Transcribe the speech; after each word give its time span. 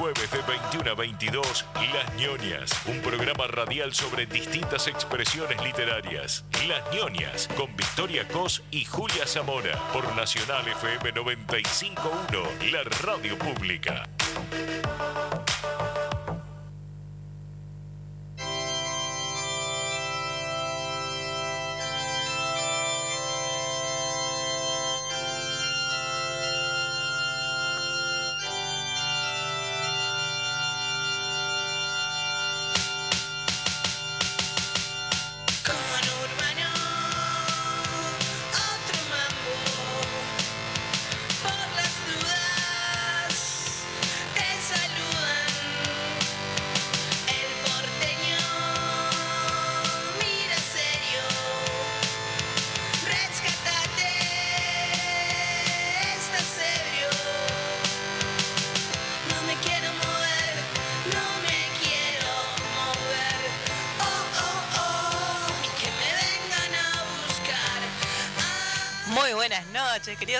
jueves 0.00 0.30
de 0.30 0.40
21 0.40 0.90
a 0.90 0.94
22, 0.94 1.66
Las 1.92 2.14
ñoñas, 2.16 2.70
un 2.86 3.02
programa 3.02 3.46
radial 3.48 3.92
sobre 3.92 4.24
distintas 4.24 4.86
expresiones 4.86 5.62
literarias. 5.62 6.42
Las 6.66 6.82
ñoñas, 6.94 7.48
con 7.54 7.76
Victoria 7.76 8.26
Cos 8.26 8.62
y 8.70 8.86
Julia 8.86 9.26
Zamora, 9.26 9.78
por 9.92 10.16
Nacional 10.16 10.66
FM 10.66 11.12
95.1, 11.12 12.72
la 12.72 12.82
radio 13.02 13.36
pública. 13.36 14.08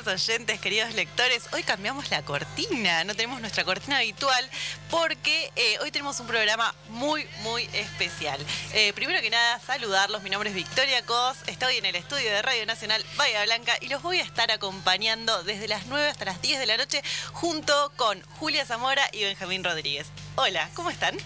Queridos 0.01 0.29
oyentes, 0.29 0.61
queridos 0.61 0.95
lectores. 0.95 1.43
Hoy 1.53 1.63
cambiamos 1.63 2.11
la 2.11 2.23
cortina, 2.23 3.05
no 3.05 3.15
tenemos 3.15 3.41
nuestra 3.41 3.65
cortina 3.65 3.99
habitual 3.99 4.49
porque 4.91 5.53
eh, 5.57 5.79
hoy 5.83 5.91
tenemos 5.91 6.19
un 6.21 6.27
programa 6.27 6.75
muy, 6.89 7.27
muy 7.43 7.69
especial. 7.75 8.39
Eh, 8.73 8.93
primero 8.95 9.21
que 9.21 9.29
nada, 9.29 9.61
saludarlos. 9.61 10.23
Mi 10.23 10.31
nombre 10.31 10.49
es 10.49 10.57
Victoria 10.57 11.05
Cos, 11.05 11.37
estoy 11.47 11.77
en 11.77 11.85
el 11.85 11.97
estudio 11.97 12.31
de 12.31 12.41
Radio 12.41 12.65
Nacional 12.65 13.05
Bahía 13.17 13.45
Blanca 13.45 13.75
y 13.81 13.89
los 13.89 14.03
voy 14.03 14.21
a 14.21 14.23
estar 14.23 14.51
acompañando 14.51 15.43
desde 15.43 15.69
las 15.69 15.87
9 15.87 16.09
hasta 16.09 16.25
las 16.25 16.41
10 16.41 16.61
de 16.61 16.67
la 16.67 16.79
noche 16.79 17.03
junto 17.33 17.93
con 17.97 18.23
Julia 18.39 18.65
Zamora 18.65 19.07
y 19.13 19.25
Benjamín 19.25 19.63
Rodríguez. 19.63 20.07
Hola, 20.37 20.71
¿cómo 20.75 20.91
están? 20.91 21.17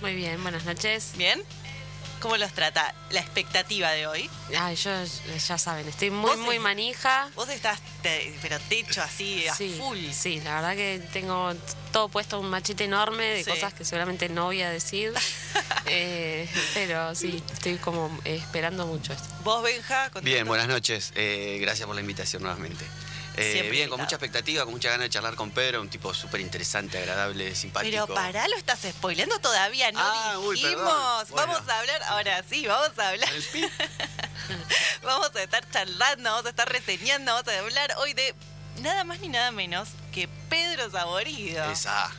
Muy 0.00 0.14
bien, 0.14 0.42
buenas 0.42 0.64
noches. 0.64 1.12
¿Bien? 1.16 1.42
¿Cómo 2.24 2.38
los 2.38 2.52
trata 2.54 2.94
la 3.10 3.20
expectativa 3.20 3.90
de 3.90 4.06
hoy? 4.06 4.30
Ay, 4.58 4.76
yo 4.76 4.90
ya 5.46 5.58
saben, 5.58 5.86
estoy 5.86 6.08
muy, 6.10 6.34
muy 6.38 6.56
es- 6.56 6.62
manija. 6.62 7.28
Vos 7.36 7.50
estás, 7.50 7.78
te- 8.00 8.34
pero 8.40 8.58
techo 8.60 9.02
así, 9.02 9.46
a 9.46 9.54
Sí, 9.54 9.76
full. 9.78 9.98
sí, 10.10 10.40
la 10.40 10.54
verdad 10.54 10.74
que 10.74 11.02
tengo 11.12 11.52
todo 11.92 12.08
puesto 12.08 12.40
un 12.40 12.48
machete 12.48 12.84
enorme 12.84 13.24
de 13.26 13.44
Sí. 13.44 13.50
cosas 13.50 13.74
que 13.74 13.84
seguramente 13.84 14.30
no 14.30 14.44
voy 14.46 14.62
a 14.62 14.70
decir. 14.70 15.12
Eh, 15.86 16.48
pero 16.72 17.14
sí, 17.14 17.42
estoy 17.52 17.76
como 17.76 18.10
esperando 18.24 18.86
mucho 18.86 19.12
esto. 19.12 19.28
¿Vos, 19.44 19.62
Benja? 19.62 20.04
contento? 20.04 20.22
Bien, 20.24 20.46
buenas 20.46 20.66
noches. 20.66 21.12
Eh, 21.14 21.58
gracias 21.60 21.84
por 21.86 21.94
la 21.94 22.00
invitación 22.00 22.42
nuevamente. 22.42 22.86
Eh, 23.36 23.68
bien, 23.70 23.88
con 23.90 24.00
mucha 24.00 24.14
expectativa, 24.16 24.64
con 24.64 24.72
mucha 24.74 24.90
ganas 24.90 25.04
de 25.06 25.10
charlar 25.10 25.34
con 25.34 25.50
Pedro, 25.50 25.80
un 25.80 25.88
tipo 25.88 26.14
súper 26.14 26.40
interesante, 26.40 26.98
agradable, 26.98 27.54
simpático. 27.54 27.90
Pero 28.06 28.14
pará, 28.14 28.46
lo 28.48 28.56
estás 28.56 28.80
spoileando 28.88 29.38
todavía, 29.40 29.90
no 29.92 29.98
Ah, 30.00 30.36
dijimos. 30.52 31.30
Bueno. 31.30 31.34
Vamos 31.34 31.68
a 31.68 31.78
hablar, 31.80 32.02
ahora 32.04 32.44
sí, 32.48 32.66
vamos 32.66 32.96
a 32.98 33.08
hablar. 33.08 33.28
Vamos 35.02 35.34
a 35.34 35.42
estar 35.42 35.68
charlando, 35.70 36.30
vamos 36.30 36.46
a 36.46 36.50
estar 36.50 36.68
reseñando, 36.70 37.32
vamos 37.34 37.48
a 37.52 37.58
hablar 37.58 37.94
hoy 37.98 38.14
de 38.14 38.34
nada 38.80 39.04
más 39.04 39.20
ni 39.20 39.28
nada 39.28 39.50
menos 39.50 39.88
que 40.12 40.28
Pedro 40.48 40.90
Saborido. 40.90 41.70
Esa. 41.70 42.10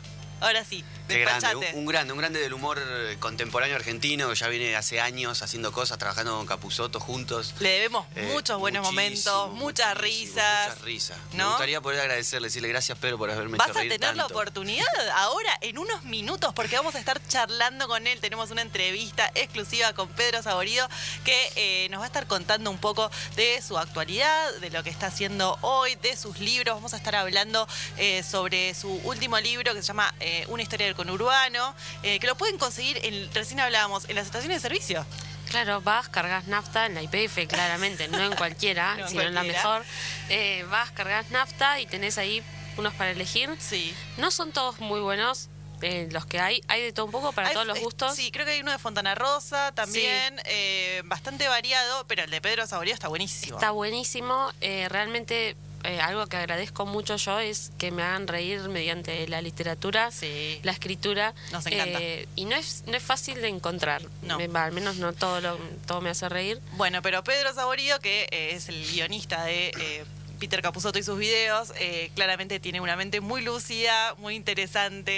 Ahora 0.42 0.64
sí, 0.66 0.84
Qué 1.08 1.20
grande, 1.20 1.48
despachate. 1.48 1.74
un, 1.76 1.80
un 1.82 1.86
grande, 1.86 2.14
un 2.14 2.20
grande 2.20 2.40
del 2.40 2.54
humor 2.54 2.82
eh, 2.82 3.18
contemporáneo 3.20 3.76
argentino, 3.76 4.30
que 4.30 4.36
ya 4.36 4.48
viene 4.48 4.76
hace 4.76 5.00
años 5.02 5.42
haciendo 5.42 5.72
cosas, 5.72 5.98
trabajando 5.98 6.36
con 6.38 6.46
Capuzoto 6.46 7.00
juntos. 7.00 7.54
Le 7.60 7.70
debemos 7.70 8.08
Eh, 8.16 8.30
muchos 8.34 8.60
buenos 8.60 8.84
momentos, 8.86 9.52
muchas 9.54 9.98
risas. 9.98 10.68
Muchas 10.70 10.82
risas. 10.82 11.18
Me 11.34 11.46
gustaría 11.46 11.82
poder 11.82 12.00
agradecerle, 12.02 12.48
decirle 12.48 12.70
gracias 12.70 12.98
Pedro 12.98 13.18
por 13.18 13.30
haberme 13.30 13.58
Vas 13.58 13.70
hecho 13.70 13.78
a 13.78 13.82
reír 13.82 13.92
tener 13.94 14.16
la 14.16 14.24
tanto. 14.24 14.34
oportunidad 14.34 14.86
ahora, 15.16 15.58
en 15.62 15.78
unos 15.78 16.04
minutos, 16.04 16.54
porque 16.54 16.76
vamos 16.76 16.96
a 16.96 17.00
estar 17.00 17.22
charlando 17.28 17.88
con 17.88 18.08
él. 18.08 18.20
Tenemos 18.20 18.52
una 18.52 18.62
entrevista 18.62 19.30
exclusiva 19.36 19.94
con 19.94 20.08
Pedro 20.10 20.42
Saborido 20.42 20.88
que 21.24 21.52
eh, 21.56 21.88
nos 21.90 22.00
va 22.00 22.06
a 22.06 22.08
estar 22.08 22.28
contando 22.28 22.70
un 22.72 22.78
poco 22.78 23.10
de 23.36 23.62
su 23.62 23.78
actualidad, 23.78 24.54
de 24.56 24.70
lo 24.70 24.84
que 24.84 24.90
está 24.90 25.08
haciendo 25.08 25.58
hoy, 25.62 25.96
de 25.96 26.16
sus 26.18 26.40
libros. 26.40 26.76
Vamos 26.76 26.94
a 26.94 26.98
estar 26.98 27.16
hablando 27.16 27.68
eh, 27.98 28.24
sobre 28.24 28.74
su 28.74 28.90
último 29.04 29.40
libro 29.40 29.74
que 29.74 29.82
se 29.82 29.88
llama 29.88 30.14
Una 30.48 30.64
historia 30.64 30.88
del 30.88 30.95
conurbano, 30.96 31.76
eh, 32.04 32.20
que 32.20 32.28
lo 32.28 32.36
pueden 32.36 32.58
conseguir, 32.58 33.00
en, 33.04 33.32
recién 33.34 33.60
hablábamos, 33.60 34.10
en 34.10 34.16
las 34.16 34.26
estaciones 34.26 34.62
de 34.62 34.70
servicio. 34.70 35.06
Claro, 35.50 35.80
vas, 35.82 36.10
cargas 36.10 36.48
nafta 36.48 36.88
en 36.88 36.96
la 36.96 37.04
IPF, 37.04 37.48
claramente, 37.48 38.08
no 38.08 38.20
en 38.20 38.36
cualquiera, 38.36 38.96
No 39.00 39.08
sino 39.08 39.22
en 39.22 39.36
la 39.36 39.44
mejor. 39.44 39.84
Eh, 40.30 40.66
vas, 40.72 40.92
cargas 40.92 41.30
nafta 41.30 41.80
y 41.80 41.86
tenés 41.86 42.18
ahí 42.18 42.44
unos 42.78 42.94
para 42.96 43.12
elegir. 43.12 43.56
Sí. 43.60 43.94
No 44.18 44.32
son 44.32 44.52
todos 44.52 44.80
muy 44.80 45.00
buenos, 45.00 45.50
eh, 45.82 46.08
los 46.12 46.26
que 46.26 46.40
hay, 46.40 46.62
hay 46.68 46.82
de 46.82 46.94
todo 46.94 47.06
un 47.06 47.12
poco 47.12 47.32
para 47.32 47.50
Hay- 47.50 47.54
todos 47.54 47.68
los 47.68 47.80
gustos. 47.80 48.16
Sí, 48.16 48.32
creo 48.32 48.46
que 48.46 48.54
hay 48.54 48.62
uno 48.62 48.72
de 48.72 48.80
Fontana 48.80 49.14
Rosa 49.14 49.72
también, 49.74 50.42
eh, 50.46 51.02
bastante 51.06 51.48
variado, 51.48 52.08
pero 52.08 52.24
el 52.24 52.32
de 52.32 52.42
Pedro 52.42 52.66
Saborido 52.66 52.96
está 52.96 53.08
buenísimo. 53.08 53.56
Está 53.58 53.72
buenísimo. 53.72 54.52
eh, 54.62 54.88
realmente 54.90 55.56
eh, 55.86 56.00
algo 56.02 56.26
que 56.28 56.38
agradezco 56.38 56.86
mucho 56.86 57.16
yo 57.18 57.40
es 57.40 57.72
que 57.78 57.92
me 57.92 58.04
hagan 58.04 58.28
reír 58.28 58.60
mediante 58.70 59.28
la 59.28 59.42
literatura, 59.42 60.12
Sí. 60.12 60.60
la 60.64 60.72
escritura. 60.72 61.34
Nos 61.52 61.66
encanta. 61.66 62.00
eh, 62.02 62.28
y 62.36 62.46
no 62.46 62.56
es, 62.56 62.84
no 62.88 62.96
es 62.98 63.04
fácil 63.04 63.42
de 63.42 63.48
encontrar. 63.50 64.02
No. 64.24 64.38
Me- 64.38 64.50
al 64.60 64.72
menos 64.72 64.98
no 64.98 65.14
todo, 65.14 65.42
lo, 65.42 65.58
todo 65.88 66.02
me 66.02 66.10
hace 66.10 66.28
reír. 66.30 66.60
Bueno, 66.74 67.02
pero 67.02 67.24
Pedro 67.24 67.54
Saborido, 67.54 68.00
que 68.00 68.28
eh, 68.32 68.52
es 68.54 68.70
el 68.70 68.86
guionista 68.92 69.44
de 69.46 69.68
eh, 69.80 70.06
Peter 70.40 70.62
Capusotto 70.62 71.00
y 71.00 71.04
sus 71.04 71.18
videos, 71.18 71.72
eh, 71.80 72.12
claramente 72.14 72.60
tiene 72.60 72.82
una 72.82 72.96
mente 72.98 73.22
muy 73.22 73.42
lúcida, 73.42 74.16
muy 74.18 74.36
interesante, 74.36 75.14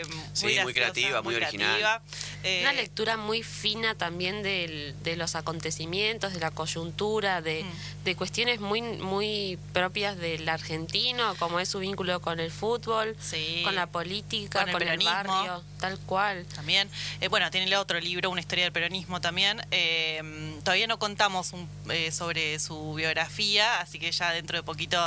eh, 0.00 0.02
Sí, 0.34 0.56
muy, 0.62 0.74
creativa, 0.74 1.22
muy 1.22 1.34
original. 1.34 1.76
creativa. 1.78 2.02
Eh, 2.42 2.60
Una 2.62 2.72
lectura 2.72 3.16
muy 3.16 3.42
fina 3.42 3.94
también 3.94 4.42
del- 4.42 4.94
de 5.02 5.16
los 5.16 5.34
acontecimientos, 5.34 6.32
de 6.32 6.40
la 6.40 6.50
coyuntura, 6.50 7.42
de, 7.42 7.64
Mm. 7.64 8.04
de 8.04 8.16
cuestiones 8.16 8.60
muy, 8.60 8.80
muy 8.82 9.58
propias 9.74 10.16
del 10.16 10.48
argentino, 10.48 11.34
como 11.38 11.60
es 11.60 11.68
su 11.68 11.78
vínculo 11.80 12.20
con 12.20 12.40
el 12.40 12.50
fútbol, 12.50 13.16
Sí. 13.20 13.60
con 13.64 13.74
la 13.74 13.86
política, 13.88 14.60
Con 14.64 14.72
con, 14.72 14.82
el 14.82 14.88
peronismo. 14.88 15.12
barrio, 15.34 15.62
tal 15.80 15.98
cual. 16.00 16.46
También, 16.54 16.88
Eh, 17.20 17.28
bueno, 17.28 17.50
tiene 17.50 17.66
el 17.66 17.74
otro 17.74 18.00
libro, 18.00 18.30
Una 18.30 18.40
historia 18.40 18.64
del 18.64 18.72
peronismo 18.72 19.20
también. 19.20 19.60
Eh, 19.70 20.58
todavía 20.64 20.86
no 20.86 20.98
contamos 20.98 21.52
un- 21.52 21.68
eh, 21.90 22.10
sobre 22.12 22.58
su 22.58 22.94
biografía, 22.94 23.80
así 23.80 23.98
que 23.98 24.10
ya 24.12 24.30
dentro 24.32 24.56
de 24.56 24.62
poquito 24.62 24.98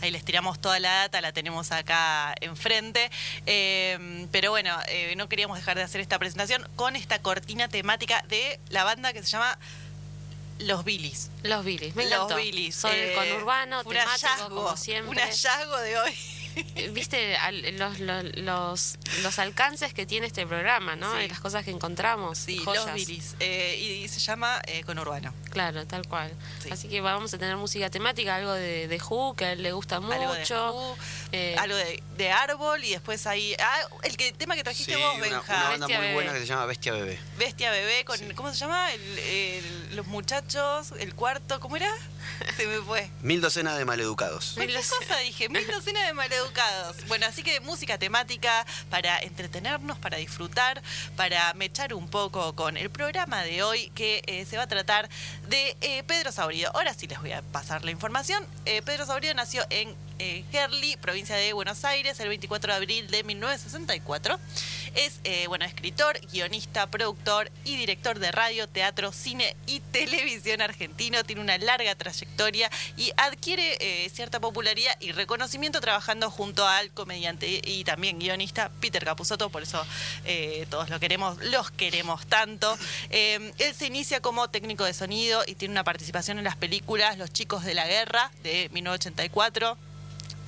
ahí 0.00 0.10
les 0.10 0.24
tiramos 0.24 0.60
toda 0.60 0.78
la 0.80 0.92
data, 0.92 1.20
la 1.20 1.32
tenemos 1.32 1.70
acá 1.72 2.34
enfrente. 2.40 3.10
Pero 4.30 4.50
bueno, 4.50 4.76
no 5.16 5.28
queríamos 5.28 5.56
dejar 5.58 5.76
de 5.76 5.82
hacer 5.84 6.00
esta 6.00 6.18
presentación 6.18 6.66
con 6.82 6.96
esta 6.96 7.22
cortina 7.22 7.68
temática 7.68 8.24
de 8.28 8.58
la 8.70 8.82
banda 8.82 9.12
que 9.12 9.22
se 9.22 9.28
llama 9.28 9.56
Los 10.58 10.84
Billys. 10.84 11.30
Los 11.44 11.64
Billys, 11.64 11.94
me 11.94 12.06
Los. 12.10 12.34
Billys. 12.34 12.74
Son 12.74 12.90
eh, 12.92 13.12
el 13.12 13.14
conurbano, 13.14 13.82
un 13.84 13.92
temático, 13.92 14.26
hallazgo, 14.28 14.48
como 14.64 14.76
siempre. 14.76 15.22
Un 15.22 15.28
hallazgo 15.28 15.78
de 15.78 15.98
hoy. 15.98 16.12
Eh, 16.74 16.90
Viste 16.92 17.36
al- 17.36 17.78
los, 17.78 18.00
los, 18.00 18.24
los, 18.36 18.98
los 19.22 19.38
alcances 19.38 19.94
que 19.94 20.06
tiene 20.06 20.26
este 20.26 20.44
programa, 20.44 20.96
¿no? 20.96 21.10
Sí. 21.16 21.22
Y 21.24 21.28
las 21.28 21.38
cosas 21.38 21.64
que 21.64 21.70
encontramos. 21.70 22.36
Sí, 22.36 22.58
joyas. 22.58 22.84
Los 22.84 22.94
Billys. 22.94 23.36
Eh, 23.38 23.78
y, 23.80 24.04
y 24.04 24.08
se 24.08 24.18
llama 24.18 24.60
eh, 24.66 24.82
Conurbano. 24.82 25.32
Claro, 25.52 25.86
tal 25.86 26.06
cual. 26.08 26.32
Sí. 26.62 26.70
Así 26.72 26.88
que 26.88 27.00
vamos 27.02 27.32
a 27.34 27.38
tener 27.38 27.56
música 27.56 27.90
temática, 27.90 28.36
algo 28.36 28.52
de, 28.54 28.88
de 28.88 28.96
Who, 29.02 29.36
que 29.36 29.44
a 29.44 29.52
él 29.52 29.62
le 29.62 29.72
gusta 29.72 30.00
mucho. 30.00 30.14
Algo 30.14 30.34
de 30.34 30.44
Who, 30.54 30.96
Eh, 31.32 31.54
algo 31.58 31.76
de, 31.76 32.02
de 32.16 32.30
árbol 32.32 32.82
y 32.84 32.90
después 32.90 33.26
hay 33.26 33.54
ah, 33.58 33.80
el 34.02 34.16
que, 34.16 34.32
tema 34.32 34.54
que 34.54 34.64
trajiste 34.64 34.94
Sí, 34.94 35.00
vos, 35.00 35.14
una, 35.14 35.22
Benja. 35.22 35.42
una 35.54 35.62
banda 35.70 35.86
Bestia 35.86 35.96
muy 35.98 36.06
Bebé. 36.06 36.14
buena 36.14 36.32
que 36.32 36.38
se 36.40 36.46
llama 36.46 36.66
Bestia 36.66 36.92
Bebé. 36.92 37.18
Bestia 37.38 37.70
Bebé 37.70 38.04
con 38.04 38.18
Sí. 38.18 38.26
¿cómo 38.34 38.50
se 38.52 38.58
llama? 38.58 38.92
El- 38.92 39.18
el- 39.18 39.96
los 39.96 40.06
muchachos, 40.06 40.92
el 40.98 41.14
cuarto, 41.14 41.60
¿cómo 41.60 41.76
era? 41.76 41.90
Se 42.56 42.66
me 42.66 42.80
fue. 42.80 43.10
Mil 43.20 43.40
docenas 43.40 43.76
de 43.78 43.84
maleducados. 43.84 44.54
¿Qué 44.56 44.72
cosa 44.72 45.16
dije? 45.18 45.48
Mil 45.48 45.66
docenas 45.66 46.06
de 46.06 46.12
maleducados. 46.12 46.96
Bueno, 47.08 47.26
así 47.26 47.42
que 47.42 47.60
música 47.60 47.98
temática 47.98 48.64
para 48.90 49.18
entretenernos, 49.20 49.98
para 49.98 50.16
disfrutar, 50.18 50.82
para 51.16 51.52
mechar 51.54 51.94
un 51.94 52.08
poco 52.08 52.54
con 52.54 52.76
el 52.76 52.90
programa 52.90 53.42
de 53.42 53.62
hoy 53.62 53.90
que 53.94 54.22
eh, 54.26 54.44
se 54.46 54.56
va 54.56 54.64
a 54.64 54.68
tratar 54.68 55.08
de 55.48 55.76
eh, 55.80 56.02
Pedro 56.04 56.32
Saurido. 56.32 56.70
Ahora 56.74 56.94
sí 56.94 57.06
les 57.06 57.20
voy 57.20 57.32
a 57.32 57.42
pasar 57.42 57.84
la 57.84 57.90
información. 57.90 58.44
Eh, 58.64 58.82
Pedro 58.82 59.06
Saurido 59.06 59.34
nació 59.34 59.64
en 59.70 59.94
eh, 60.22 60.44
Gerli, 60.52 60.96
provincia 60.96 61.34
de 61.34 61.52
Buenos 61.52 61.84
Aires, 61.84 62.20
el 62.20 62.28
24 62.28 62.72
de 62.72 62.76
abril 62.76 63.06
de 63.08 63.24
1964. 63.24 64.38
Es, 64.94 65.20
eh, 65.24 65.46
bueno, 65.48 65.64
escritor, 65.64 66.20
guionista, 66.30 66.86
productor 66.86 67.50
y 67.64 67.76
director 67.76 68.18
de 68.18 68.30
radio, 68.30 68.68
teatro, 68.68 69.10
cine 69.10 69.56
y 69.66 69.80
televisión 69.92 70.60
argentino. 70.60 71.24
Tiene 71.24 71.42
una 71.42 71.58
larga 71.58 71.94
trayectoria 71.96 72.70
y 72.96 73.10
adquiere 73.16 73.76
eh, 73.80 74.08
cierta 74.10 74.38
popularidad 74.38 74.94
y 75.00 75.10
reconocimiento 75.10 75.80
trabajando 75.80 76.30
junto 76.30 76.66
al 76.66 76.92
comediante 76.92 77.60
y 77.64 77.82
también 77.84 78.18
guionista 78.20 78.70
Peter 78.80 79.04
Capusotto, 79.04 79.50
por 79.50 79.62
eso 79.62 79.84
eh, 80.24 80.66
todos 80.70 80.88
lo 80.88 81.00
queremos, 81.00 81.38
los 81.46 81.70
queremos 81.72 82.26
tanto. 82.26 82.78
Él 83.10 83.74
se 83.74 83.86
inicia 83.86 84.20
como 84.20 84.50
técnico 84.50 84.84
de 84.84 84.94
sonido 84.94 85.42
y 85.46 85.56
tiene 85.56 85.72
una 85.72 85.84
participación 85.84 86.38
en 86.38 86.44
las 86.44 86.56
películas 86.56 87.18
Los 87.18 87.32
chicos 87.32 87.64
de 87.64 87.74
la 87.74 87.86
guerra 87.86 88.30
de 88.42 88.68
1984 88.72 89.91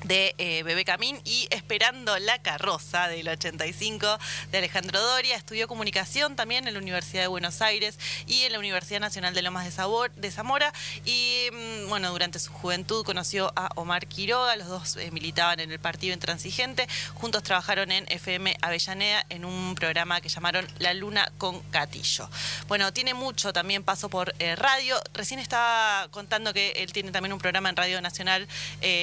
de 0.04 0.34
eh, 0.38 0.62
Bebé 0.62 0.84
Camín 0.84 1.20
y 1.24 1.48
Esperando 1.50 2.18
la 2.18 2.40
carroza 2.40 3.08
del 3.08 3.28
85 3.28 4.18
de 4.52 4.58
Alejandro 4.58 5.00
Doria. 5.00 5.36
Estudió 5.36 5.66
comunicación 5.66 6.36
también 6.36 6.68
en 6.68 6.74
la 6.74 6.80
Universidad 6.80 7.22
de 7.22 7.28
Buenos 7.28 7.62
Aires 7.62 7.98
y 8.26 8.42
en 8.42 8.52
la 8.52 8.58
Universidad 8.58 9.00
Nacional 9.00 9.34
de 9.34 9.42
Lomas 9.42 9.64
de, 9.64 9.70
Sabor, 9.70 10.12
de 10.14 10.30
Zamora. 10.30 10.72
Y 11.04 11.48
mm, 11.52 11.88
bueno, 11.88 12.10
durante 12.10 12.38
su 12.38 12.52
juventud 12.52 13.04
conoció 13.04 13.52
a 13.56 13.70
Omar 13.76 14.06
Quiroga, 14.06 14.56
los 14.56 14.68
dos 14.68 14.96
eh, 14.96 15.10
militaban 15.10 15.60
en 15.60 15.72
el 15.72 15.78
partido 15.78 16.12
intransigente. 16.12 16.86
Juntos 17.14 17.42
trabajaron 17.42 17.90
en 17.90 18.04
FM 18.08 18.56
Avellaneda 18.60 19.24
en 19.30 19.44
un 19.44 19.74
programa 19.74 20.20
que 20.20 20.28
llamaron 20.28 20.66
La 20.78 20.92
Luna 20.92 21.32
con 21.38 21.60
Catillo. 21.70 22.28
Bueno, 22.68 22.92
tiene 22.92 23.14
mucho 23.14 23.52
también 23.52 23.82
paso 23.82 24.10
por 24.10 24.34
eh, 24.38 24.54
radio. 24.54 25.00
Recién 25.14 25.40
estaba 25.40 26.08
contando 26.10 26.52
que 26.52 26.72
él 26.72 26.92
tiene 26.92 27.10
también 27.10 27.32
un 27.32 27.38
programa 27.38 27.70
en 27.70 27.76
Radio 27.76 28.00
Nacional 28.02 28.46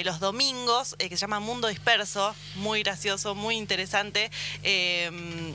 los 0.03 0.19
domingos 0.19 0.90
eh, 0.99 1.09
que 1.09 1.17
se 1.17 1.21
llama 1.21 1.39
Mundo 1.39 1.67
Disperso, 1.67 2.35
muy 2.55 2.83
gracioso, 2.83 3.35
muy 3.35 3.55
interesante, 3.57 4.29
eh, 4.63 5.09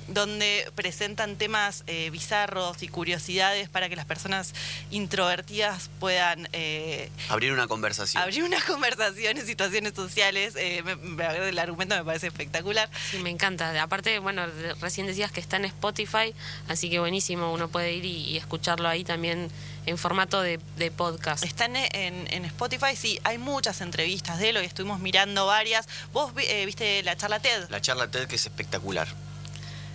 donde 0.08 0.70
presentan 0.74 1.36
temas 1.36 1.84
eh, 1.86 2.10
bizarros 2.10 2.82
y 2.82 2.88
curiosidades 2.88 3.68
para 3.68 3.88
que 3.88 3.96
las 3.96 4.04
personas 4.06 4.52
introvertidas 4.90 5.90
puedan 6.00 6.48
eh, 6.52 7.10
Abrir 7.28 7.52
una 7.52 7.66
conversación. 7.68 8.22
abrir 8.22 8.42
una 8.42 8.60
conversación 8.66 9.38
en 9.38 9.46
situaciones 9.46 9.92
sociales. 9.94 10.54
Eh, 10.56 10.82
me- 10.84 10.96
me- 10.96 11.48
el 11.48 11.58
argumento 11.58 11.94
me 11.96 12.04
parece 12.04 12.26
espectacular. 12.28 12.88
Sí, 13.10 13.18
me 13.18 13.30
encanta. 13.30 13.80
Aparte, 13.82 14.18
bueno, 14.18 14.42
recién 14.80 15.06
decías 15.06 15.30
que 15.32 15.40
está 15.40 15.56
en 15.56 15.66
Spotify, 15.66 16.34
así 16.68 16.90
que 16.90 16.98
buenísimo, 16.98 17.52
uno 17.52 17.68
puede 17.68 17.92
ir 17.92 18.04
y, 18.04 18.24
y 18.30 18.36
escucharlo 18.36 18.88
ahí 18.88 19.04
también 19.04 19.48
en 19.86 19.98
formato 19.98 20.40
de, 20.42 20.58
de 20.76 20.90
podcast. 20.90 21.44
Está 21.44 21.64
en, 21.66 21.76
en- 21.76 22.26
en 22.32 22.44
Spotify, 22.44 22.94
sí, 22.96 23.18
hay 23.24 23.38
muchas 23.38 23.80
entrevistas 23.80 24.38
de 24.38 24.50
él, 24.50 24.56
hoy 24.56 24.66
estuvimos 24.66 25.00
mirando 25.00 25.46
varias. 25.46 25.88
¿Vos 26.12 26.32
eh, 26.38 26.66
viste 26.66 27.02
la 27.02 27.16
charla 27.16 27.40
TED? 27.40 27.68
La 27.70 27.80
charla 27.80 28.10
TED 28.10 28.26
que 28.26 28.36
es 28.36 28.46
espectacular. 28.46 29.08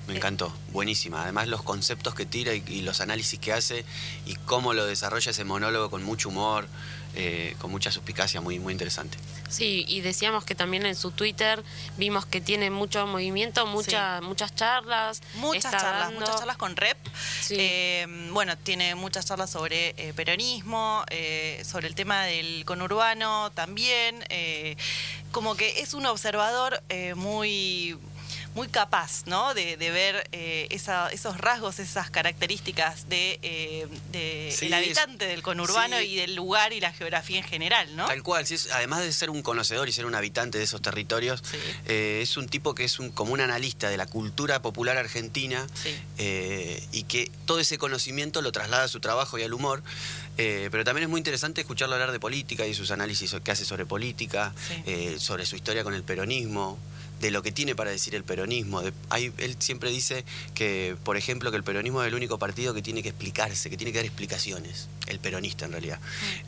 Me 0.07 0.15
encantó, 0.17 0.51
buenísima. 0.71 1.21
Además 1.23 1.47
los 1.47 1.61
conceptos 1.61 2.15
que 2.15 2.25
tira 2.25 2.53
y, 2.55 2.63
y 2.67 2.81
los 2.81 3.01
análisis 3.01 3.39
que 3.39 3.53
hace 3.53 3.85
y 4.25 4.35
cómo 4.35 4.73
lo 4.73 4.85
desarrolla 4.85 5.31
ese 5.31 5.43
monólogo 5.43 5.89
con 5.91 6.03
mucho 6.03 6.29
humor, 6.29 6.67
eh, 7.13 7.55
con 7.59 7.69
mucha 7.71 7.91
suspicacia, 7.91 8.41
muy, 8.41 8.57
muy 8.59 8.73
interesante. 8.73 9.17
Sí, 9.49 9.85
y 9.87 9.99
decíamos 10.01 10.43
que 10.45 10.55
también 10.55 10.85
en 10.85 10.95
su 10.95 11.11
Twitter 11.11 11.61
vimos 11.97 12.25
que 12.25 12.41
tiene 12.41 12.71
mucho 12.71 13.05
movimiento, 13.05 13.65
mucha, 13.67 14.21
muchas 14.21 14.55
charlas. 14.55 15.21
Muchas 15.35 15.71
charlas, 15.71 15.99
dando- 16.05 16.19
muchas 16.21 16.37
charlas 16.37 16.57
con 16.57 16.75
Rep. 16.75 16.97
Eh, 17.59 18.07
bueno, 18.31 18.57
tiene 18.57 18.95
muchas 18.95 19.25
charlas 19.25 19.49
sobre 19.49 19.89
eh, 19.97 20.13
peronismo, 20.15 21.03
eh, 21.09 21.61
sobre 21.65 21.87
el 21.87 21.95
tema 21.95 22.23
del 22.25 22.63
conurbano 22.65 23.51
también. 23.51 24.23
eh, 24.29 24.75
como 25.31 25.55
que 25.55 25.79
es 25.79 25.93
un 25.93 26.05
observador 26.07 26.83
muy 27.15 27.97
muy 28.53 28.67
capaz, 28.67 29.23
¿no? 29.27 29.53
De, 29.53 29.77
de 29.77 29.91
ver 29.91 30.27
eh, 30.33 30.67
esa- 30.71 31.09
esos 31.09 31.37
rasgos, 31.37 31.79
esas 31.79 32.09
características 32.11 33.07
de, 33.07 33.39
eh, 33.41 33.87
de 34.11 34.53
Sí, 34.53 34.65
el 34.65 34.73
es- 34.73 34.79
habitante 34.97 35.25
del 35.27 35.41
conurbano 35.41 35.97
sí. 35.99 36.05
y 36.07 36.15
del 36.17 36.35
lugar 36.35 36.73
y 36.73 36.81
la 36.81 36.91
geografía 36.91 37.37
en 37.37 37.43
general, 37.45 37.95
¿no? 37.95 38.07
Tal 38.07 38.23
cual, 38.23 38.45
sí, 38.45 38.55
es- 38.55 38.69
además 38.71 39.01
de 39.01 39.13
ser 39.13 39.29
un 39.29 39.41
conocedor 39.41 39.87
y 39.87 39.93
ser 39.93 40.05
un 40.05 40.15
habitante 40.15 40.57
de 40.57 40.65
esos 40.65 40.81
territorios, 40.81 41.43
eh, 41.85 42.19
es 42.21 42.35
un 42.35 42.49
tipo 42.49 42.75
que 42.75 42.83
es 42.83 42.99
un, 42.99 43.09
como 43.11 43.31
un 43.31 43.39
analista 43.41 43.89
de 43.89 43.95
la 43.97 44.05
cultura 44.05 44.61
popular 44.61 44.97
argentina 44.97 45.65
eh, 46.17 46.83
y 46.91 47.03
que 47.03 47.31
todo 47.45 47.59
ese 47.59 47.77
conocimiento 47.77 48.41
lo 48.41 48.51
traslada 48.51 48.83
a 48.83 48.87
su 48.87 48.99
trabajo 48.99 49.37
y 49.39 49.43
al 49.43 49.53
humor. 49.53 49.81
eh, 50.37 50.69
pero 50.71 50.83
también 50.85 51.03
es 51.03 51.09
muy 51.09 51.19
interesante 51.19 51.61
escucharlo 51.61 51.93
hablar 51.95 52.11
de 52.13 52.19
política 52.19 52.65
y 52.65 52.73
sus 52.73 52.89
análisis 52.91 53.35
que 53.43 53.51
hace 53.51 53.65
sobre 53.65 53.85
política, 53.85 54.53
eh, 54.85 55.17
sobre 55.19 55.45
su 55.45 55.55
historia 55.57 55.83
con 55.83 55.93
el 55.93 56.03
peronismo, 56.03 56.79
de 57.21 57.31
lo 57.31 57.41
que 57.43 57.51
tiene 57.51 57.75
para 57.75 57.91
decir 57.91 58.15
el 58.15 58.23
peronismo. 58.23 58.81
De- 58.81 58.93
hay- 59.09 59.31
él 59.37 59.55
siempre 59.59 59.89
dice 59.91 60.25
que, 60.55 60.95
por 61.03 61.17
ejemplo, 61.17 61.51
que 61.51 61.57
el 61.57 61.63
peronismo 61.63 62.01
es 62.01 62.07
el 62.07 62.15
único 62.15 62.39
partido 62.39 62.73
que 62.73 62.81
tiene 62.81 63.03
que 63.03 63.09
explicarse, 63.09 63.69
que 63.69 63.77
tiene 63.77 63.91
que 63.91 63.99
dar 63.99 64.05
explicaciones, 64.05 64.87
el 65.07 65.19
peronista 65.19 65.65
en 65.65 65.71
realidad. 65.71 65.99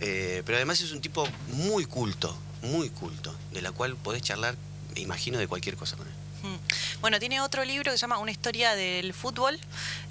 Eh, 0.02 0.42
pero 0.46 0.58
además 0.58 0.82
es 0.82 0.92
un 0.92 1.02
tipo 1.02 1.28
muy 1.50 1.86
culto, 1.86 2.36
muy 2.64 2.90
culto, 2.90 3.34
de 3.54 3.62
la 3.62 3.72
cual 3.72 3.96
podés 3.96 4.22
charlar, 4.24 4.56
me 4.96 5.02
imagino, 5.02 5.38
de 5.38 5.48
cualquier 5.48 5.76
cosa 5.76 5.96
con 5.96 6.08
él. 6.08 6.14
Mm. 6.44 7.02
Bueno, 7.02 7.20
tiene 7.20 7.42
otro 7.42 7.66
libro 7.66 7.92
que 7.92 7.98
se 7.98 8.02
llama 8.02 8.18
Una 8.20 8.32
historia 8.32 8.76
del 8.76 9.14
fútbol, 9.14 9.60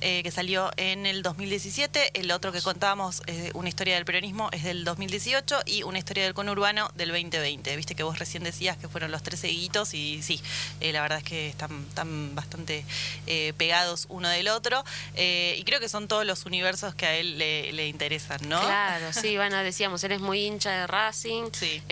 eh, 0.01 0.23
que 0.23 0.31
salió 0.31 0.71
en 0.77 1.07
el 1.07 1.23
2017. 1.23 2.19
El 2.19 2.31
otro 2.33 2.53
que 2.53 2.61
contábamos, 2.61 3.23
eh, 3.27 3.51
Una 3.55 3.69
historia 3.69 3.95
del 3.95 4.05
peronismo, 4.05 4.49
es 4.53 4.65
del 4.65 4.85
2018 4.85 5.61
y 5.67 5.83
Una 5.85 5.99
historia 5.99 6.25
del 6.25 6.35
conurbano 6.35 6.91
del 6.95 7.11
2020. 7.11 7.77
Viste 7.77 7.95
que 7.95 8.03
vos 8.03 8.19
recién 8.19 8.43
decías 8.43 8.77
que 8.77 8.89
fueron 8.89 9.11
los 9.11 9.23
tres 9.23 9.41
seguiditos 9.41 9.95
y 9.95 10.23
sí, 10.23 10.41
eh, 10.81 10.93
la 10.93 11.03
verdad 11.03 11.19
es 11.19 11.25
que 11.25 11.49
están, 11.49 11.85
están 11.89 12.35
bastante 12.35 12.85
eh, 13.27 13.53
pegados 13.57 14.07
uno 14.09 14.29
del 14.29 14.49
otro. 14.49 14.85
Eh, 15.15 15.57
y 15.59 15.65
creo 15.65 15.81
que 15.81 15.89
son 15.89 16.09
todos 16.09 16.25
los 16.25 16.47
universos 16.47 16.95
que 16.95 17.07
a 17.07 17.15
él 17.15 17.39
le, 17.39 17.73
le 17.73 17.89
interesan, 17.89 18.41
¿no? 18.49 18.61
Claro, 18.61 19.13
sí, 19.13 19.37
bueno, 19.37 19.59
decíamos, 19.59 20.03
eres 20.05 20.21
muy 20.21 20.47
hincha 20.47 20.71
de 20.71 20.87
Racing. 20.87 21.51
Sí. 21.53 21.83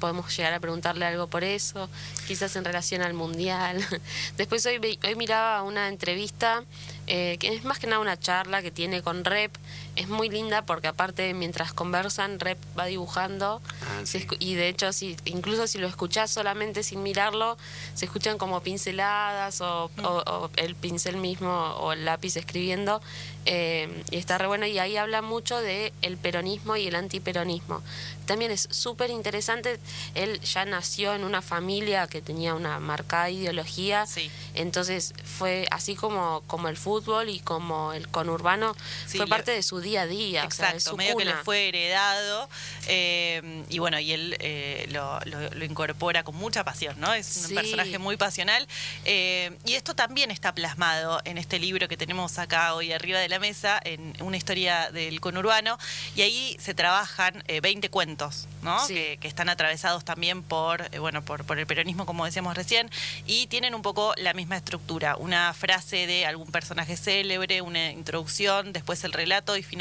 Podemos 0.00 0.36
llegar 0.36 0.52
a 0.52 0.60
preguntarle 0.60 1.04
algo 1.06 1.26
por 1.26 1.44
eso, 1.44 1.88
quizás 2.26 2.54
en 2.56 2.64
relación 2.64 3.02
al 3.02 3.14
Mundial. 3.14 3.55
Después 4.36 4.64
hoy, 4.66 4.98
hoy 5.04 5.14
miraba 5.14 5.62
una 5.62 5.88
entrevista, 5.88 6.64
eh, 7.06 7.36
que 7.38 7.54
es 7.54 7.64
más 7.64 7.78
que 7.78 7.86
nada 7.86 8.00
una 8.00 8.18
charla 8.18 8.62
que 8.62 8.70
tiene 8.70 9.02
con 9.02 9.24
Rep. 9.24 9.52
Es 9.96 10.08
muy 10.08 10.28
linda 10.28 10.62
porque 10.66 10.88
aparte 10.88 11.32
mientras 11.34 11.72
conversan, 11.72 12.38
Rep 12.38 12.58
va 12.78 12.84
dibujando. 12.86 13.62
Ah, 13.82 14.02
sí. 14.04 14.26
y 14.38 14.54
de 14.54 14.68
hecho, 14.68 14.92
si, 14.92 15.16
incluso 15.24 15.66
si 15.66 15.78
lo 15.78 15.86
escuchás 15.88 16.30
solamente 16.30 16.82
sin 16.82 17.02
mirarlo, 17.02 17.56
se 17.94 18.04
escuchan 18.04 18.36
como 18.36 18.60
pinceladas 18.62 19.60
o, 19.62 19.90
o- 20.02 20.22
o 20.26 20.50
el 20.56 20.74
pincel 20.74 21.16
mismo 21.16 21.50
o 21.80 21.92
el 21.92 22.04
lápiz 22.04 22.36
escribiendo. 22.36 23.00
eh, 23.48 24.02
y 24.10 24.16
está 24.16 24.38
re 24.38 24.48
bueno. 24.48 24.66
Y 24.66 24.78
ahí 24.80 24.96
habla 24.96 25.22
mucho 25.22 25.56
de 25.58 25.92
el 26.02 26.16
peronismo 26.16 26.76
y 26.76 26.88
el 26.88 26.96
antiperonismo. 26.96 27.80
También 28.26 28.50
es 28.50 28.66
súper 28.72 29.08
interesante. 29.10 29.78
Él 30.16 30.40
ya 30.40 30.64
nació 30.64 31.14
en 31.14 31.22
una 31.22 31.42
familia 31.42 32.08
que 32.08 32.20
tenía 32.20 32.54
una 32.56 32.80
marcada 32.80 33.30
ideología. 33.30 34.04
Sí. 34.06 34.32
Entonces 34.54 35.14
fue 35.24 35.68
así 35.70 35.94
como, 35.94 36.42
como 36.48 36.66
el 36.66 36.76
fútbol 36.76 37.28
y 37.28 37.38
como 37.38 37.92
el 37.92 38.08
conurbano, 38.08 38.74
Sí, 39.06 39.16
fue 39.18 39.28
parte 39.28 39.52
de 39.52 39.62
su 39.62 39.80
día 39.86 40.02
a 40.02 40.06
día. 40.06 40.44
o 40.46 40.50
sea, 40.50 40.66
de 40.72 40.76
Exacto, 40.76 40.96
medio 40.96 41.16
que 41.16 41.24
le 41.24 41.34
fue 41.36 41.68
heredado 41.68 42.48
eh, 42.88 43.64
y 43.68 43.78
bueno, 43.78 43.98
y 43.98 44.12
él 44.12 44.36
eh, 44.40 44.86
lo, 44.90 45.18
lo- 45.24 45.50
lo 45.50 45.64
incorpora 45.64 46.22
con 46.24 46.36
mucha 46.36 46.64
pasión, 46.64 46.98
¿no? 47.00 47.12
Es 47.14 47.36
un 47.36 47.48
Sí. 47.48 47.54
personaje 47.54 47.98
muy 47.98 48.16
pasional 48.16 48.66
eh, 49.04 49.56
y 49.64 49.74
esto 49.74 49.94
también 49.94 50.30
está 50.30 50.54
plasmado 50.54 51.20
en 51.24 51.38
este 51.38 51.58
libro 51.58 51.88
que 51.88 51.96
tenemos 51.96 52.38
acá 52.38 52.74
hoy 52.74 52.92
arriba 52.92 53.18
de 53.20 53.28
la 53.28 53.38
mesa, 53.38 53.80
en 53.84 54.12
una 54.20 54.36
historia 54.36 54.90
del 54.90 55.20
conurbano 55.20 55.78
y 56.14 56.22
ahí 56.22 56.56
se 56.60 56.74
trabajan 56.74 57.42
eh, 57.48 57.60
20 57.60 57.88
cuentos, 57.90 58.46
¿no? 58.62 58.84
Sí. 58.86 58.94
Que, 58.94 59.18
que 59.20 59.28
están 59.28 59.48
atravesados 59.48 60.04
también 60.04 60.42
por, 60.42 60.88
bueno, 60.98 61.22
por, 61.24 61.44
por 61.44 61.58
el 61.58 61.66
peronismo, 61.66 62.06
como 62.06 62.24
decíamos 62.24 62.56
recién, 62.56 62.90
y 63.26 63.46
tienen 63.46 63.74
un 63.74 63.82
poco 63.82 64.14
la 64.16 64.32
misma 64.34 64.56
estructura, 64.56 65.16
una 65.16 65.52
frase 65.54 66.06
de 66.06 66.26
algún 66.26 66.50
personaje 66.50 66.96
célebre, 66.96 67.60
una 67.62 67.90
introducción, 67.92 68.72
después 68.72 69.04
el 69.04 69.12
relato 69.12 69.56
y 69.56 69.62
finalmente 69.62 69.75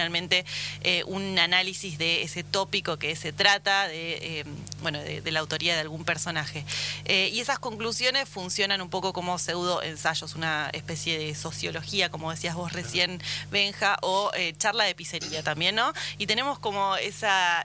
eh, 0.82 1.04
un 1.06 1.38
análisis 1.40 1.98
de 1.98 2.24
ese 2.24 2.44
tópico 2.44 2.98
que 2.98 3.16
se 3.16 3.34
trata, 3.34 3.88
de, 3.88 4.40
eh, 4.40 4.46
bueno, 4.82 5.00
de, 5.00 5.32
la 5.32 5.40
autoría 5.40 5.74
de 5.76 5.82
algún 5.82 6.04
personaje. 6.06 6.66
Eh, 7.06 7.30
y 7.34 7.40
esas 7.40 7.60
conclusiones 7.60 8.28
funcionan 8.30 8.82
un 8.82 8.90
poco 8.90 9.14
como 9.14 9.38
pseudo 9.38 9.82
ensayos, 9.84 10.36
una 10.36 10.70
especie 10.74 11.18
de 11.18 11.36
sociología, 11.36 12.10
como 12.10 12.32
decías 12.32 12.56
vos 12.56 12.74
recién, 12.74 13.22
Benja, 13.52 13.98
o 14.02 14.32
charla 14.58 14.86
de 14.86 14.96
pizzería 14.96 15.44
también, 15.44 15.76
¿no? 15.76 15.94
Y 16.18 16.28
tenemos 16.28 16.60
como 16.60 16.96
esa, 16.98 17.64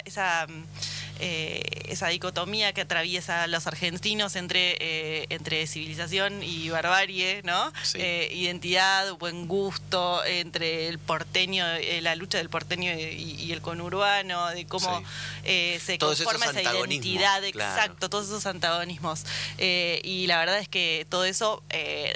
eh, 1.21 1.63
esa 1.89 2.09
dicotomía 2.09 2.73
que 2.73 2.81
atraviesa 2.81 3.43
a 3.43 3.47
los 3.47 3.67
argentinos 3.67 4.37
entre, 4.37 4.77
eh, 4.81 5.27
entre 5.31 5.67
civilización 5.67 6.43
y 6.43 6.69
barbarie, 6.71 7.43
¿no? 7.45 7.73
Sí. 7.83 7.99
Eh, 8.01 8.31
identidad, 8.33 9.13
buen 9.15 9.47
gusto, 9.47 10.25
entre 10.25 10.89
el 10.89 10.99
porteño, 10.99 11.65
la 12.01 12.15
lucha 12.17 12.39
del 12.39 12.49
porteño 12.49 12.93
y, 12.93 13.37
y 13.39 13.53
el 13.53 13.61
conurbano, 13.61 14.49
de 14.49 14.67
cómo 14.67 15.03
Sí. 15.45 15.79
se 15.81 15.99
conforma 15.99 16.47
esa 16.47 16.63
identidad, 16.63 17.43
claro. 17.53 17.75
exacto, 17.75 18.09
todos 18.11 18.27
esos 18.27 18.47
antagonismos. 18.47 19.25
Y 19.59 20.27
la 20.27 20.39
verdad 20.39 20.59
es 20.59 20.69
que 20.69 21.07
todo 21.09 21.25
eso 21.25 21.63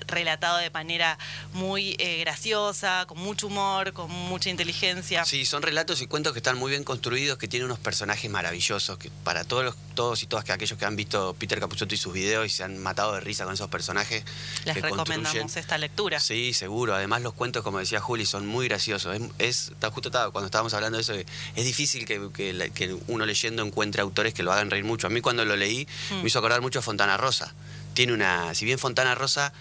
relatado 0.07 0.59
de 0.59 0.71
manera 0.71 1.19
muy 1.53 1.95
graciosa, 2.21 3.05
con 3.07 3.19
mucho 3.19 3.49
humor, 3.49 3.93
con 3.93 4.11
mucha 4.11 4.51
inteligencia. 4.51 5.25
Sí, 5.25 5.45
son 5.45 5.63
relatos 5.63 6.01
y 6.03 6.07
cuentos 6.07 6.33
que 6.33 6.39
están 6.39 6.57
muy 6.57 6.71
bien 6.71 6.85
construidos, 6.85 7.39
que 7.39 7.49
tienen 7.49 7.67
unos 7.67 7.79
personajes 7.79 8.31
maravillosos, 8.31 8.94
que 8.99 9.11
para 9.25 9.45
todos 9.45 9.65
los, 9.65 9.75
todos 9.95 10.23
y 10.23 10.27
todas 10.27 10.45
que 10.45 10.53
aquellos 10.53 10.79
que 10.79 10.85
han 10.85 10.97
visto 10.97 11.35
Peter 11.39 11.61
Capusotto 11.61 11.95
y 11.95 11.99
sus 11.99 12.13
videos 12.13 12.47
y 12.47 12.49
se 12.51 12.65
han 12.65 12.79
matado 12.79 13.15
de 13.15 13.21
risa 13.21 13.45
con 13.45 13.55
esos 13.55 13.69
personajes. 13.69 14.25
Les 14.65 14.75
que 14.75 14.81
recomendamos 14.83 15.29
construyen. 15.33 15.49
esta 15.59 15.79
lectura. 15.79 16.21
Sí, 16.21 16.53
seguro. 16.55 16.95
Además 16.95 17.23
los 17.23 17.33
cuentos, 17.35 17.63
como 17.63 17.79
decía 17.79 18.01
Juli, 18.01 18.27
son 18.27 18.47
muy 18.47 18.69
graciosos. 18.69 19.15
Es, 19.17 19.23
es- 19.39 19.73
justo 19.93 20.09
estaba- 20.09 20.31
cuando 20.31 20.47
estábamos 20.47 20.75
hablando 20.75 20.97
de 20.99 21.03
eso, 21.03 21.13
es 21.15 21.65
difícil 21.65 22.05
que, 22.07 22.29
que 22.35 22.53
la- 22.53 22.69
que 22.69 22.97
uno 23.09 23.27
leyendo 23.27 23.63
encuentre 23.65 24.03
autores 24.03 24.35
que 24.35 24.43
lo 24.43 24.53
hagan 24.53 24.71
reír 24.71 24.85
mucho. 24.85 25.07
A 25.07 25.11
mí 25.11 25.21
cuando 25.21 25.45
lo 25.45 25.57
leí 25.57 25.87
Mm. 26.11 26.15
me 26.23 26.27
hizo 26.27 26.39
acordar 26.39 26.61
mucho 26.61 26.79
a 26.79 26.83
Fontana 26.83 27.17
Rosa. 27.17 27.55
Tiene 27.95 28.13
una, 28.13 28.55
si 28.57 28.65
bien 28.65 28.79
Fontana 28.81 29.15
Rosa 29.15 29.53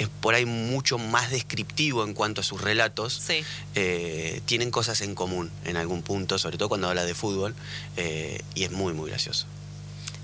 es 0.00 0.08
por 0.08 0.34
ahí 0.34 0.46
mucho 0.46 0.98
más 0.98 1.30
descriptivo 1.30 2.04
en 2.04 2.14
cuanto 2.14 2.40
a 2.40 2.44
sus 2.44 2.60
relatos, 2.60 3.12
Sí. 3.12 3.44
eh, 3.74 4.40
tienen 4.46 4.70
cosas 4.70 5.00
en 5.02 5.14
común 5.14 5.50
en 5.64 5.76
algún 5.76 6.02
punto, 6.02 6.38
sobre 6.38 6.56
todo 6.58 6.68
cuando 6.68 6.88
habla 6.88 7.04
de 7.04 7.14
fútbol, 7.14 7.54
eh, 7.96 8.42
y 8.54 8.64
es 8.64 8.70
muy, 8.70 8.92
muy 8.94 9.10
gracioso. 9.10 9.46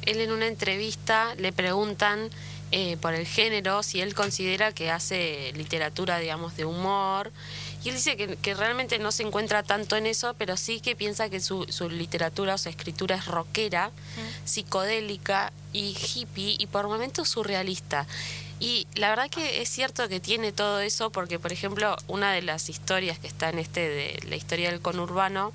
Él 0.03 0.21
en 0.21 0.33
una 0.33 0.47
entrevista 0.47 1.35
le 1.37 1.53
preguntan 1.53 2.31
eh, 2.73 2.97
por 3.01 3.15
el 3.15 3.27
género, 3.27 3.85
si 3.85 4.01
él 4.01 4.13
considera 4.15 4.73
que 4.73 4.91
hace 4.91 5.53
literatura, 5.55 6.19
digamos, 6.19 6.57
de 6.57 6.65
humor. 6.65 7.31
Y 7.85 7.91
él 7.91 7.95
dice 7.95 8.17
que, 8.17 8.35
que 8.37 8.55
realmente 8.55 8.99
no 8.99 9.13
se 9.13 9.23
encuentra 9.23 9.63
tanto 9.63 9.95
en 9.97 10.05
eso, 10.07 10.35
pero 10.37 10.57
sí 10.57 10.81
que 10.81 10.97
piensa 10.97 11.31
que 11.31 11.39
su, 11.39 11.65
su 11.69 11.89
literatura 11.89 12.55
o 12.55 12.59
su 12.59 12.69
escritura 12.69 13.15
es 13.15 13.27
rockera, 13.27 13.93
psicodélica 14.45 15.53
y 15.73 15.95
hippie 15.97 16.57
y 16.59 16.67
por 16.67 16.89
momentos 16.89 17.29
surrealista. 17.29 18.07
Y 18.59 18.87
la 18.95 19.11
verdad 19.11 19.29
que 19.29 19.61
es 19.61 19.69
cierto 19.69 20.09
que 20.09 20.21
tiene 20.21 20.53
todo 20.53 20.81
eso 20.81 21.11
porque, 21.11 21.39
por 21.39 21.53
ejemplo, 21.53 21.97
una 22.09 22.33
de 22.33 22.43
las 22.43 22.69
historias 22.69 23.19
que 23.19 23.27
está 23.27 23.51
en 23.51 23.59
este 23.59 23.89
de 23.89 24.21
la 24.29 24.37
historia 24.37 24.71
del 24.71 24.81
conurbano 24.81 25.53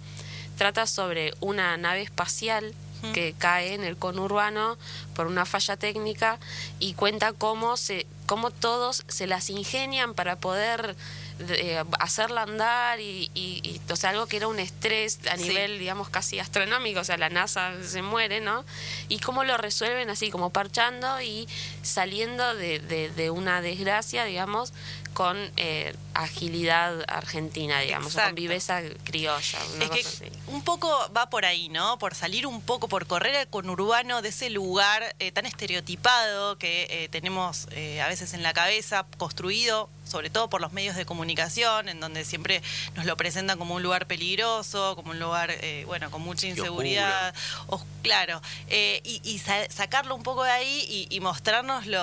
trata 0.58 0.86
sobre 0.86 1.34
una 1.40 1.76
nave 1.78 2.02
espacial 2.04 2.74
que 3.14 3.34
cae 3.36 3.74
en 3.74 3.84
el 3.84 3.98
conurbano 3.98 4.78
por 5.16 5.26
una 5.26 5.46
falla 5.46 5.76
técnica 5.76 6.38
y 6.80 6.94
cuenta 6.94 7.34
cómo 7.34 7.76
se 7.76 8.06
cómo 8.28 8.52
todos 8.52 9.04
se 9.08 9.26
las 9.26 9.50
ingenian 9.50 10.14
para 10.14 10.36
poder 10.36 10.96
eh, 11.50 11.84
hacerla 12.00 12.44
andar 12.44 13.00
y, 13.00 13.32
y- 13.34 13.62
y, 13.64 13.82
o 13.92 13.96
sea 13.96 14.12
algo 14.12 14.28
que 14.28 14.38
era 14.38 14.48
un 14.48 14.60
estrés 14.60 15.20
a 15.30 15.38
Sí. 15.38 15.44
nivel 15.44 15.80
digamos 15.80 16.10
casi 16.10 16.40
astronómico 16.40 17.00
o 17.00 17.04
sea 17.04 17.18
la 17.18 17.30
NASA 17.30 17.72
se 17.84 18.02
muere 18.02 18.42
no 18.42 18.64
y 19.10 19.20
cómo 19.20 19.44
lo 19.44 19.58
resuelven 19.58 20.10
así 20.10 20.30
como 20.32 20.52
parchando 20.52 21.22
y 21.22 21.48
saliendo 21.82 22.56
de, 22.56 22.80
de- 22.80 23.10
de 23.10 23.30
una 23.30 23.62
desgracia 23.62 24.26
digamos 24.26 24.74
con 25.14 25.38
eh, 25.58 25.94
agilidad 26.14 27.04
argentina 27.10 27.80
digamos 27.82 28.14
o 28.14 28.16
con 28.16 28.20
Exacto. 28.22 28.36
viveza 28.36 28.82
criolla 29.04 29.60
una 29.76 29.86
Es 29.86 29.92
que 29.92 30.00
así. 30.02 30.26
un 30.48 30.64
poco 30.64 30.90
va 31.16 31.30
por 31.30 31.44
ahí, 31.46 31.68
¿no? 31.68 31.98
Por 32.00 32.16
salir 32.16 32.48
un 32.48 32.62
poco, 32.62 32.88
por 32.88 33.06
correr 33.08 33.36
al 33.36 33.48
conurbano 33.50 34.22
de 34.22 34.30
ese 34.30 34.50
lugar 34.50 35.14
eh, 35.20 35.34
tan 35.34 35.46
estereotipado 35.46 36.58
que 36.58 36.88
eh, 36.90 37.10
tenemos 37.10 37.68
eh, 37.72 38.02
a 38.02 38.08
veces 38.08 38.34
en 38.34 38.42
la 38.42 38.54
cabeza, 38.54 39.06
construido 39.18 39.90
sobre 40.12 40.30
todo 40.30 40.50
por 40.50 40.60
los 40.62 40.74
medios 40.74 40.96
de 40.96 41.06
comunicación, 41.06 41.88
en 41.90 42.00
donde 42.00 42.26
siempre 42.26 42.62
nos 42.96 43.06
lo 43.06 43.16
presentan 43.18 43.58
como 43.58 43.76
un 43.76 43.82
lugar 43.84 44.06
peligroso, 44.08 44.96
como 44.96 45.12
un 45.12 45.20
lugar, 45.20 45.50
eh, 45.52 45.84
bueno, 45.88 46.12
con 46.12 46.22
mucha 46.22 46.48
inseguridad. 46.48 47.34
os- 47.68 47.84
claro, 48.04 48.42
eh, 48.68 49.00
y, 49.04 49.22
y 49.24 49.40
sa- 49.40 49.70
sacarlo 49.70 50.16
un 50.16 50.24
poco 50.24 50.44
de 50.44 50.52
ahí 50.52 51.08
y, 51.10 51.16
y 51.16 51.20
mostrarnos 51.22 51.86
lo, 51.88 52.02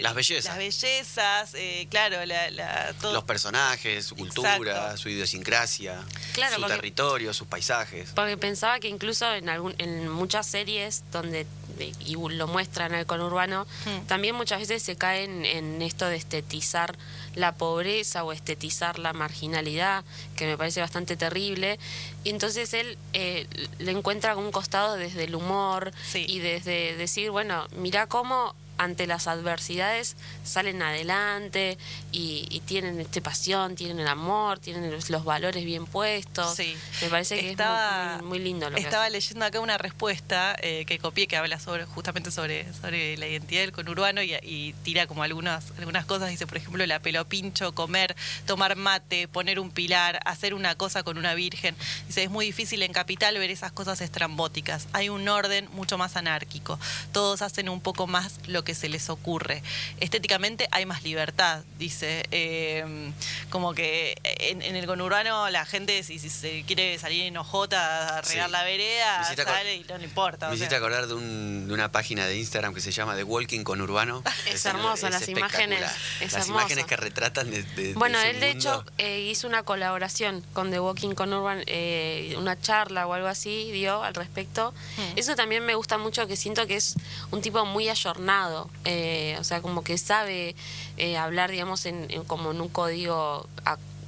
Las 0.00 0.14
bellezas. 0.14 0.44
Las 0.46 0.58
bellezas, 0.58 1.54
eh, 1.54 1.86
claro, 1.90 2.24
la, 2.24 2.50
la- 2.50 2.92
todo- 3.00 3.12
Los 3.12 3.24
personajes, 3.24 4.06
su 4.06 4.16
cultura, 4.16 4.50
Exacto. 4.54 4.96
su 4.96 5.08
idiosincrasia, 5.10 6.02
Claro, 6.32 6.54
su 6.54 6.60
porque- 6.62 6.76
territorio, 6.76 7.34
sus 7.34 7.46
paisajes. 7.46 8.10
Porque 8.14 8.36
pensaba 8.36 8.80
que 8.80 8.88
incluso 8.88 9.30
en 9.34 9.48
algún, 9.48 9.74
en 9.78 10.08
muchas 10.08 10.46
series 10.46 11.02
donde 11.12 11.46
de- 11.76 11.92
y 12.00 12.14
lo 12.16 12.46
muestran 12.46 12.94
el 12.94 13.06
conurbano, 13.06 13.66
Hmm. 13.84 14.06
también 14.06 14.34
muchas 14.34 14.60
veces 14.60 14.82
se 14.82 14.96
caen 14.96 15.44
en 15.44 15.82
esto 15.82 16.06
de 16.06 16.16
estetizar 16.16 16.96
la 17.34 17.52
pobreza 17.52 18.24
o 18.24 18.32
estetizar 18.32 18.98
la 18.98 19.12
marginalidad, 19.12 20.04
que 20.36 20.46
me 20.46 20.56
parece 20.56 20.80
bastante 20.80 21.16
terrible. 21.16 21.78
Y 22.24 22.30
entonces 22.30 22.72
él 22.74 22.96
eh, 23.12 23.46
le 23.78 23.92
encuentra 23.92 24.36
un 24.36 24.50
costado 24.52 24.96
desde 24.96 25.24
el 25.24 25.34
humor 25.34 25.92
Sí. 26.10 26.24
y 26.28 26.38
desde 26.40 26.96
decir, 26.96 27.30
bueno, 27.30 27.66
mira 27.76 28.06
cómo 28.06 28.54
ante 28.78 29.06
las 29.06 29.26
adversidades 29.26 30.16
salen 30.44 30.82
adelante 30.82 31.78
y, 32.12 32.46
y 32.50 32.60
tienen 32.60 33.00
este 33.00 33.20
pasión, 33.20 33.74
tienen 33.74 33.98
el 34.00 34.08
amor, 34.08 34.58
tienen 34.58 34.90
los, 34.90 35.10
los 35.10 35.24
valores 35.24 35.64
bien 35.64 35.86
puestos. 35.86 36.54
Sí. 36.54 36.76
Me 37.02 37.08
parece 37.08 37.38
que 37.40 37.50
Estaba- 37.50 38.16
es 38.16 38.22
muy, 38.22 38.28
muy 38.30 38.38
lindo 38.40 38.68
lo 38.70 38.76
que 38.76 38.82
Estaba 38.82 39.08
leyendo 39.08 39.44
acá 39.44 39.60
una 39.60 39.78
respuesta 39.78 40.56
eh, 40.60 40.84
que 40.86 40.98
copié 40.98 41.26
que 41.26 41.36
habla 41.36 41.58
sobre 41.58 41.84
justamente 41.86 42.30
sobre, 42.30 42.72
sobre 42.74 43.16
la 43.16 43.26
identidad 43.26 43.60
del 43.62 43.72
conurbano 43.72 44.22
y, 44.22 44.34
y 44.42 44.74
tira 44.82 45.06
como 45.06 45.22
algunas, 45.22 45.72
algunas 45.78 46.04
cosas. 46.06 46.30
Dice, 46.30 46.46
por 46.46 46.56
ejemplo, 46.56 46.84
la 46.86 47.00
pelo 47.00 47.24
pincho, 47.26 47.74
comer, 47.74 48.14
tomar 48.46 48.76
mate, 48.76 49.28
poner 49.28 49.58
un 49.58 49.70
pilar, 49.70 50.20
hacer 50.24 50.54
una 50.54 50.74
cosa 50.74 51.02
con 51.02 51.18
una 51.18 51.34
virgen. 51.34 51.74
Dice, 52.06 52.22
es 52.24 52.30
muy 52.30 52.46
difícil 52.46 52.82
en 52.82 52.92
Capital 52.92 53.38
ver 53.38 53.50
esas 53.50 53.72
cosas 53.72 54.00
estrambóticas. 54.00 54.88
Hay 54.92 55.08
un 55.08 55.28
orden 55.28 55.68
mucho 55.72 55.98
más 55.98 56.16
anárquico. 56.16 56.78
Todos 57.12 57.42
hacen 57.42 57.68
un 57.68 57.80
poco 57.80 58.06
más 58.06 58.38
lo 58.46 58.64
que 58.66 58.74
se 58.74 58.90
les 58.90 59.08
ocurre. 59.08 59.62
Estéticamente 60.00 60.68
hay 60.72 60.84
más 60.84 61.02
libertad, 61.04 61.62
dice. 61.78 62.26
Eh, 62.30 63.10
como 63.48 63.72
que 63.72 64.18
en, 64.22 64.60
en 64.60 64.76
el 64.76 64.86
conurbano 64.86 65.48
la 65.48 65.64
gente, 65.64 66.02
si, 66.02 66.18
si 66.18 66.28
se 66.28 66.64
quiere 66.66 66.98
salir 66.98 67.22
en 67.24 67.36
ojota 67.38 68.18
a 68.18 68.20
regar 68.22 68.46
Sí. 68.46 68.52
la 68.52 68.64
vereda, 68.64 69.24
sale 69.34 69.76
y 69.76 69.84
no 69.88 69.96
le 69.96 70.04
importa. 70.04 70.46
Me 70.50 70.56
sea. 70.56 70.64
hiciste 70.66 70.76
acordar 70.76 71.06
de, 71.06 71.14
un- 71.14 71.68
de 71.68 71.72
una 71.74 71.90
página 71.90 72.26
de 72.26 72.36
Instagram 72.36 72.74
que 72.74 72.80
se 72.82 72.90
llama 72.92 73.16
The 73.16 73.24
Walking 73.24 73.62
con 73.64 73.80
Urbano. 73.80 74.22
Es 74.46 74.66
hermoso, 74.66 75.08
las 75.08 75.28
imágenes, 75.28 75.80
es 76.20 76.32
las 76.32 76.42
hermoso. 76.42 76.50
imágenes 76.60 76.84
que 76.86 76.96
retratan 76.96 77.50
de, 77.50 77.62
de- 77.62 77.94
Bueno, 77.94 78.20
él 78.20 78.40
de 78.40 78.50
hecho 78.50 78.84
eh, 78.98 79.20
hizo 79.20 79.46
una 79.46 79.62
colaboración 79.62 80.44
con 80.52 80.70
The 80.70 80.80
Walking 80.80 81.14
con 81.14 81.32
Urban, 81.32 81.62
eh, 81.66 82.34
una 82.38 82.60
charla 82.60 83.06
o 83.06 83.12
algo 83.14 83.28
así 83.28 83.70
dio 83.70 84.02
al 84.02 84.14
respecto. 84.14 84.74
Hmm. 84.96 85.18
Eso 85.18 85.34
también 85.36 85.64
me 85.64 85.74
gusta 85.74 85.98
mucho, 85.98 86.26
que 86.26 86.36
siento 86.36 86.66
que 86.66 86.76
es 86.76 86.94
un 87.30 87.40
tipo 87.42 87.64
muy 87.64 87.88
ayornado, 87.88 88.55
eh, 88.84 89.36
o 89.40 89.44
sea, 89.44 89.60
como 89.62 89.82
que 89.84 89.98
sabe 89.98 90.54
eh, 90.96 91.16
hablar, 91.16 91.50
digamos, 91.50 91.86
en, 91.86 92.06
en- 92.10 92.24
como 92.24 92.50
en 92.52 92.60
un 92.60 92.68
código 92.68 93.48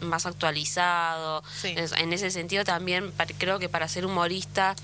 más 0.03 0.27
actualizado. 0.27 1.43
Sí. 1.61 1.75
Es- 1.77 1.93
En 1.93 2.13
ese 2.13 2.31
sentido 2.31 2.65
también 2.65 3.13
creo 3.39 3.59
que 3.59 3.69
para 3.69 3.89
ser 3.89 4.07
humorista 4.07 4.75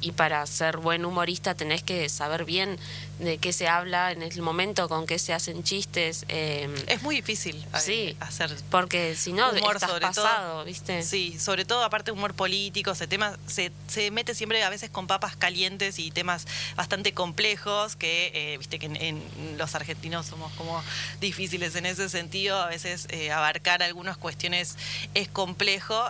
y 0.00 0.12
para 0.12 0.44
ser 0.46 0.76
buen 0.78 1.04
humorista 1.04 1.54
tenés 1.54 1.82
que 1.82 2.08
saber 2.08 2.44
bien 2.44 2.78
de 3.18 3.38
qué 3.38 3.52
se 3.52 3.68
habla 3.68 4.10
en 4.12 4.22
el 4.22 4.42
momento, 4.42 4.88
con 4.88 5.06
qué 5.06 5.18
se 5.18 5.32
hacen 5.32 5.62
chistes. 5.62 6.24
eh, 6.28 6.68
Es 6.88 7.02
muy 7.02 7.16
difícil 7.16 7.56
eh, 7.56 7.78
Sí. 7.80 8.16
hacer 8.20 8.50
porque 8.70 9.14
si 9.14 9.32
no, 9.32 9.50
humor 9.50 9.76
estás 9.76 9.90
sobre 9.90 10.06
pasado, 10.06 10.52
todo. 10.56 10.64
¿viste? 10.64 11.02
Sí, 11.02 11.38
sobre 11.38 11.64
todo 11.64 11.84
aparte 11.84 12.10
humor 12.10 12.34
político, 12.34 12.94
se 12.94 13.06
tema 13.06 13.38
se, 13.46 13.70
se 13.88 14.10
mete 14.10 14.34
siempre 14.34 14.62
a 14.64 14.68
veces 14.70 14.90
con 14.90 15.06
papas 15.06 15.36
calientes 15.36 15.98
y 15.98 16.10
temas 16.10 16.46
bastante 16.76 17.12
complejos 17.12 17.96
que 17.96 18.32
eh, 18.34 18.58
viste 18.58 18.78
que 18.78 18.86
en, 18.86 18.96
en 18.96 19.22
los 19.58 19.74
argentinos 19.74 20.26
somos 20.26 20.52
como 20.54 20.82
difíciles 21.20 21.76
en 21.76 21.86
ese 21.86 22.08
sentido, 22.08 22.60
a 22.60 22.66
veces 22.66 23.06
eh, 23.10 23.30
abarcar 23.30 23.82
algunas 23.82 24.16
cuestiones 24.16 24.76
es 25.14 25.28
complejo 25.28 26.04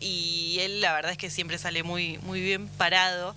y 0.00 0.58
él 0.60 0.80
la 0.80 0.92
verdad 0.92 1.12
es 1.12 1.18
que 1.18 1.30
siempre 1.30 1.58
sale 1.58 1.82
muy 1.82 2.18
muy 2.18 2.40
bien 2.40 2.68
parado. 2.68 3.34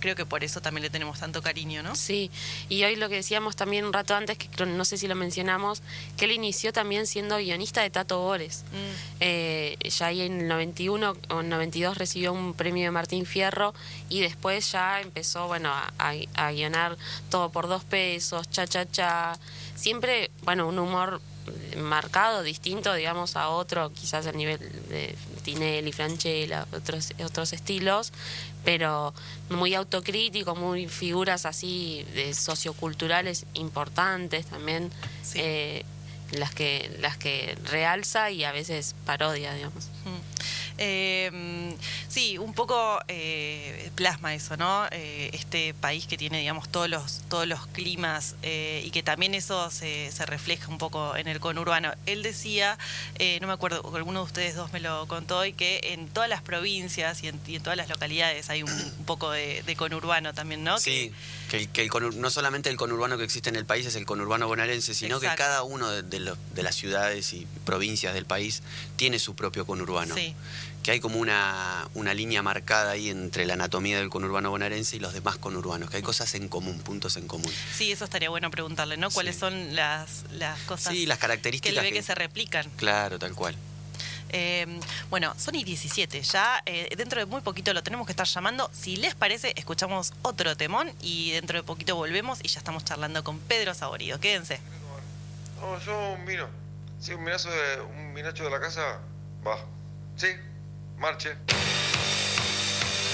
Creo 0.00 0.14
que 0.16 0.24
por 0.26 0.44
eso 0.44 0.60
también 0.60 0.82
le 0.82 0.90
tenemos 0.90 1.18
tanto 1.20 1.42
cariño, 1.42 1.82
¿no? 1.82 1.94
Sí, 1.94 2.30
y 2.68 2.84
hoy 2.84 2.96
lo 2.96 3.08
que 3.08 3.16
decíamos 3.16 3.56
también 3.56 3.84
un 3.84 3.92
rato 3.92 4.14
antes, 4.14 4.38
que 4.38 4.48
no 4.66 4.84
sé 4.84 4.98
si 4.98 5.08
lo 5.08 5.14
mencionamos, 5.14 5.82
que 6.16 6.24
él 6.26 6.32
inició 6.32 6.72
también 6.72 7.06
siendo 7.06 7.36
guionista 7.36 7.82
de 7.82 7.90
Tato 7.90 8.20
Bores. 8.20 8.64
Mm. 8.72 8.76
Eh, 9.20 9.76
ya 9.84 10.06
ahí 10.06 10.22
en 10.22 10.40
el 10.42 10.48
91 10.48 11.16
o 11.30 11.40
en 11.40 11.48
92 11.48 11.96
recibió 11.98 12.32
un 12.32 12.54
premio 12.54 12.84
de 12.84 12.90
Martín 12.90 13.26
Fierro 13.26 13.74
y 14.08 14.20
después 14.20 14.70
ya 14.72 15.00
empezó, 15.00 15.46
bueno, 15.46 15.70
a, 15.70 15.92
a- 15.98 16.46
a 16.46 16.52
guionar 16.52 16.96
todo 17.30 17.50
por 17.50 17.68
dos 17.68 17.84
pesos, 17.84 18.48
cha, 18.50 18.66
cha, 18.66 18.90
cha. 18.90 19.38
Siempre, 19.74 20.30
bueno, 20.42 20.66
un 20.68 20.78
humor 20.78 21.20
marcado, 21.76 22.42
distinto, 22.42 22.92
digamos, 22.94 23.36
a 23.36 23.48
otro, 23.48 23.90
quizás 23.92 24.26
a 24.26 24.32
nivel 24.32 24.58
de 24.88 25.14
Tinelli, 25.48 25.92
Franchella, 25.92 26.66
otros, 26.76 27.12
otros 27.24 27.54
estilos, 27.54 28.12
pero 28.66 29.14
muy 29.48 29.74
autocrítico, 29.74 30.54
muy 30.54 30.88
figuras 30.88 31.46
así 31.46 32.04
de 32.14 32.34
socioculturales 32.34 33.46
importantes 33.54 34.44
también, 34.46 34.90
Sí. 35.22 35.38
eh, 35.40 35.84
las 36.32 36.54
que 36.54 36.94
las 37.00 37.16
que 37.16 37.56
realza 37.64 38.30
y 38.30 38.44
a 38.44 38.52
veces 38.52 38.94
parodia, 39.04 39.54
digamos. 39.54 39.84
Mm. 40.04 40.38
Eh, 40.80 41.74
sí, 42.08 42.38
un 42.38 42.54
poco 42.54 43.00
eh, 43.08 43.90
plasma 43.96 44.32
eso, 44.34 44.56
¿no? 44.56 44.86
Eh, 44.92 45.30
este 45.32 45.74
país 45.74 46.06
que 46.06 46.16
tiene, 46.16 46.38
digamos, 46.38 46.68
todos 46.68 46.88
los, 46.88 47.22
todos 47.28 47.48
los 47.48 47.66
climas 47.66 48.36
eh, 48.42 48.82
y 48.84 48.90
que 48.92 49.02
también 49.02 49.34
eso 49.34 49.72
se, 49.72 50.12
se 50.12 50.24
refleja 50.24 50.68
un 50.68 50.78
poco 50.78 51.16
en 51.16 51.26
el 51.26 51.40
conurbano. 51.40 51.90
Él 52.06 52.22
decía, 52.22 52.78
eh, 53.16 53.38
no 53.40 53.48
me 53.48 53.54
acuerdo, 53.54 53.82
alguno 53.96 54.20
de 54.20 54.26
ustedes 54.26 54.54
dos 54.54 54.72
me 54.72 54.78
lo 54.78 55.08
contó 55.08 55.38
hoy, 55.38 55.52
que 55.52 55.80
en 55.82 56.08
todas 56.08 56.28
las 56.28 56.42
provincias 56.42 57.24
y 57.24 57.28
en, 57.28 57.40
y 57.48 57.56
en 57.56 57.62
todas 57.64 57.76
las 57.76 57.88
localidades 57.88 58.48
hay 58.48 58.62
un, 58.62 58.70
un 58.70 59.04
poco 59.04 59.32
de, 59.32 59.64
de 59.64 59.74
conurbano 59.74 60.32
también, 60.32 60.62
¿no? 60.62 60.78
Sí, 60.78 61.12
que, 61.50 61.56
el, 61.56 61.68
que 61.70 61.82
el 61.82 61.90
conur- 61.90 62.14
no 62.14 62.30
solamente 62.30 62.70
el 62.70 62.76
conurbano 62.76 63.18
que 63.18 63.24
existe 63.24 63.48
en 63.50 63.56
el 63.56 63.66
país 63.66 63.84
es 63.84 63.96
el 63.96 64.06
conurbano 64.06 64.46
bonaerense, 64.46 64.94
sino 64.94 65.16
Exacto. 65.16 65.34
que 65.34 65.38
cada 65.42 65.62
uno 65.64 65.90
de, 65.90 66.02
de 66.04 66.17
de 66.24 66.62
las 66.62 66.74
ciudades 66.74 67.32
y 67.32 67.46
provincias 67.64 68.14
del 68.14 68.24
país 68.26 68.62
tiene 68.96 69.18
su 69.18 69.34
propio 69.34 69.66
conurbano. 69.66 70.14
Sí. 70.14 70.34
Que 70.82 70.92
hay 70.92 71.00
como 71.00 71.18
una, 71.18 71.88
una 71.94 72.14
línea 72.14 72.42
marcada 72.42 72.92
ahí 72.92 73.10
entre 73.10 73.44
la 73.44 73.54
anatomía 73.54 73.98
del 73.98 74.08
conurbano 74.08 74.50
bonaerense 74.50 74.96
y 74.96 75.00
los 75.00 75.12
demás 75.12 75.36
conurbanos, 75.36 75.90
que 75.90 75.96
hay 75.98 76.02
cosas 76.02 76.34
en 76.34 76.48
común, 76.48 76.78
puntos 76.80 77.16
en 77.16 77.26
común. 77.26 77.52
Sí, 77.76 77.92
eso 77.92 78.04
estaría 78.04 78.30
bueno 78.30 78.50
preguntarle, 78.50 78.96
¿no? 78.96 79.10
¿Cuáles 79.10 79.34
Sí. 79.34 79.40
son 79.40 79.74
las, 79.76 80.24
las 80.32 80.58
cosas 80.60 80.92
Sí, 80.94 81.04
las 81.04 81.18
que 81.18 81.22
características. 81.22 81.76
él 81.76 81.82
ve 81.82 81.88
que 81.90 81.96
que- 81.98 82.02
se 82.02 82.14
replican? 82.14 82.70
Claro, 82.76 83.18
tal 83.18 83.34
cual. 83.34 83.54
Eh, 84.30 84.66
bueno, 85.10 85.34
Sony 85.38 85.64
17, 85.64 86.22
ya 86.22 86.62
eh, 86.66 86.94
dentro 86.96 87.18
de 87.18 87.24
muy 87.26 87.40
poquito 87.40 87.72
lo 87.72 87.82
tenemos 87.82 88.06
que 88.06 88.12
estar 88.12 88.26
llamando. 88.26 88.70
Si 88.78 88.96
les 88.96 89.14
parece, 89.14 89.52
escuchamos 89.56 90.12
otro 90.22 90.54
temón 90.56 90.92
y 91.00 91.30
dentro 91.32 91.56
de 91.58 91.62
poquito 91.64 91.96
volvemos 91.96 92.38
y 92.42 92.48
ya 92.48 92.58
estamos 92.60 92.84
charlando 92.84 93.24
con 93.24 93.38
Pedro 93.38 93.74
Saborido. 93.74 94.20
Quédense. 94.20 94.60
No, 95.60 95.78
yo 95.80 96.12
un 96.12 96.24
vino. 96.24 96.48
Sí, 97.00 97.14
un 97.14 97.24
vinazo 97.24 97.50
de, 97.50 97.80
un 97.80 98.14
vinacho 98.14 98.44
de 98.44 98.50
la 98.50 98.60
casa. 98.60 99.00
Va. 99.46 99.56
Sí, 100.16 100.28
marche. 100.96 101.36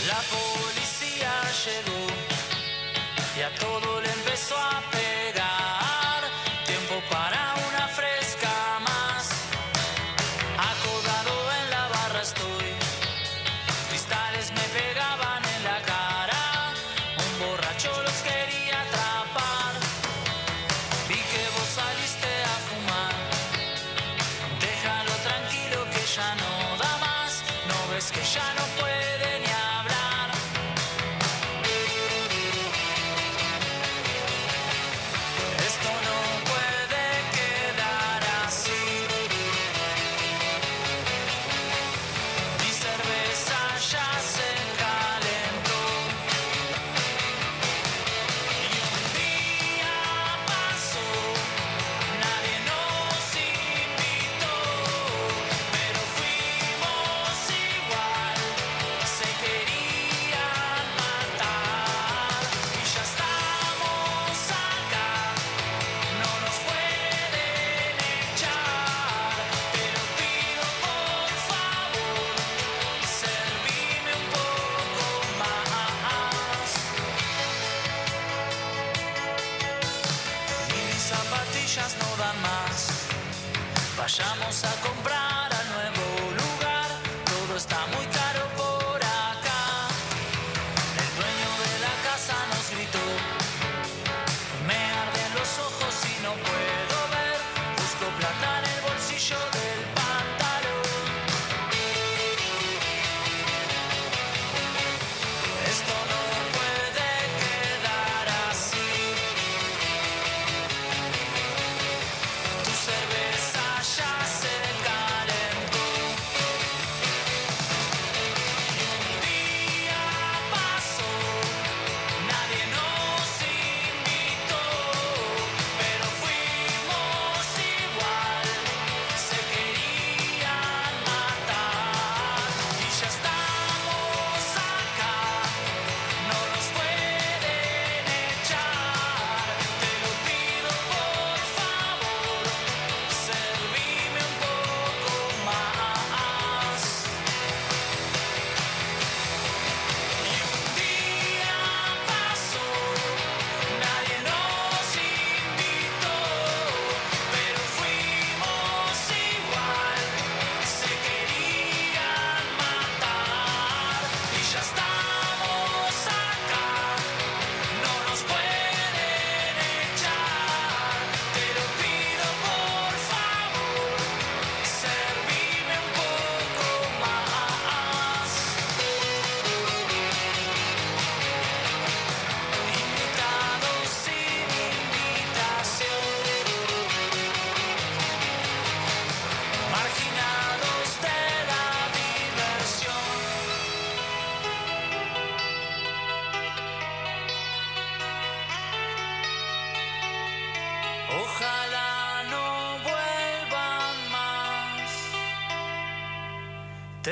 La 0.07 0.21
policía 0.31 1.33
llegó 1.65 2.07
y 3.37 3.41
a 3.43 3.55
todo 3.57 4.01
le 4.01 4.11
empezó 4.11 4.57
a 4.57 4.83
pegar. 4.91 5.14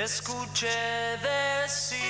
Escuché 0.02 0.66
decir. 1.22 2.00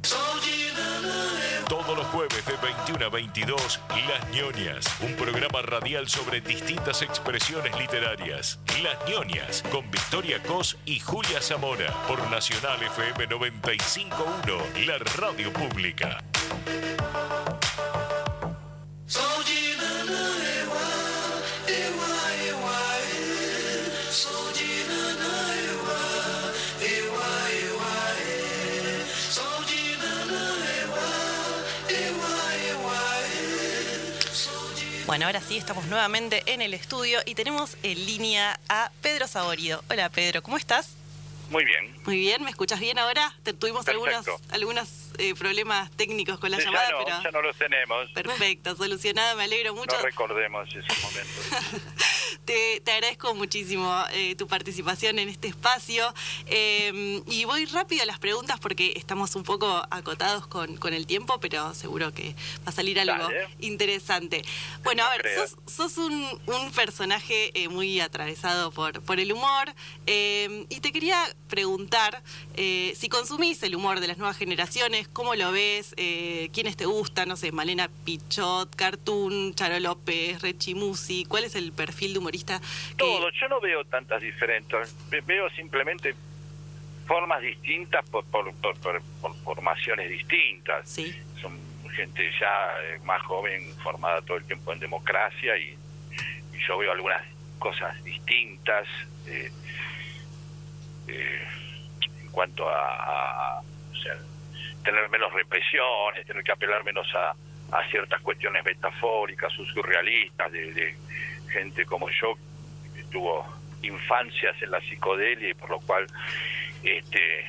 Todo 0.00 1.82
Todos 1.82 1.96
los 1.96 2.06
jueves 2.06 2.46
de 2.46 2.56
21 2.56 3.04
a 3.04 3.08
22, 3.08 3.80
Las 4.06 4.30
ñoñas, 4.30 4.86
un 5.00 5.16
programa 5.16 5.60
radial 5.62 6.08
sobre 6.08 6.40
distintas 6.40 7.02
expresiones 7.02 7.76
literarias. 7.76 8.60
Las 8.80 8.96
ñoñas, 9.08 9.64
con 9.72 9.90
Victoria 9.90 10.40
Cos 10.44 10.76
y 10.84 11.00
Julia 11.00 11.42
Zamora, 11.42 11.92
por 12.06 12.20
Nacional 12.30 12.80
FM 12.80 13.26
951, 13.26 14.86
la 14.86 14.98
radio 15.16 15.52
pública. 15.52 16.22
Bueno, 35.18 35.26
ahora 35.30 35.40
sí, 35.40 35.56
estamos 35.58 35.84
nuevamente 35.86 36.44
en 36.46 36.62
el 36.62 36.74
estudio 36.74 37.18
y 37.26 37.34
tenemos 37.34 37.76
en 37.82 38.06
línea 38.06 38.60
a 38.68 38.92
Pedro 39.02 39.26
Saborido. 39.26 39.82
Hola 39.90 40.10
Pedro, 40.10 40.44
¿cómo 40.44 40.56
estás? 40.56 40.94
Muy 41.50 41.64
bien. 41.64 41.92
Muy 42.06 42.18
bien, 42.18 42.44
¿me 42.44 42.50
escuchas 42.50 42.78
bien 42.78 43.00
ahora? 43.00 43.34
Te- 43.42 43.52
tuvimos 43.52 43.88
algunos, 43.88 44.24
Perfecto. 44.24 44.54
algunos 44.54 44.88
eh, 45.18 45.34
problemas 45.34 45.90
técnicos 45.90 46.38
con 46.38 46.52
la 46.52 46.58
Sí, 46.58 46.66
llamada, 46.66 46.84
ya, 46.86 46.92
no, 46.92 47.04
pero 47.04 47.22
ya 47.24 47.30
no 47.32 47.42
los 47.42 47.56
tenemos. 47.58 48.08
perfecto, 48.12 48.76
solucionado, 48.76 49.36
me 49.36 49.42
alegro 49.42 49.74
mucho. 49.74 49.96
No 49.96 50.02
recordemos 50.02 50.68
esos 50.68 51.02
momentos. 51.02 51.46
Te, 52.48 52.80
te 52.80 52.92
agradezco 52.92 53.34
muchísimo 53.34 53.94
eh, 54.14 54.34
tu 54.34 54.46
participación 54.46 55.18
en 55.18 55.28
este 55.28 55.48
espacio. 55.48 56.14
Eh, 56.46 57.22
y 57.26 57.44
voy 57.44 57.66
rápido 57.66 58.04
a 58.04 58.06
las 58.06 58.18
preguntas 58.18 58.58
porque 58.58 58.94
estamos 58.96 59.36
un 59.36 59.42
poco 59.42 59.82
acotados 59.90 60.46
con, 60.46 60.78
con 60.78 60.94
el 60.94 61.06
tiempo, 61.06 61.38
pero 61.40 61.74
seguro 61.74 62.14
que 62.14 62.30
va 62.66 62.70
a 62.70 62.72
salir 62.72 62.98
algo 63.00 63.24
Dale. 63.24 63.48
interesante. 63.60 64.40
Bueno, 64.82 65.04
a 65.04 65.10
ver, 65.10 65.26
sos, 65.36 65.56
sos 65.66 65.98
un, 65.98 66.26
un 66.46 66.72
personaje 66.72 67.50
eh, 67.52 67.68
muy 67.68 68.00
atravesado 68.00 68.70
por, 68.70 69.02
por 69.02 69.20
el 69.20 69.30
humor. 69.30 69.74
eh, 70.06 70.64
y 70.70 70.80
te 70.80 70.90
quería 70.90 71.22
preguntar 71.48 72.22
eh, 72.56 72.94
si 72.98 73.10
consumís 73.10 73.62
el 73.62 73.76
humor 73.76 74.00
de 74.00 74.06
las 74.06 74.16
nuevas 74.16 74.38
generaciones, 74.38 75.06
cómo 75.06 75.34
lo 75.34 75.52
ves, 75.52 75.94
quiénes 76.54 76.78
te 76.78 76.86
gustan, 76.86 77.28
no 77.28 77.36
sé, 77.36 77.52
Malena 77.52 77.90
Pichot, 78.06 78.74
Cartoon, 78.74 79.54
Charo 79.54 79.78
López, 79.80 80.40
Rechi 80.40 80.74
Musi, 80.74 81.26
¿cuál 81.26 81.44
es 81.44 81.54
el 81.54 81.72
perfil 81.72 82.14
de 82.14 82.18
humorista 82.20 82.37
que... 82.44 82.94
Todo, 82.96 83.30
yo 83.30 83.48
no 83.48 83.60
veo 83.60 83.84
tantas 83.84 84.20
diferentes. 84.22 84.94
Ve- 85.10 85.22
Veo 85.22 85.48
simplemente 85.50 86.14
formas 87.06 87.40
distintas 87.42 88.08
por, 88.10 88.24
por, 88.26 88.52
por, 88.56 88.76
por- 88.80 89.02
por 89.20 89.34
formaciones 89.42 90.08
distintas. 90.10 90.88
Sí, 90.88 91.14
Son 91.40 91.58
gente 91.94 92.30
ya 92.40 92.68
eh, 92.84 92.98
más 93.04 93.20
joven, 93.22 93.62
formada 93.82 94.20
todo 94.22 94.36
el 94.36 94.44
tiempo 94.44 94.72
en 94.72 94.78
democracia 94.80 95.56
y, 95.56 95.76
y 96.54 96.58
yo 96.66 96.78
veo 96.78 96.92
algunas 96.92 97.22
cosas 97.58 98.02
distintas 98.04 98.86
eh, 99.26 99.50
eh, 101.08 101.46
en 102.20 102.28
cuanto 102.30 102.68
a, 102.68 103.56
a- 103.56 103.60
o 103.60 103.96
sea, 103.96 104.14
tener 104.84 105.08
menos 105.08 105.32
represiones, 105.32 106.26
tener 106.26 106.42
que 106.44 106.52
apelar 106.52 106.84
menos 106.84 107.06
a, 107.14 107.34
a 107.76 107.90
ciertas 107.90 108.20
cuestiones 108.22 108.64
metafóricas 108.64 109.52
o 109.58 109.64
surrealistas 109.66 110.52
de, 110.52 110.72
de 110.72 110.96
gente 111.48 111.84
como 111.86 112.08
yo 112.10 112.34
que 112.94 113.02
tuvo 113.04 113.46
infancias 113.82 114.60
en 114.62 114.70
la 114.70 114.80
psicodelia 114.80 115.50
y 115.50 115.54
por 115.54 115.70
lo 115.70 115.80
cual 115.80 116.06
este 116.82 117.46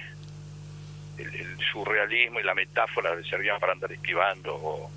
el, 1.18 1.58
surrealismo 1.72 2.40
y 2.40 2.44
la 2.44 2.56
metáfora 2.56 3.16
le 3.16 3.24
servían 3.24 3.60
para 3.60 3.74
andar 3.74 3.92
esquivando 3.92 4.56
o 4.56 4.92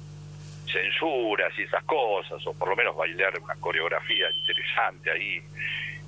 censuras 0.71 1.53
y 1.59 1.63
esas 1.63 1.85
cosas, 1.85 2.45
o 2.47 2.55
por 2.55 2.69
lo 2.69 2.77
menos 2.77 2.97
bailar 2.97 3.39
una 3.41 3.55
coreografía 3.57 4.31
interesante 4.31 5.11
ahí. 5.11 5.43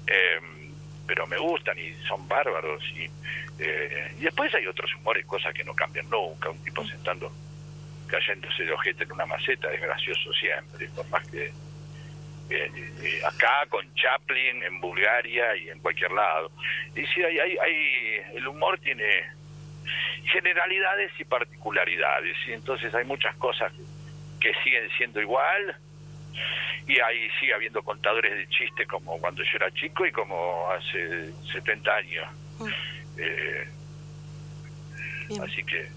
Eh, 0.07 0.41
pero 1.07 1.27
me 1.27 1.37
gustan 1.37 1.79
y 1.79 1.93
son 2.07 2.27
bárbaros. 2.29 2.83
Y, 2.95 3.11
eh, 3.59 4.15
y 4.19 4.23
después 4.23 4.55
hay 4.55 4.67
otros 4.67 4.95
humores, 4.97 5.27
cosas 5.27 5.53
que 5.53 5.65
no 5.65 5.75
cambian 5.75 6.09
nunca. 6.09 6.51
Un 6.51 6.63
tipo 6.65 6.85
sentando, 6.87 7.31
cayéndose 8.07 8.65
de 8.65 8.73
ojete 8.73 9.05
en 9.05 9.13
una 9.13 9.27
maceta 9.27 9.73
es 9.73 9.81
gracioso 9.81 10.33
siempre, 10.33 10.89
por 10.89 11.09
más 11.09 11.27
que. 11.29 11.53
Eh, 12.51 12.71
eh, 13.03 13.21
acá 13.27 13.67
con 13.69 13.93
Chaplin 13.95 14.63
en 14.63 14.81
Bulgaria 14.81 15.57
y 15.57 15.71
en 15.71 15.79
cualquier 15.81 16.13
lado. 16.13 16.51
Y 16.95 17.07
sí 17.07 17.23
hay, 17.23 17.39
hay, 17.39 17.57
hay 17.59 18.37
el 18.37 18.47
humor 18.49 18.79
tiene 18.79 19.25
generalidades 20.33 21.13
y 21.19 21.25
particularidades 21.25 22.37
y 22.47 22.53
entonces 22.53 22.95
hay 22.95 23.05
muchas 23.05 23.37
cosas 23.37 23.73
que 24.41 24.53
siguen 24.63 24.89
siendo 24.97 25.21
igual 25.21 25.77
y 26.87 27.01
ahí 27.01 27.31
sigue 27.41 27.55
habiendo 27.55 27.83
contadores 27.83 28.37
de 28.37 28.49
chistes 28.49 28.87
como 28.89 29.19
cuando 29.19 29.43
yo 29.43 29.51
era 29.55 29.71
chico 29.73 30.05
y 30.07 30.13
como 30.13 30.71
hace 30.71 31.33
70 31.53 31.95
años. 31.95 32.27
Mm. 32.59 32.69
Eh, 33.19 33.69
así 35.43 35.65
que 35.65 35.89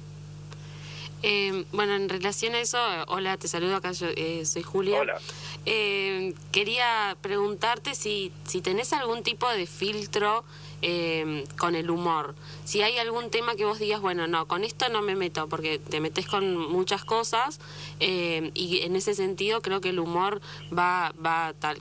Eh, 1.23 1.65
bueno, 1.71 1.95
en 1.95 2.09
relación 2.09 2.53
a 2.55 2.59
eso, 2.59 2.77
eh, 2.77 3.03
hola, 3.07 3.37
te 3.37 3.47
saludo 3.47 3.75
acá, 3.75 3.91
yo 3.91 4.07
eh, 4.15 4.45
soy 4.45 4.63
Julia. 4.63 5.01
Hola. 5.01 5.19
Eh, 5.65 6.33
quería 6.51 7.17
preguntarte 7.21 7.95
si, 7.95 8.31
si 8.45 8.61
tenés 8.61 8.93
algún 8.93 9.23
tipo 9.23 9.49
de 9.49 9.65
filtro 9.65 10.45
eh, 10.81 11.43
con 11.57 11.75
el 11.75 11.89
humor. 11.89 12.35
Si 12.63 12.83
hay 12.83 12.99
algún 12.99 13.31
tema 13.31 13.55
que 13.55 13.65
vos 13.65 13.79
digas, 13.79 13.99
bueno, 13.99 14.27
no, 14.27 14.47
con 14.47 14.63
esto 14.63 14.89
no 14.89 15.01
me 15.01 15.15
meto, 15.15 15.49
porque 15.49 15.79
te 15.79 15.99
metes 15.99 16.27
con 16.27 16.55
muchas 16.55 17.03
cosas 17.03 17.59
eh, 17.99 18.51
y 18.53 18.81
en 18.83 18.95
ese 18.95 19.15
sentido 19.15 19.61
creo 19.61 19.81
que 19.81 19.89
el 19.89 19.99
humor 19.99 20.39
va, 20.77 21.13
va 21.23 21.53
tal 21.59 21.79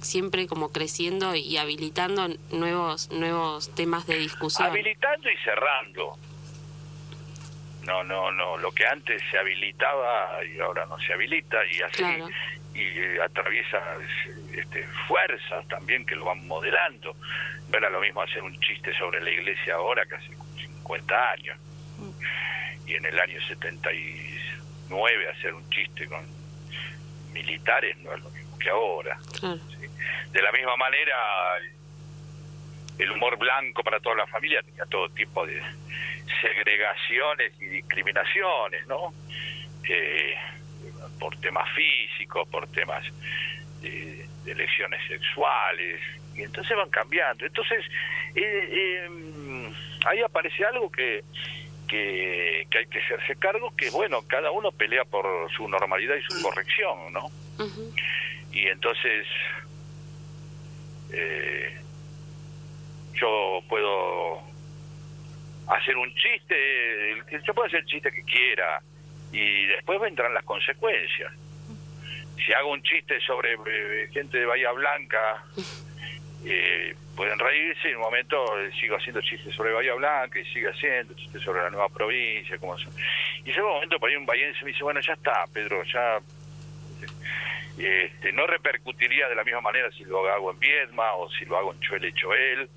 siempre 0.00 0.46
como 0.46 0.70
creciendo 0.70 1.34
y 1.34 1.56
habilitando 1.56 2.28
nuevos 2.50 3.10
nuevos 3.10 3.68
temas 3.74 4.06
de 4.06 4.18
discusión. 4.18 4.68
habilitando 4.68 5.30
y 5.30 5.36
cerrando 5.44 6.18
no 7.88 8.04
no 8.04 8.30
no 8.30 8.56
lo 8.58 8.70
que 8.72 8.86
antes 8.86 9.20
se 9.30 9.38
habilitaba 9.38 10.44
y 10.44 10.60
ahora 10.60 10.84
no 10.86 10.98
se 11.00 11.12
habilita 11.14 11.56
y 11.66 11.80
así 11.82 11.96
Claro. 12.02 12.28
y 12.74 13.18
atraviesa 13.18 13.80
este, 14.54 14.84
fuerzas 15.08 15.66
también 15.68 16.04
que 16.06 16.14
lo 16.14 16.26
van 16.26 16.46
modelando 16.46 17.16
no 17.68 17.76
era 17.78 17.90
lo 17.90 18.00
mismo 18.00 18.22
hacer 18.22 18.42
un 18.42 18.58
chiste 18.60 18.92
sobre 18.96 19.20
la 19.20 19.30
iglesia 19.30 19.74
ahora 19.74 20.04
que 20.06 20.14
hace 20.16 20.30
50 20.56 21.30
años 21.32 21.58
y 22.86 22.94
en 22.94 23.04
el 23.06 23.18
año 23.18 23.40
79 23.48 25.28
hacer 25.36 25.54
un 25.54 25.68
chiste 25.70 26.06
con 26.06 26.24
militares 27.32 27.96
no 27.98 28.14
es 28.14 28.22
lo 28.22 28.30
mismo 28.30 28.58
que 28.58 28.70
ahora 28.70 29.18
Claro. 29.40 29.58
de 30.32 30.42
la 30.42 30.52
misma 30.52 30.76
manera, 30.76 31.14
el 32.98 33.10
humor 33.12 33.38
blanco 33.38 33.82
para 33.82 34.00
toda 34.00 34.16
la 34.16 34.26
familia 34.26 34.62
tenía 34.62 34.84
todo 34.86 35.08
tipo 35.10 35.46
de 35.46 35.62
segregaciones 36.40 37.52
y 37.60 37.66
discriminaciones, 37.66 38.86
¿no? 38.86 39.12
Eh, 39.88 40.34
por 41.18 41.36
temas 41.40 41.68
físicos, 41.74 42.48
por 42.48 42.66
temas 42.68 43.04
de, 43.80 44.26
de 44.44 44.52
elecciones 44.52 45.00
sexuales, 45.08 46.00
y 46.34 46.42
entonces 46.42 46.76
van 46.76 46.90
cambiando. 46.90 47.44
Entonces, 47.44 47.84
eh, 48.34 48.68
eh, 48.70 49.70
ahí 50.06 50.22
aparece 50.22 50.64
algo 50.64 50.90
que, 50.90 51.24
que, 51.88 52.66
que 52.70 52.78
hay 52.78 52.86
que 52.86 53.00
hacerse 53.00 53.36
cargo, 53.36 53.74
que 53.76 53.90
bueno, 53.90 54.22
cada 54.28 54.50
uno 54.50 54.70
pelea 54.70 55.04
por 55.04 55.50
su 55.52 55.68
normalidad 55.68 56.16
y 56.16 56.22
su 56.22 56.42
corrección, 56.42 57.12
¿no? 57.12 57.30
Y 58.52 58.66
entonces 58.68 59.26
eh, 61.12 61.76
yo 63.20 63.60
puedo 63.68 64.42
hacer 65.68 65.96
un 65.96 66.12
chiste, 66.14 67.16
yo 67.46 67.54
puedo 67.54 67.66
hacer 67.66 67.80
el 67.80 67.86
chiste 67.86 68.10
que 68.10 68.22
quiera 68.22 68.80
y 69.32 69.66
después 69.66 70.00
vendrán 70.00 70.34
las 70.34 70.44
consecuencias. 70.44 71.32
Si 72.44 72.52
hago 72.52 72.72
un 72.72 72.82
chiste 72.82 73.20
sobre 73.20 73.54
eh, 73.54 74.08
gente 74.12 74.38
de 74.38 74.46
Bahía 74.46 74.72
Blanca, 74.72 75.44
eh, 76.44 76.94
pueden 77.16 77.38
reírse 77.38 77.88
y 77.88 77.90
en 77.90 77.96
un 77.96 78.02
momento 78.02 78.36
sigo 78.80 78.96
haciendo 78.96 79.20
chistes 79.20 79.54
sobre 79.54 79.72
Bahía 79.72 79.94
Blanca 79.94 80.38
y 80.38 80.44
sigo 80.46 80.70
haciendo 80.70 81.14
chistes 81.14 81.42
sobre 81.42 81.62
la 81.62 81.70
nueva 81.70 81.88
provincia. 81.88 82.56
Como 82.58 82.78
son. 82.78 82.92
Y 83.44 83.50
llega 83.50 83.64
un 83.64 83.74
momento 83.74 83.98
por 83.98 84.08
ahí 84.08 84.16
un 84.16 84.24
bahiense 84.24 84.64
me 84.64 84.70
dice, 84.70 84.84
bueno, 84.84 85.00
ya 85.00 85.12
está, 85.12 85.44
Pedro, 85.52 85.82
ya 85.84 86.20
este, 87.78 88.32
no 88.32 88.46
repercutiría 88.46 89.28
de 89.28 89.36
la 89.36 89.44
misma 89.44 89.60
manera 89.60 89.90
si 89.92 90.04
lo 90.04 90.26
hago 90.28 90.50
en 90.50 90.58
Viedma 90.58 91.14
o 91.14 91.30
si 91.30 91.44
lo 91.44 91.58
hago 91.58 91.72
en 91.72 91.80
Choel 91.80 92.04
y 92.06 92.12
Choel. 92.12 92.68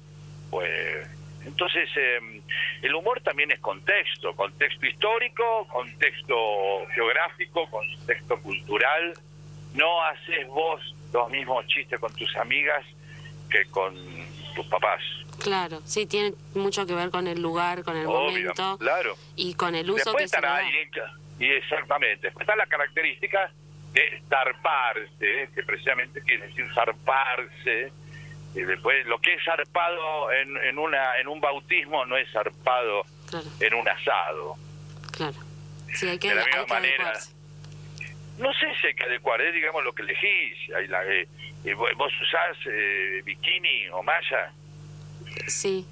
Pues, 0.51 1.07
entonces, 1.45 1.89
eh, 1.95 2.41
el 2.83 2.93
humor 2.93 3.21
también 3.21 3.51
es 3.51 3.59
contexto, 3.59 4.35
contexto 4.35 4.85
histórico, 4.85 5.67
contexto 5.69 6.35
geográfico, 6.93 7.67
contexto 7.71 8.39
cultural. 8.41 9.13
No 9.73 10.03
haces 10.03 10.45
vos 10.47 10.81
los 11.13 11.29
mismos 11.31 11.65
chistes 11.67 11.99
con 11.99 12.13
tus 12.13 12.35
amigas 12.37 12.85
que 13.49 13.65
con 13.71 13.95
tus 14.55 14.65
papás. 14.67 15.01
Claro, 15.41 15.81
sí, 15.85 16.05
tiene 16.05 16.33
mucho 16.53 16.85
que 16.85 16.93
ver 16.93 17.09
con 17.09 17.27
el 17.27 17.41
lugar, 17.41 17.83
con 17.83 17.97
el 17.97 18.05
Obvio, 18.05 18.19
momento 18.19 18.77
claro. 18.77 19.15
y 19.35 19.55
con 19.55 19.73
el 19.73 19.89
uso 19.89 20.11
Después 20.11 20.23
que 20.23 20.27
se 20.27 20.41
le 20.41 20.47
estará 20.47 20.61
da. 20.63 21.17
que, 21.37 21.45
Y 21.45 21.49
exactamente. 21.49 22.27
Después 22.27 22.43
está 22.43 22.55
la 22.55 22.67
característica 22.67 23.51
de 23.93 24.21
zarparse, 24.29 25.49
que 25.55 25.63
precisamente 25.63 26.21
quiere 26.21 26.47
decir 26.47 26.67
zarparse. 26.75 27.91
Y 28.55 28.61
después, 28.61 29.05
lo 29.07 29.19
que 29.19 29.33
es 29.33 29.43
zarpado 29.45 30.31
en, 30.33 30.57
en, 30.57 30.77
una, 30.77 31.17
en 31.19 31.27
un 31.27 31.39
bautismo 31.39 32.05
no 32.05 32.17
es 32.17 32.29
zarpado 32.31 33.03
Claro, 33.29 33.47
en 33.59 33.73
un 33.73 33.87
asado. 33.87 34.55
claro. 35.11 35.37
Sí, 35.93 36.07
hay 36.07 36.19
que, 36.19 36.29
De 36.29 36.35
la 36.35 36.45
misma 36.45 36.59
hay 36.59 36.65
que 36.65 36.73
manera. 36.73 36.95
adecuarse. 37.03 37.33
No 38.37 38.53
sé 38.53 38.65
si 38.81 38.87
hay 38.87 38.93
que 38.95 39.03
adecuar, 39.03 39.41
es 39.41 39.53
digamos 39.53 39.83
lo 39.83 39.93
que 39.93 40.01
elegís. 40.03 40.57
Hay 40.75 40.87
la- 40.87 41.05
eh, 41.05 41.27
eh, 41.63 41.73
vos 41.73 41.89
vos 41.95 42.11
usás 42.21 42.57
eh, 42.65 43.21
bikini 43.23 43.87
o 43.89 44.01
malla, 44.03 44.51
Sí, 45.47 45.85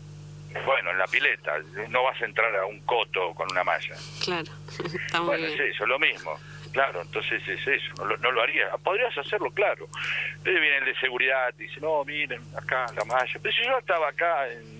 bueno, 0.65 0.91
en 0.91 0.97
la 0.97 1.05
pileta, 1.07 1.57
no 1.89 2.03
vas 2.03 2.19
a 2.21 2.25
entrar 2.25 2.53
a 2.55 2.65
un 2.65 2.79
coto 2.81 3.33
con 3.35 3.49
una 3.51 3.63
malla. 3.63 3.95
claro. 4.23 4.51
Está 5.05 5.19
muy 5.19 5.27
Bueno, 5.27 5.47
bien. 5.47 5.61
es 5.61 5.75
eso, 5.75 5.85
lo 5.85 5.99
mismo. 5.99 6.37
Claro, 6.71 7.01
entonces 7.01 7.41
es 7.47 7.65
eso, 7.67 7.93
no 7.97 8.05
lo, 8.05 8.17
no 8.17 8.32
lo 8.32 8.41
haría. 8.43 8.69
Podrías 8.84 9.17
hacerlo, 9.17 9.49
claro. 9.51 9.88
Entonces 10.38 10.62
viene 10.62 10.77
el 10.77 10.86
de 10.86 10.95
seguridad 10.99 11.53
y 11.58 11.63
dice, 11.63 11.79
no, 11.82 12.03
miren, 12.05 12.41
acá 12.55 12.86
la 12.95 13.03
malla. 13.05 13.39
Pero 13.41 13.55
si 13.55 13.63
yo 13.65 13.77
estaba 13.77 14.10
acá, 14.10 14.47
en- 14.51 14.79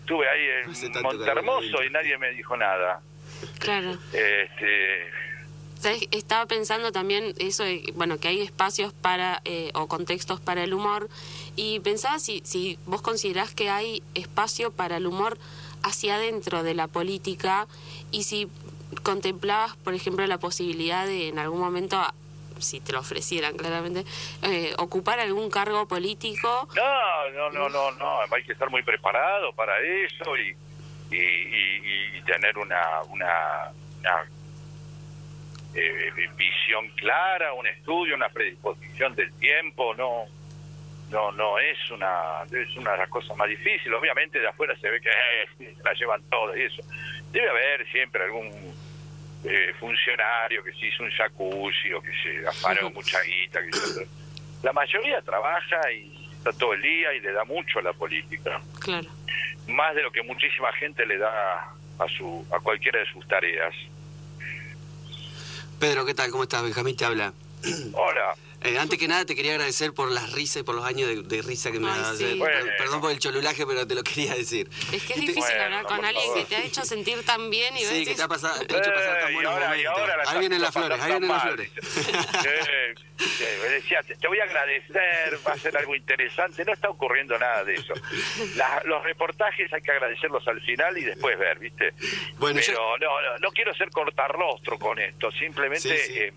estuve 0.00 0.28
ahí 0.28 0.66
No 0.66 0.72
en 0.74 0.92
tanto 0.92 1.02
Montermoso 1.02 1.82
y 1.82 1.90
nadie 1.90 2.18
me 2.18 2.30
dijo 2.32 2.56
nada. 2.56 3.00
Claro. 3.58 3.92
Este, 4.12 5.10
¿Sabes? 5.78 6.08
Estaba 6.10 6.44
pensando 6.44 6.92
también 6.92 7.32
eso 7.38 7.64
de, 7.64 7.90
bueno, 7.94 8.18
que 8.18 8.28
hay 8.28 8.42
espacios 8.42 8.92
para, 8.92 9.40
eh, 9.46 9.70
o 9.72 9.88
contextos 9.88 10.40
para 10.40 10.62
el 10.62 10.74
humor, 10.74 11.08
y 11.56 11.80
pensaba 11.80 12.18
si, 12.18 12.42
si 12.44 12.78
vos 12.84 13.00
considerás 13.00 13.54
que 13.54 13.70
hay 13.70 14.02
espacio 14.14 14.72
para 14.72 14.98
el 14.98 15.06
humor 15.06 15.38
hacia 15.82 16.16
adentro 16.16 16.62
de 16.62 16.74
la 16.74 16.86
política, 16.86 17.66
y 18.10 18.24
si 18.24 18.46
contemplabas, 19.02 19.76
por 19.76 19.94
ejemplo, 19.94 20.26
la 20.26 20.38
posibilidad 20.38 21.06
de 21.06 21.28
en 21.28 21.38
algún 21.38 21.60
momento, 21.60 22.00
si 22.58 22.80
te 22.80 22.92
lo 22.92 23.00
ofrecieran 23.00 23.56
claramente, 23.56 24.04
eh, 24.42 24.74
ocupar 24.78 25.18
algún 25.20 25.50
cargo 25.50 25.86
político. 25.88 26.68
no, 26.74 27.30
no, 27.30 27.50
no, 27.50 27.68
no, 27.68 27.90
no, 27.92 28.20
hay 28.34 28.42
que 28.44 28.52
estar 28.52 28.70
muy 28.70 28.82
preparado 28.82 29.52
para 29.54 29.72
eso 29.80 30.36
y, 30.36 30.54
y, 31.10 31.16
y- 31.16 32.16
y 32.18 32.22
tener 32.22 32.56
una, 32.58 33.02
una, 33.08 33.72
una, 34.00 34.24
eh, 35.74 36.10
visión 36.36 36.88
clara, 36.96 37.52
un 37.52 37.66
estudio, 37.66 38.14
una 38.14 38.28
predisposición 38.28 39.14
del 39.14 39.32
tiempo, 39.34 39.94
no 39.94 40.24
no 41.10 41.32
no 41.32 41.58
es 41.58 41.76
una 41.90 42.42
es 42.52 42.76
una 42.76 42.92
de 42.92 42.98
las 42.98 43.08
cosas 43.08 43.36
más 43.36 43.48
difíciles 43.48 43.92
obviamente 43.98 44.38
de 44.38 44.46
afuera 44.46 44.76
se 44.80 44.88
ve 44.88 45.00
que 45.00 45.08
eh, 45.08 45.74
la 45.84 45.92
llevan 45.94 46.22
todas 46.30 46.56
y 46.56 46.62
eso 46.62 46.82
debe 47.32 47.48
haber 47.50 47.90
siempre 47.90 48.22
algún 48.22 48.48
eh, 49.44 49.74
funcionario 49.80 50.62
que 50.62 50.72
se 50.72 50.86
hizo 50.86 51.02
un 51.02 51.10
jacuzzi 51.10 51.92
o 51.92 52.00
que 52.02 52.10
se 52.22 52.46
afanó 52.46 52.90
mucha 52.94 53.20
guita 53.22 53.60
que 53.64 53.72
se- 53.72 54.06
la 54.62 54.72
mayoría 54.72 55.22
trabaja 55.22 55.80
y 55.92 56.28
está 56.32 56.52
todo 56.52 56.74
el 56.74 56.82
día 56.82 57.12
y 57.14 57.20
le 57.20 57.32
da 57.32 57.44
mucho 57.44 57.78
a 57.78 57.82
la 57.82 57.92
política 57.92 58.60
Claro. 58.80 59.08
más 59.68 59.94
de 59.94 60.02
lo 60.02 60.10
que 60.12 60.22
muchísima 60.22 60.70
gente 60.74 61.06
le 61.06 61.16
da 61.18 61.72
a 61.98 62.08
su 62.16 62.46
a 62.54 62.60
cualquiera 62.60 62.98
de 63.00 63.06
sus 63.06 63.26
tareas 63.28 63.74
Pedro, 65.78 66.04
¿qué 66.04 66.12
tal? 66.14 66.30
¿Cómo 66.30 66.42
estás? 66.42 66.62
Benjamín 66.62 66.94
te 66.96 67.04
habla. 67.06 67.32
hola 67.94 68.34
Eh, 68.62 68.76
antes 68.78 68.98
que 68.98 69.08
nada 69.08 69.24
te 69.24 69.34
quería 69.34 69.52
agradecer 69.52 69.92
por 69.94 70.10
las 70.10 70.32
risas 70.32 70.58
y 70.58 70.62
por 70.64 70.74
los 70.74 70.84
años 70.84 71.08
de, 71.08 71.22
de 71.22 71.42
risa 71.42 71.70
que 71.72 71.80
me 71.80 71.90
Ay, 71.90 72.00
das. 72.00 72.18
sí. 72.18 72.34
Bueno. 72.38 72.66
Perdón 72.76 73.00
por 73.00 73.10
el 73.10 73.18
cholulaje, 73.18 73.66
pero 73.66 73.86
te 73.86 73.94
lo 73.94 74.02
quería 74.02 74.34
decir. 74.34 74.68
Es 74.92 75.02
que 75.04 75.14
es 75.14 75.20
difícil 75.20 75.40
Bueno, 75.42 75.62
hablar 75.64 75.84
con 75.84 76.04
alguien 76.04 76.24
favor. 76.26 76.38
que 76.40 76.44
te 76.44 76.56
ha 76.56 76.64
hecho 76.64 76.84
sentir 76.84 77.22
tan 77.24 77.48
bien 77.48 77.74
y 77.76 77.84
Sí, 77.84 78.04
que 78.04 78.14
te 78.14 78.22
ha, 78.22 78.28
pasado, 78.28 78.60
te 78.66 78.74
ha 78.74 78.78
hecho 78.78 78.90
pasar 78.92 79.20
tan 79.20 79.32
buenos 79.32 79.52
ahora- 79.52 79.68
momentos. 79.70 79.92
Ahí 80.28 80.38
vienen 80.40 80.60
las 80.60 80.72
flores, 80.74 81.00
ahí 81.00 81.10
vienen 81.10 81.28
las 81.30 81.42
flores. 81.42 81.70
me 83.62 83.68
decía, 83.68 84.02
te, 84.06 84.16
te 84.16 84.28
voy 84.28 84.38
a 84.40 84.44
agradecer, 84.44 85.38
va 85.46 85.52
a 85.52 85.58
ser 85.58 85.76
algo 85.76 85.94
interesante. 85.94 86.64
No 86.64 86.72
está 86.72 86.88
ocurriendo 86.90 87.38
nada 87.38 87.64
de 87.64 87.74
eso. 87.74 87.94
La- 88.56 88.82
los 88.84 89.02
reportajes 89.02 89.72
hay 89.72 89.80
que 89.82 89.90
agradecerlos 89.90 90.46
al 90.46 90.60
final 90.62 90.96
y 90.98 91.04
después 91.04 91.38
ver, 91.38 91.58
¿viste? 91.58 91.94
Bueno, 92.38 92.60
Pero 92.64 92.72
yo- 92.74 92.98
no, 92.98 93.20
no, 93.20 93.38
no 93.38 93.50
quiero 93.52 93.74
ser 93.74 93.90
cortarrostro 93.90 94.78
con 94.78 94.98
esto. 94.98 95.30
Simplemente 95.32 95.80
Sí, 95.96 96.12
sí. 96.12 96.18
eh, 96.18 96.32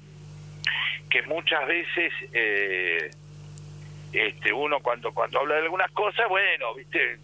que 1.10 1.22
muchas 1.24 1.68
veces 1.68 2.12
eh, 2.34 3.12
este 4.12 4.54
uno 4.54 4.80
cuando 4.80 5.14
cuando 5.14 5.40
habla 5.40 5.56
de 5.56 5.62
algunas 5.62 5.92
cosas, 5.92 6.28
bueno, 6.30 6.74
¿viste? 6.76 7.20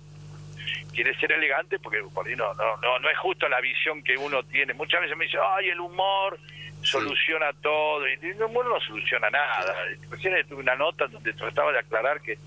quiere 0.93 1.15
ser 1.15 1.31
elegante 1.31 1.79
porque 1.79 1.99
por 2.13 2.27
ahí 2.27 2.35
no, 2.35 2.53
no, 2.55 2.77
no, 2.77 2.99
no 2.99 3.09
es 3.09 3.17
justo 3.19 3.47
la 3.47 3.61
visión 3.61 4.03
que 4.03 4.17
uno 4.17 4.43
tiene. 4.43 4.73
Muchas 4.73 5.01
veces 5.01 5.17
me 5.17 5.25
dice, 5.25 5.37
ay, 5.55 5.69
el 5.69 5.79
humor 5.79 6.39
soluciona 6.81 7.51
todo. 7.61 8.07
Y 8.07 8.13
el 8.21 8.43
humor 8.43 8.65
no 8.67 8.79
soluciona 8.81 9.29
nada. 9.29 9.75
Recién 10.09 10.33
tuve 10.47 10.61
una 10.61 10.75
nota 10.75 11.07
donde 11.07 11.33
trataba 11.33 11.71
de 11.71 11.79
aclarar 11.79 12.21
que, 12.21 12.37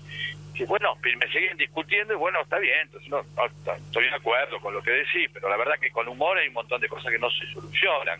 bueno, 0.67 0.95
me 1.01 1.27
siguen 1.31 1.57
discutiendo 1.57 2.13
y 2.13 2.17
bueno, 2.17 2.41
está 2.41 2.59
bien, 2.59 2.79
entonces 2.81 3.09
no, 3.09 3.21
estoy 3.21 4.03
de 4.05 4.15
acuerdo 4.15 4.59
con 4.61 4.73
lo 4.73 4.81
que 4.83 4.91
decís, 4.91 5.29
pero 5.33 5.49
la 5.49 5.57
verdad 5.57 5.73
que 5.79 5.89
con 5.91 6.07
humor 6.07 6.37
hay 6.37 6.47
un 6.47 6.53
montón 6.53 6.79
de 6.79 6.87
cosas 6.87 7.11
que 7.11 7.19
no 7.19 7.29
se 7.31 7.45
solucionan. 7.53 8.19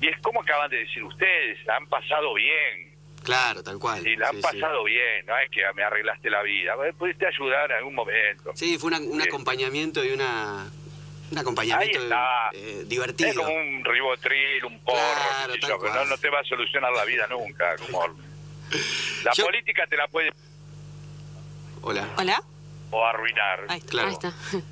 Y 0.00 0.08
es 0.08 0.18
como 0.20 0.42
acaban 0.42 0.70
de 0.70 0.78
decir 0.78 1.02
ustedes, 1.04 1.64
la 1.66 1.76
han 1.76 1.86
pasado 1.86 2.34
bien. 2.34 2.92
Claro, 3.24 3.62
tal 3.62 3.78
cual. 3.78 4.06
Y 4.06 4.16
la 4.16 4.28
han 4.28 4.36
Sí, 4.36 4.42
sí. 4.50 4.60
pasado 4.60 4.84
bien, 4.84 5.24
no 5.26 5.38
es 5.38 5.48
que 5.50 5.62
me 5.74 5.82
arreglaste 5.84 6.28
la 6.28 6.42
vida, 6.42 6.74
pudiste 6.98 7.26
ayudar 7.26 7.70
en 7.70 7.76
algún 7.78 7.94
momento. 7.94 8.52
Sí, 8.54 8.76
fue 8.78 8.88
una- 8.88 8.98
un 8.98 9.20
Sí. 9.20 9.28
acompañamiento 9.28 10.04
y 10.04 10.10
una 10.12 10.70
un 11.30 11.38
acompañamiento 11.38 11.98
Ahí 11.98 12.04
está. 12.04 12.50
eh, 12.52 12.82
divertido. 12.86 13.30
Es 13.30 13.36
como 13.36 13.54
un 13.54 13.82
ribotril, 13.86 14.64
un 14.66 14.78
porro, 14.84 14.98
Claro, 14.98 15.54
yo, 15.54 15.78
pero 15.80 15.94
no, 15.94 16.04
no 16.04 16.18
te 16.18 16.28
va 16.28 16.40
a 16.40 16.44
solucionar 16.44 16.92
la 16.92 17.06
vida 17.06 17.26
nunca. 17.28 17.74
Como 17.76 18.06
la 19.24 19.32
Yo- 19.32 19.44
política 19.46 19.86
te 19.86 19.96
la 19.96 20.08
puede 20.08 20.30
Hola. 21.82 22.08
Hola. 22.16 22.42
o 22.90 23.04
arruinar. 23.04 23.66
Ahí 23.68 23.78
está. 23.78 23.90
Claro. 23.90 24.08
Ahí 24.08 24.14
está. 24.14 24.34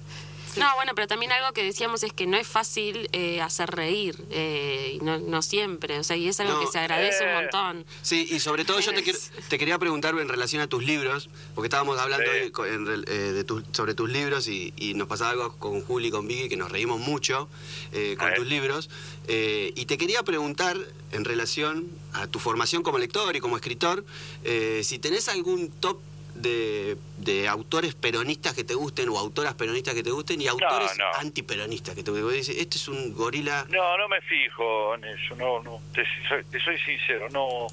No, 0.57 0.66
bueno, 0.75 0.90
pero 0.96 1.07
también 1.07 1.31
algo 1.31 1.53
que 1.53 1.62
decíamos 1.62 2.03
es 2.03 2.12
que 2.12 2.27
no 2.27 2.37
es 2.37 2.44
fácil 2.44 3.09
eh, 3.12 3.40
hacer 3.40 3.70
reír, 3.70 4.16
eh, 4.33 4.94
y 4.96 5.05
no, 5.05 5.16
no 5.20 5.42
siempre, 5.42 5.96
o 6.01 6.03
sea, 6.03 6.16
y 6.16 6.27
es 6.27 6.40
algo 6.40 6.55
No, 6.55 6.61
que 6.62 6.66
se 6.66 6.81
agradece 6.81 7.23
un 7.23 7.31
eh. 7.31 7.35
montón. 7.42 7.87
Sí, 8.03 8.27
y 8.29 8.40
sobre 8.40 8.64
todo 8.64 8.81
yo 8.81 8.92
te, 8.92 9.01
quiero- 9.05 9.18
te 9.49 9.59
quería 9.61 9.79
preguntar 9.79 10.12
en 10.18 10.29
relación 10.29 10.61
a 10.61 10.66
tus 10.66 10.83
libros, 10.85 11.31
porque 11.55 11.66
estábamos 11.68 12.01
hablando 12.01 12.27
Sí. 12.33 12.51
hoy 12.59 12.68
en 12.70 12.85
rel- 12.85 13.05
eh, 13.09 13.12
de 13.33 13.44
tus- 13.44 13.62
sobre 13.70 13.94
tus 13.94 14.11
libros 14.11 14.49
y, 14.49 14.75
y 14.77 14.94
nos 14.94 15.07
pasaba 15.07 15.31
algo 15.31 15.57
con 15.57 15.83
Juli 15.83 16.09
y 16.09 16.11
con 16.11 16.27
Vicky 16.27 16.49
que 16.49 16.57
nos 16.57 16.73
reímos 16.73 16.99
mucho 16.99 17.49
eh, 17.92 18.16
con 18.18 18.35
tus 18.35 18.44
libros. 18.49 18.90
eh, 19.29 19.73
y 19.77 19.85
te 19.87 19.99
quería 19.99 20.25
preguntar 20.25 20.77
en 21.12 21.25
relación 21.25 21.87
a 22.12 22.27
tu 22.27 22.40
formación 22.40 22.83
como 22.83 22.99
lector 22.99 23.37
y 23.37 23.40
como 23.40 23.55
escritor, 23.55 24.05
eh, 24.42 24.81
si 24.83 24.99
tenés 24.99 25.29
algún 25.29 25.70
top 25.70 26.01
de, 26.40 26.96
de 27.18 27.48
autores 27.48 27.94
peronistas 27.94 28.55
que 28.55 28.64
te 28.64 28.74
gusten 28.74 29.09
o 29.09 29.18
autoras 29.18 29.55
peronistas 29.55 29.94
que 29.94 30.03
te 30.03 30.11
gusten 30.11 30.40
y 30.40 30.46
autores 30.48 30.96
no. 30.98 31.05
antiperonistas 31.18 31.94
que 31.94 32.03
te 32.03 32.11
gusten. 32.11 32.40
Este 32.40 32.76
es 32.76 32.88
un 32.88 33.14
gorila... 33.14 33.66
No, 33.68 33.96
no 33.98 34.09
me 34.09 34.20
fijo 34.22 34.94
en 34.94 35.05
eso, 35.05 35.37
no, 35.37 35.62
no, 35.62 35.81
te 35.94 36.05
soy, 36.29 36.44
te 36.44 36.61
soy 36.61 36.79
sincero, 36.79 37.29
no, 37.31 37.66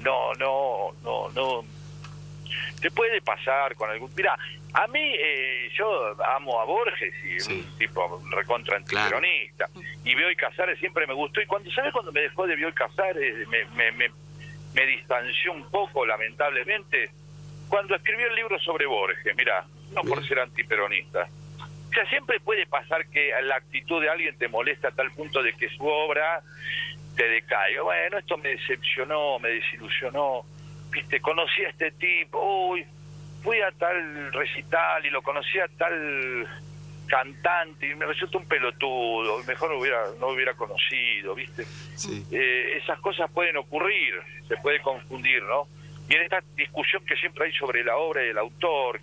no, 0.00 0.34
no, 0.34 0.92
no, 1.02 1.28
no. 1.30 1.64
Te 2.80 2.90
puede 2.90 3.20
pasar 3.20 3.74
con 3.74 3.90
algún... 3.90 4.10
Mira, 4.16 4.38
a 4.72 4.86
mí, 4.86 5.00
eh, 5.02 5.70
yo 5.76 6.14
amo 6.24 6.60
a 6.60 6.64
Borges 6.64 7.14
y 7.24 7.40
Sí. 7.40 7.64
un 7.66 7.78
tipo 7.78 8.22
recontra 8.30 8.76
antiperonista. 8.76 9.68
Y 10.04 10.14
Bioy 10.14 10.36
Casares 10.36 10.78
siempre 10.78 11.06
me 11.06 11.14
gustó. 11.14 11.40
Y 11.40 11.46
cuando, 11.46 11.70
¿sabes 11.72 11.92
cuando 11.92 12.12
me 12.12 12.20
dejó 12.20 12.46
de 12.46 12.54
Bioy 12.54 12.72
Casares? 12.72 13.48
Me, 13.48 13.64
me, 13.74 13.90
me, 13.92 14.10
me 14.74 14.86
distanció 14.86 15.52
un 15.52 15.68
poco, 15.70 16.06
lamentablemente, 16.06 17.10
cuando 17.68 17.94
escribió 17.94 18.26
el 18.28 18.34
libro 18.34 18.58
sobre 18.60 18.86
Borges, 18.86 19.36
mira, 19.36 19.64
no 19.92 20.02
por 20.02 20.26
ser 20.26 20.40
antiperonista. 20.40 21.28
O 21.88 21.92
sea, 21.92 22.06
siempre 22.08 22.40
puede 22.40 22.66
pasar 22.66 23.06
que 23.08 23.30
la 23.42 23.56
actitud 23.56 24.00
de 24.00 24.10
alguien 24.10 24.36
te 24.36 24.48
molesta 24.48 24.88
a 24.88 24.92
tal 24.92 25.10
punto 25.12 25.42
de 25.42 25.52
que 25.54 25.68
su 25.70 25.86
obra 25.86 26.42
te 27.16 27.28
decaiga. 27.28 27.82
Bueno, 27.82 28.18
esto 28.18 28.36
me 28.38 28.50
decepcionó, 28.50 29.38
me 29.38 29.50
desilusionó. 29.50 30.44
Viste, 30.90 31.20
conocí 31.20 31.64
a 31.64 31.70
este 31.70 31.90
tipo, 31.92 32.68
uy, 32.68 32.84
fui 33.42 33.60
a 33.60 33.70
tal 33.72 34.32
recital 34.32 35.04
y 35.04 35.10
lo 35.10 35.22
conocí 35.22 35.58
a 35.58 35.68
tal 35.76 36.46
cantante 37.08 37.90
y 37.90 37.94
me 37.94 38.06
resulta 38.06 38.38
un 38.38 38.46
pelotudo, 38.46 39.42
mejor 39.44 39.70
no 39.70 39.78
hubiera, 39.78 39.98
no 40.20 40.28
hubiera 40.28 40.54
conocido, 40.54 41.34
¿viste? 41.34 41.64
Sí. 41.96 42.24
eh, 42.30 42.78
esas 42.82 43.00
cosas 43.00 43.30
pueden 43.30 43.56
ocurrir, 43.56 44.14
se 44.46 44.56
puede 44.58 44.80
confundir, 44.80 45.42
¿no? 45.44 45.66
Y 46.08 46.14
en 46.14 46.22
esta 46.22 46.42
discusión 46.56 47.04
que 47.04 47.16
siempre 47.16 47.46
hay 47.46 47.52
sobre 47.52 47.84
la 47.84 47.96
obra 47.96 48.24
y 48.24 48.28
el 48.28 48.38
autor, 48.38 49.00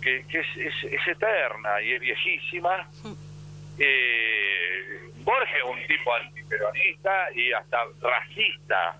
que, 0.00 0.18
es, 0.18 1.06
eterna 1.06 1.80
y 1.82 1.92
es 1.92 2.00
viejísima, 2.00 2.88
eh, 3.78 5.10
Borges 5.16 5.56
es 5.56 5.64
un 5.64 5.86
tipo 5.86 6.14
antiperonista 6.14 7.32
y 7.34 7.52
hasta 7.52 7.78
racista. 8.00 8.98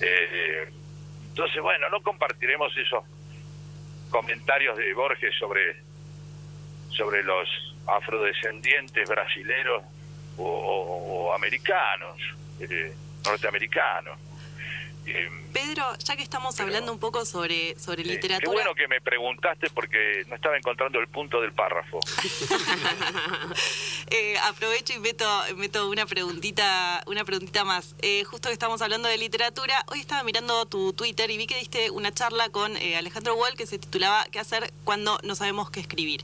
Eh, 0.00 0.68
entonces, 1.28 1.60
bueno, 1.60 1.88
no 1.90 2.00
compartiremos 2.00 2.74
esos 2.76 3.04
comentarios 4.10 4.76
de 4.76 4.94
Borges 4.94 5.34
sobre, 5.36 5.76
sobre 6.90 7.22
los 7.24 7.48
afrodescendientes 7.86 9.08
brasileros 9.08 9.82
o, 10.38 11.32
americanos. 11.34 12.16
eh, 12.60 12.94
norteamericano. 13.24 14.12
Eh, 15.06 15.30
Pedro, 15.54 15.96
ya 16.04 16.16
que 16.16 16.22
estamos 16.24 16.58
hablando 16.60 16.92
un 16.92 16.98
poco 16.98 17.24
sobre, 17.24 17.78
sobre 17.78 18.02
sí. 18.02 18.08
literatura. 18.10 18.50
Qué 18.50 18.52
bueno 18.52 18.74
que 18.74 18.88
me 18.88 19.00
preguntaste 19.00 19.70
porque 19.70 20.24
no 20.28 20.34
estaba 20.34 20.58
encontrando 20.58 20.98
el 20.98 21.06
punto 21.08 21.40
del 21.40 21.52
párrafo. 21.52 22.00
Eh, 24.10 24.36
aprovecho 24.44 24.92
y 24.92 24.98
meto, 24.98 25.26
meto 25.56 25.88
una 25.88 26.04
preguntita, 26.06 27.02
una 27.06 27.24
preguntita 27.24 27.64
más. 27.64 27.96
Eh, 28.02 28.22
justo 28.24 28.48
que 28.48 28.52
estamos 28.52 28.82
hablando 28.82 29.08
de 29.08 29.16
literatura, 29.16 29.82
hoy 29.90 29.98
estaba 30.00 30.22
mirando 30.22 30.66
tu 30.66 30.92
Twitter 30.92 31.30
y 31.30 31.38
vi 31.38 31.46
que 31.46 31.56
diste 31.58 31.90
una 31.90 32.12
charla 32.12 32.50
con 32.50 32.76
eh, 32.76 32.96
Alejandro 32.96 33.34
Wall 33.34 33.56
que 33.56 33.66
se 33.66 33.78
titulaba 33.78 34.26
¿Qué 34.30 34.38
hacer 34.38 34.72
cuando 34.84 35.18
no 35.24 35.34
sabemos 35.34 35.70
qué 35.70 35.80
escribir? 35.80 36.22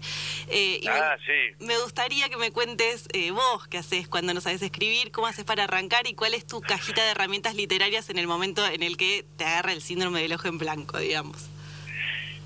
Me- 0.48 0.80
Ah, 0.90 1.16
sí. 1.24 1.64
me, 1.64 1.78
gustaría 1.78 2.28
que 2.28 2.36
me 2.36 2.52
cuentes 2.52 3.08
vos 3.32 3.66
qué 3.68 3.78
haces 3.78 4.08
cuando 4.08 4.34
no 4.34 4.40
sabes 4.42 4.60
escribir, 4.62 5.10
cómo 5.10 5.26
haces 5.26 5.44
para 5.44 5.64
arrancar 5.64 6.06
y 6.06 6.14
cuál 6.14 6.34
es 6.34 6.46
tu 6.46 6.60
cajita 6.60 7.02
de 7.02 7.10
herramientas 7.12 7.54
literarias 7.54 8.10
en 8.10 8.18
el 8.18 8.26
momento 8.26 8.64
en 8.66 8.82
el 8.82 8.96
que 8.98 9.19
te 9.36 9.44
agarra 9.44 9.72
el 9.72 9.80
síndrome 9.82 10.22
del 10.22 10.32
ojo 10.32 10.48
en 10.48 10.58
blanco, 10.58 10.98
digamos. 10.98 11.48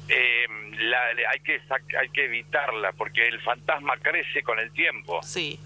Eh, 0.09 0.47
la- 0.81 1.31
hay, 1.31 1.41
que 1.41 1.61
hay 1.99 2.09
que 2.11 2.25
evitarla 2.27 2.93
porque 2.93 3.27
el 3.27 3.41
fantasma 3.41 3.97
crece 3.99 4.43
con 4.43 4.59
el 4.59 4.71
tiempo. 4.73 5.23
Sí, 5.23 5.59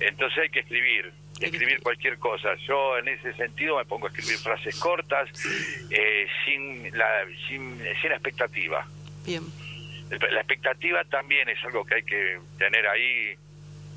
Entonces 0.00 0.38
hay 0.38 0.48
que 0.50 0.60
escribir, 0.60 1.04
que 1.38 1.46
escribir 1.46 1.54
escribir. 1.54 1.80
cualquier 1.82 2.18
cosa. 2.18 2.54
Yo 2.66 2.98
en 2.98 3.08
ese 3.08 3.32
sentido 3.34 3.76
me 3.78 3.84
pongo 3.84 4.06
a 4.06 4.10
escribir 4.10 4.38
frases 4.38 4.78
cortas, 4.78 5.28
eh, 5.90 6.26
sin, 6.44 6.96
la, 6.96 7.24
sin, 7.48 7.78
sin 8.00 8.12
expectativa. 8.12 8.86
bien. 9.24 9.42
La 10.08 10.38
expectativa 10.40 11.02
también 11.04 11.48
es 11.48 11.58
algo 11.64 11.84
que 11.84 11.96
hay 11.96 12.02
que 12.04 12.38
tener 12.58 12.86
ahí 12.86 13.34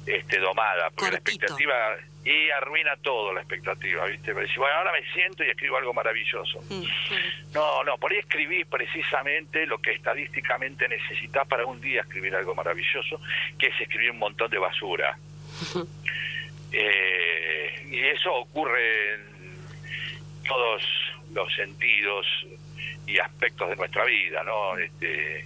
este, 0.07 0.39
domada, 0.39 0.89
porque 0.89 1.11
Cortito. 1.11 1.11
la 1.11 1.17
expectativa 1.55 1.97
y 2.23 2.49
arruina 2.51 2.95
todo 3.01 3.33
la 3.33 3.41
expectativa, 3.41 4.05
¿viste? 4.05 4.33
Pero 4.33 4.47
si, 4.47 4.59
bueno, 4.59 4.75
ahora 4.75 4.91
me 4.91 5.03
siento 5.13 5.43
y 5.43 5.49
escribo 5.49 5.77
algo 5.77 5.93
maravilloso. 5.93 6.59
Mm. 6.69 6.83
No, 7.53 7.83
no, 7.83 7.97
por 7.97 8.11
ahí 8.11 8.19
escribí 8.19 8.65
precisamente 8.65 9.65
lo 9.65 9.79
que 9.79 9.93
estadísticamente 9.93 10.87
necesitas 10.87 11.47
para 11.47 11.65
un 11.65 11.79
día 11.79 12.01
escribir 12.01 12.35
algo 12.35 12.53
maravilloso, 12.55 13.21
que 13.57 13.67
es 13.67 13.81
escribir 13.81 14.11
un 14.11 14.19
montón 14.19 14.51
de 14.51 14.57
basura. 14.57 15.17
Eh, 16.71 17.87
y 17.89 17.99
eso 17.99 18.33
ocurre 18.33 19.13
en 19.13 19.21
todos 20.47 20.83
los 21.33 21.53
sentidos 21.55 22.27
y 23.07 23.17
aspectos 23.17 23.69
de 23.69 23.75
nuestra 23.75 24.05
vida, 24.05 24.43
¿no? 24.43 24.77
Este, 24.77 25.45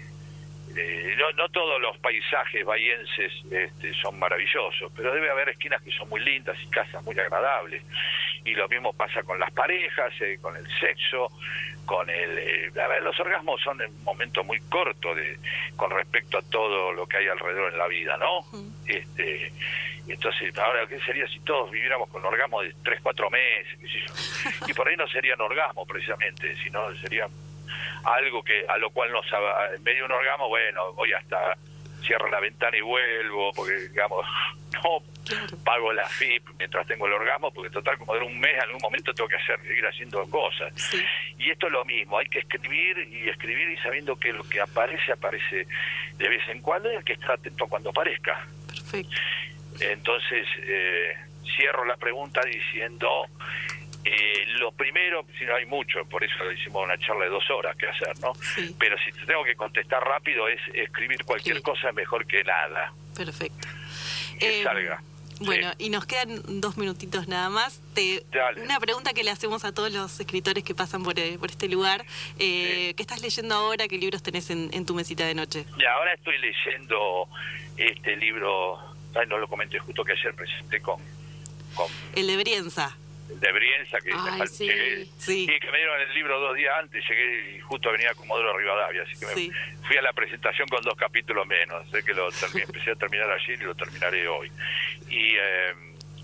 eh, 0.76 1.16
no, 1.18 1.32
no 1.34 1.50
todos 1.50 1.80
los 1.82 1.98
paisajes 2.00 2.66
bahienses 2.66 3.32
este, 3.52 3.94
son 3.96 4.18
maravillosos, 4.18 4.92
pero 4.96 5.14
debe 5.14 5.30
haber 5.30 5.50
esquinas 5.50 5.82
que 5.82 5.92
son 5.92 6.10
muy 6.10 6.22
lindas 6.22 6.58
y 6.62 6.68
casas 6.68 7.04
muy 7.04 7.18
agradables. 7.20 7.84
Y 8.46 8.56
lo 8.56 8.68
mismo 8.68 8.94
pasa 8.94 9.24
con 9.24 9.40
las 9.40 9.52
parejas, 9.52 10.14
eh, 10.22 10.38
con 10.42 10.56
el 10.58 10.68
sexo, 10.80 11.30
con 11.86 12.10
el... 12.10 12.38
eh, 12.38 12.72
a 12.82 12.88
ver, 12.88 13.04
los 13.04 13.18
orgasmos 13.20 13.62
son 13.62 13.82
un 13.82 14.04
momento 14.04 14.44
muy 14.44 14.60
corto 14.62 15.14
de, 15.16 15.38
con 15.76 15.92
respecto 15.92 16.38
a 16.38 16.42
todo 16.42 16.92
lo 16.92 17.08
que 17.08 17.18
hay 17.18 17.28
alrededor 17.28 17.72
en 17.72 17.78
la 17.78 17.88
vida, 17.88 18.18
¿no? 18.18 18.42
Este, 18.88 19.52
entonces, 20.08 20.58
ahora, 20.58 20.86
¿qué 20.88 21.00
sería 21.02 21.28
si 21.28 21.40
todos 21.42 21.72
viviéramos 21.72 22.10
con 22.10 22.26
orgasmos 22.26 22.64
de 22.64 22.74
3, 22.84 23.00
4 23.02 23.30
meses? 23.30 23.80
qué 23.80 23.88
sé 23.88 24.00
yo? 24.00 24.14
Y 24.68 24.74
por 24.74 24.88
ahí 24.88 24.98
no 24.98 25.08
serían 25.08 25.40
orgasmos 25.40 25.88
precisamente, 25.88 26.56
sino 26.58 26.94
serían 26.96 27.30
algo 28.04 28.44
que 28.44 28.66
a 28.68 28.78
lo 28.78 28.90
cual 28.92 29.12
nos 29.12 29.26
en 29.76 29.84
medio 29.84 30.00
de 30.00 30.06
un 30.06 30.12
orgasmo 30.12 30.50
bueno 30.50 30.94
voy 30.94 31.14
hasta 31.14 31.58
cierro 32.06 32.30
la 32.30 32.40
ventana 32.40 32.76
y 32.78 32.82
vuelvo 32.82 33.52
porque 33.54 33.74
digamos 33.90 34.26
no 34.84 35.02
pago 35.64 35.94
la 35.94 36.06
FIP 36.10 36.44
mientras 36.60 36.86
tengo 36.86 37.08
el 37.08 37.14
orgasmo 37.14 37.52
porque 37.54 37.70
total 37.70 37.98
como 37.98 38.14
de 38.14 38.22
un 38.22 38.38
mes 38.40 38.54
en 38.56 38.62
algún 38.62 38.82
momento 38.82 39.14
tengo 39.14 39.30
que 39.30 39.38
hacer 39.38 39.58
seguir 39.62 39.86
haciendo 39.86 40.22
cosas 40.30 40.74
Sí. 40.76 41.02
y 41.38 41.50
esto 41.50 41.68
es 41.68 41.72
lo 41.74 41.86
mismo 41.86 42.18
hay 42.18 42.26
que 42.28 42.40
escribir 42.40 42.98
y 43.10 43.30
escribir 43.30 43.70
y 43.70 43.78
sabiendo 43.78 44.18
que 44.18 44.34
lo 44.34 44.44
que 44.50 44.60
aparece 44.60 45.14
aparece 45.14 45.66
de 46.18 46.30
vez 46.30 46.42
en 46.50 46.62
cuando 46.62 46.92
y 46.92 46.96
hay 46.98 47.04
que 47.04 47.14
estar 47.14 47.32
atento 47.32 47.66
cuando 47.68 47.90
aparezca 47.92 48.46
Perfecto. 48.68 49.16
entonces, 49.80 50.46
eh, 50.64 51.14
cierro 51.56 51.86
la 51.86 51.96
pregunta 51.98 52.42
diciendo, 52.46 53.28
eh, 54.06 54.46
lo 54.60 54.72
primero, 54.74 55.26
si 55.38 55.46
no 55.46 55.56
hay 55.56 55.66
mucho, 55.66 56.04
por 56.10 56.24
eso 56.24 56.52
hicimos 56.52 56.84
una 56.84 56.98
charla 56.98 57.26
de 57.26 57.32
dos 57.32 57.50
horas 57.50 57.76
que 57.78 57.88
hacer, 57.88 58.20
¿no? 58.20 58.34
Sí. 58.56 58.76
Pero 58.80 58.96
si 59.04 59.12
te 59.12 59.26
tengo 59.26 59.44
que 59.44 59.56
contestar 59.56 60.04
rápido 60.04 60.48
es 60.48 60.60
escribir 60.74 61.24
cualquier 61.24 61.58
Sí. 61.58 61.64
cosa 61.64 61.92
mejor 61.94 62.26
que 62.28 62.44
nada. 62.44 62.94
Perfecto. 63.16 63.68
Que 64.40 64.62
Eh, 64.62 64.64
salga. 64.64 65.02
Bueno, 65.40 65.72
Sí. 65.72 65.86
y 65.86 65.90
nos 65.90 66.06
quedan 66.06 66.42
dos 66.62 66.78
minutitos 66.78 67.28
nada 67.28 67.50
más. 67.50 67.82
Te, 67.96 68.24
Dale. 68.32 68.62
una 68.62 68.80
pregunta 68.80 69.14
que 69.14 69.24
le 69.24 69.32
hacemos 69.32 69.66
a 69.66 69.74
todos 69.74 69.92
los 69.92 70.20
escritores 70.20 70.64
que 70.64 70.76
pasan 70.76 71.04
por, 71.04 71.18
eh, 71.20 71.38
por 71.40 71.50
este 71.50 71.68
lugar. 71.68 72.06
Eh. 72.40 72.94
¿Qué 72.96 73.02
estás 73.02 73.22
leyendo 73.22 73.56
ahora? 73.56 73.88
¿Qué 73.88 73.98
libros 73.98 74.22
tenés 74.22 74.50
en, 74.52 74.70
en 74.74 74.86
tu 74.86 74.94
mesita 74.94 75.26
de 75.26 75.34
noche? 75.34 75.66
Y 75.78 75.86
ahora 75.86 76.14
estoy 76.14 76.38
leyendo 76.38 77.28
este 77.78 78.16
libro, 78.18 78.78
ay, 79.16 79.28
no 79.28 79.38
lo 79.40 79.48
comenté 79.48 79.80
justo 79.80 80.04
que 80.06 80.12
ayer 80.14 80.34
presenté 80.36 80.80
con, 80.82 81.02
con 81.76 81.88
El 82.16 82.28
de 82.28 82.38
Brienza. 82.38 82.96
De 83.30 83.52
Brienza, 83.52 84.00
que, 84.02 84.12
Ay, 84.14 84.40
me 84.40 84.48
sí. 84.48 84.68
llegué- 84.68 85.06
Sí. 85.18 85.48
que 85.48 85.72
me 85.72 85.78
dieron 85.78 86.00
el 86.02 86.14
libro 86.14 86.40
dos 86.40 86.56
días 86.56 86.74
antes, 86.80 87.04
llegué 87.08 87.56
y 87.56 87.60
justo 87.62 87.92
venía 87.92 88.14
Comodoro 88.14 88.58
Rivadavia, 88.58 89.04
así 89.04 89.18
que 89.20 89.26
me- 89.26 89.88
fui 89.88 89.98
a 89.98 90.02
la 90.02 90.14
presentación 90.14 90.68
con 90.68 90.82
dos 90.84 90.96
capítulos 90.96 91.46
menos, 91.48 91.90
sé 91.90 92.04
que 92.04 92.14
lo 92.14 92.30
terminé- 92.32 92.64
empecé 92.68 92.92
a 92.92 92.96
terminar 92.96 93.30
ayer 93.32 93.60
y 93.62 93.64
lo 93.64 93.76
terminaré 93.76 94.28
hoy. 94.28 94.52
Y, 95.10 95.36
eh, 95.36 95.74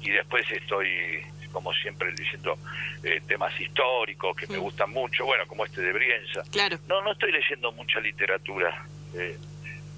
y 0.01 0.09
después 0.11 0.49
estoy, 0.51 1.21
como 1.51 1.73
siempre, 1.73 2.11
leyendo 2.13 2.57
eh, 3.03 3.21
temas 3.27 3.57
históricos 3.59 4.35
que 4.35 4.45
me 4.47 4.57
Mm. 4.57 4.61
gustan 4.61 4.89
mucho, 4.91 5.25
bueno, 5.25 5.47
como 5.47 5.65
este 5.65 5.81
de 5.81 5.93
Brienza. 5.93 6.43
Claro. 6.51 6.77
No, 6.87 7.01
no 7.01 7.13
estoy 7.13 7.31
leyendo 7.31 7.71
mucha 7.71 7.99
literatura 8.01 8.85
eh, 9.15 9.37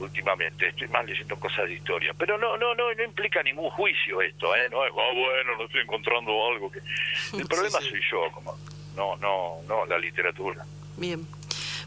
últimamente, 0.02 0.68
estoy 0.68 0.88
más 0.90 1.06
leyendo 1.06 1.36
cosas 1.40 1.66
de 1.66 1.74
historia. 1.74 2.14
Pero 2.18 2.38
no, 2.38 2.58
no, 2.58 2.74
no, 2.76 2.94
no 2.94 3.04
implica 3.04 3.42
ningún 3.44 3.70
juicio 3.72 4.22
esto, 4.22 4.56
¿eh? 4.56 4.68
No 4.72 4.86
es, 4.86 4.92
"Ah, 4.92 5.14
bueno, 5.14 5.58
no 5.58 5.66
estoy 5.66 5.82
encontrando 5.82 6.32
algo 6.50 6.72
que... 6.72 6.80
El 7.38 7.48
problema 7.50 7.80
sí. 7.80 7.90
soy 7.90 8.02
yo, 8.12 8.32
como... 8.32 8.58
No, 8.96 9.16
no, 9.18 9.62
no, 9.68 9.86
la 9.86 9.98
literatura. 9.98 10.66
Bien. 10.98 11.26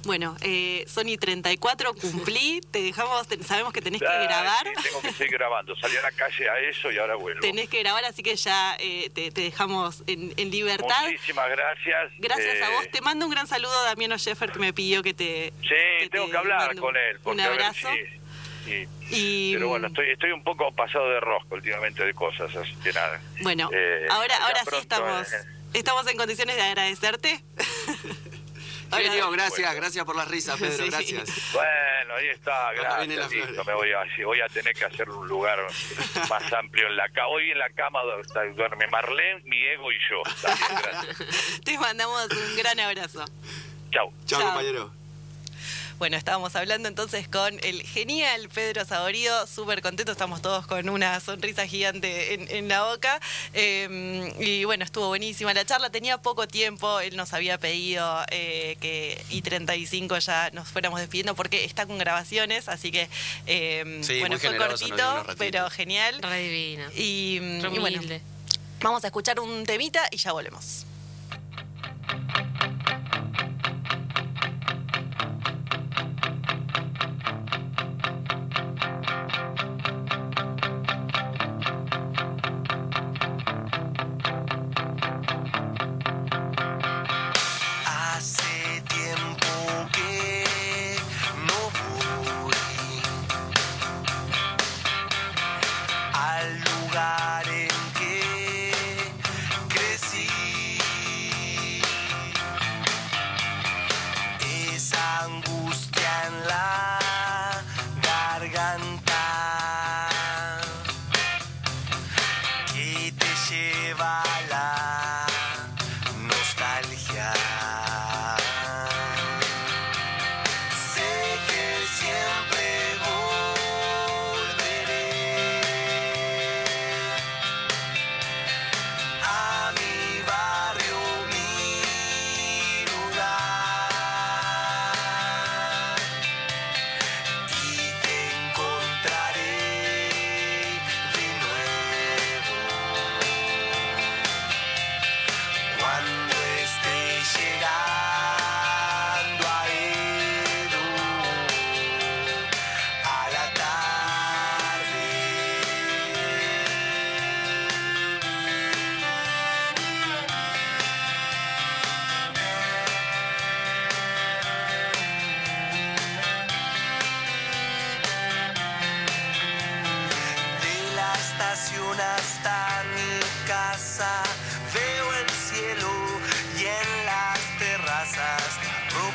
Bueno, 0.04 0.36
eh, 0.42 0.84
Sony 0.86 1.16
34, 1.18 1.94
cumplí. 2.00 2.60
Te 2.70 2.82
dejamos, 2.82 3.26
te- 3.28 3.42
sabemos 3.42 3.72
que 3.72 3.80
tenés 3.80 4.00
que 4.00 4.06
grabar. 4.06 4.66
sí, 4.76 4.82
tengo 4.82 5.00
que 5.02 5.12
seguir 5.12 5.32
grabando. 5.32 5.74
Salí 5.76 5.96
a 5.96 6.02
la 6.02 6.12
calle 6.12 6.48
a 6.48 6.58
eso 6.60 6.90
y 6.92 6.98
ahora 6.98 7.16
vuelvo. 7.16 7.40
Tenés 7.40 7.68
que 7.68 7.80
grabar, 7.80 8.04
así 8.04 8.22
que 8.22 8.36
ya 8.36 8.76
eh, 8.80 9.10
te, 9.14 9.30
te 9.30 9.40
dejamos 9.42 10.02
en, 10.06 10.32
en 10.36 10.50
libertad. 10.50 11.04
Muchísimas 11.04 11.48
gracias. 11.50 12.12
Gracias 12.18 12.62
a 12.62 12.68
Eh, 12.70 12.74
vos. 12.74 12.88
Te 12.90 13.00
mando 13.00 13.24
un 13.26 13.30
gran 13.32 13.46
saludo 13.46 13.78
a 13.80 13.84
Damiano 13.84 14.16
Sheffer 14.18 14.52
que 14.52 14.58
me 14.58 14.72
pidió 14.72 15.02
que 15.02 15.14
te. 15.14 15.52
Sí, 15.62 16.08
tengo 16.10 16.26
te 16.26 16.32
que 16.32 16.36
hablar 16.38 16.66
mando 16.68 16.82
con 16.82 16.96
él. 16.96 17.16
Un 17.16 17.22
Porque, 17.22 17.42
ver, 17.42 17.50
abrazo. 17.52 17.88
sí. 18.66 18.86
Y, 19.10 19.52
Pero 19.52 19.68
bueno, 19.68 19.88
estoy, 19.88 20.08
estoy 20.10 20.30
un 20.32 20.42
poco 20.42 20.72
pasado 20.74 21.10
de 21.10 21.20
rosco 21.20 21.54
últimamente 21.54 22.02
de 22.02 22.14
cosas, 22.14 22.54
así 22.56 22.74
que 22.82 22.94
nada. 22.94 23.20
Bueno, 23.42 23.68
Eh, 23.70 24.06
ahora, 24.10 24.34
ahora 24.38 24.60
sí 24.64 24.76
estamos, 24.80 25.30
eh. 25.34 25.36
estamos 25.74 26.06
en 26.06 26.16
condiciones 26.16 26.56
de 26.56 26.62
agradecerte. 26.62 27.44
Genio, 28.96 29.30
gracias, 29.30 29.58
Bueno. 29.60 29.74
gracias 29.76 30.04
por 30.04 30.16
la 30.16 30.24
risa, 30.24 30.56
Pedro, 30.56 30.76
Sí. 30.84 30.90
gracias. 30.90 31.52
Bueno, 31.52 32.14
ahí 32.16 32.28
está, 32.28 32.72
gracias. 32.72 33.16
las 33.18 33.30
listo, 33.30 33.64
me 33.64 33.74
voy 33.74 33.90
a, 33.92 34.24
voy 34.24 34.40
a 34.40 34.48
tener 34.48 34.74
que 34.74 34.84
hacer 34.84 35.08
un 35.10 35.26
lugar 35.28 35.58
más 36.28 36.52
amplio 36.52 36.86
en 36.86 36.96
la 36.96 37.08
cama. 37.08 37.28
Hoy 37.28 37.50
en 37.50 37.58
la 37.58 37.70
cama 37.70 38.00
duerme 38.56 38.86
Marlene, 38.88 39.42
mi 39.44 39.62
ego 39.64 39.90
y 39.92 39.96
yo. 40.10 40.22
Está 40.26 40.54
bien, 40.54 40.82
gracias. 40.82 41.60
Te 41.64 41.78
mandamos 41.78 42.28
un 42.30 42.56
gran 42.56 42.78
abrazo. 42.80 43.24
Chau. 43.90 44.12
Chao, 44.26 44.40
Chao. 44.40 44.42
compañero. 44.48 45.03
Bueno, 45.98 46.16
estábamos 46.16 46.56
hablando 46.56 46.88
entonces 46.88 47.28
con 47.28 47.58
el 47.62 47.82
genial 47.82 48.48
Pedro 48.52 48.84
Saborido, 48.84 49.46
súper 49.46 49.80
contento, 49.80 50.12
estamos 50.12 50.42
todos 50.42 50.66
con 50.66 50.88
una 50.88 51.20
sonrisa 51.20 51.66
gigante 51.66 52.34
en, 52.34 52.50
en 52.50 52.68
la 52.68 52.84
boca. 52.84 53.20
Eh, 53.52 54.34
y 54.40 54.64
bueno, 54.64 54.84
estuvo 54.84 55.06
buenísima 55.06 55.54
la 55.54 55.64
charla, 55.64 55.90
tenía 55.90 56.18
poco 56.18 56.48
tiempo, 56.48 56.98
él 57.00 57.16
nos 57.16 57.32
había 57.32 57.58
pedido 57.58 58.24
eh, 58.30 58.76
que 58.80 59.22
I35 59.30 60.18
ya 60.18 60.50
nos 60.50 60.68
fuéramos 60.68 60.98
despidiendo 60.98 61.34
porque 61.36 61.64
está 61.64 61.86
con 61.86 61.96
grabaciones, 61.96 62.68
así 62.68 62.90
que 62.90 63.08
eh, 63.46 64.00
Sí, 64.02 64.18
bueno, 64.18 64.38
fue 64.38 64.56
cortito, 64.56 65.26
pero 65.38 65.70
genial. 65.70 66.20
Re 66.22 66.42
divina. 66.42 66.90
Y, 66.96 67.38
y 67.40 67.78
bueno, 67.78 68.00
vamos 68.80 69.04
a 69.04 69.06
escuchar 69.06 69.38
un 69.38 69.64
temita 69.64 70.02
y 70.10 70.16
ya 70.16 70.32
volvemos. 70.32 70.86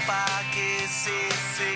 enfraquecesse. 0.10 1.68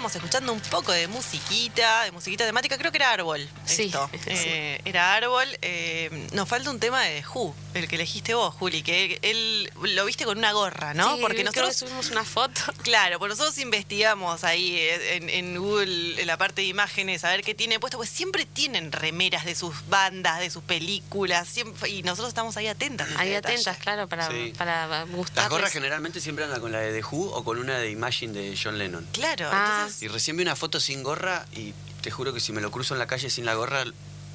Estábamos 0.00 0.16
escuchando 0.16 0.52
un 0.54 0.60
poco 0.60 0.92
de 0.92 1.08
musiquita, 1.08 2.04
de 2.04 2.12
musiquita 2.12 2.46
temática, 2.46 2.78
creo 2.78 2.90
que 2.90 2.96
era 2.96 3.12
Árbol. 3.12 3.46
Sí, 3.66 3.84
esto. 3.84 4.08
sí. 4.24 4.30
Eh, 4.30 4.80
era 4.86 5.14
Árbol. 5.14 5.46
Eh, 5.60 6.28
nos 6.32 6.48
falta 6.48 6.70
un 6.70 6.80
tema 6.80 7.02
de 7.02 7.22
Who, 7.34 7.54
el 7.74 7.86
que 7.88 7.96
elegiste 7.96 8.34
vos, 8.34 8.54
Juli, 8.54 8.82
que 8.82 9.18
él, 9.22 9.70
él 9.84 9.94
lo 9.96 10.04
viste 10.04 10.24
con 10.24 10.38
una 10.38 10.52
gorra, 10.52 10.92
¿no? 10.94 11.14
Sí, 11.16 11.20
Porque 11.20 11.36
creo 11.42 11.52
que 11.52 11.60
nosotros 11.60 11.76
subimos 11.76 12.10
una 12.10 12.24
foto. 12.24 12.60
Claro, 12.82 13.18
pues 13.18 13.30
nosotros 13.30 13.56
investigamos 13.58 14.42
ahí 14.44 14.76
en, 15.12 15.28
en 15.30 15.56
Google, 15.58 16.20
en 16.20 16.26
la 16.26 16.36
parte 16.36 16.62
de 16.62 16.66
imágenes, 16.68 17.24
a 17.24 17.28
ver 17.30 17.42
qué 17.42 17.54
tiene 17.54 17.78
puesto, 17.78 17.96
pues 17.98 18.08
siempre 18.10 18.46
tienen 18.46 18.90
remeras 18.90 19.44
de 19.44 19.54
sus 19.54 19.74
bandas, 19.88 20.40
de 20.40 20.50
sus 20.50 20.62
películas, 20.64 21.46
siempre, 21.48 21.88
y 21.90 22.02
nosotros 22.02 22.28
estamos 22.28 22.56
ahí 22.56 22.66
atentas. 22.66 23.08
Ahí 23.16 23.30
detalle. 23.30 23.54
atentas, 23.54 23.76
claro, 23.78 24.08
para, 24.08 24.28
Sí. 24.28 24.52
para 24.58 25.04
gustar. 25.04 25.44
Las 25.44 25.50
gorras 25.50 25.72
generalmente 25.72 26.20
siempre 26.20 26.44
andan 26.44 26.60
con 26.60 26.72
la 26.72 26.78
de 26.80 26.92
The 27.00 27.04
Who 27.06 27.30
o 27.32 27.44
con 27.44 27.58
una 27.58 27.78
de 27.78 27.90
Imagine 27.90 28.32
de 28.32 28.58
John 28.62 28.78
Lennon. 28.78 29.06
Claro, 29.12 29.48
Ah. 29.52 29.76
entonces, 29.82 30.02
Y 30.02 30.08
recién 30.08 30.36
vi 30.36 30.42
una 30.42 30.56
foto 30.56 30.80
sin 30.80 31.02
gorra 31.02 31.46
y 31.52 31.72
te 32.02 32.10
juro 32.10 32.32
que 32.34 32.40
si 32.40 32.52
me 32.52 32.60
lo 32.60 32.70
cruzo 32.70 32.94
en 32.94 32.98
la 32.98 33.06
calle 33.06 33.30
sin 33.30 33.44
la 33.44 33.54
gorra, 33.54 33.84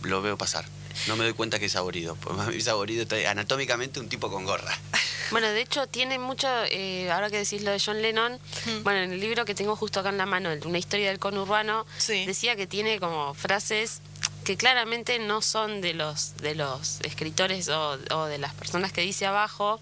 lo 0.03 0.21
veo 0.21 0.37
pasar. 0.37 0.65
No 1.07 1.15
me 1.15 1.23
doy 1.25 1.33
cuenta 1.33 1.59
que 1.59 1.65
es 1.65 1.71
saborido. 1.73 2.15
Pues 2.15 2.63
saborido 2.63 3.03
está 3.03 3.29
anatómicamente 3.29 3.99
un 3.99 4.09
tipo 4.09 4.29
con 4.31 4.45
gorra. 4.45 4.77
Bueno, 5.31 5.47
de 5.47 5.59
hecho 5.59 5.87
tiene 5.87 6.19
mucho, 6.19 6.47
eh, 6.69 7.09
ahora 7.11 7.31
que 7.31 7.37
decís 7.39 7.63
lo 7.63 7.71
de 7.71 7.81
John 7.83 7.99
Lennon, 7.99 8.39
bueno, 8.83 8.99
en 8.99 9.11
el 9.11 9.19
libro 9.19 9.43
que 9.43 9.55
tengo 9.55 9.75
justo 9.75 9.99
acá 9.99 10.09
en 10.09 10.19
la 10.19 10.27
mano, 10.27 10.51
una 10.65 10.77
historia 10.77 11.07
del 11.09 11.17
conurbano, 11.17 11.87
Sí. 11.97 12.27
decía 12.27 12.55
que 12.55 12.67
tiene 12.67 12.99
como 12.99 13.33
frases 13.33 14.01
que 14.43 14.55
claramente 14.55 15.17
no 15.17 15.41
son 15.41 15.81
de 15.81 15.95
los 15.95 16.37
de 16.37 16.53
los 16.53 16.99
escritores 17.01 17.69
o, 17.69 17.97
o 18.11 18.25
de 18.27 18.37
las 18.37 18.53
personas 18.53 18.93
que 18.93 19.01
dice 19.01 19.25
abajo, 19.25 19.79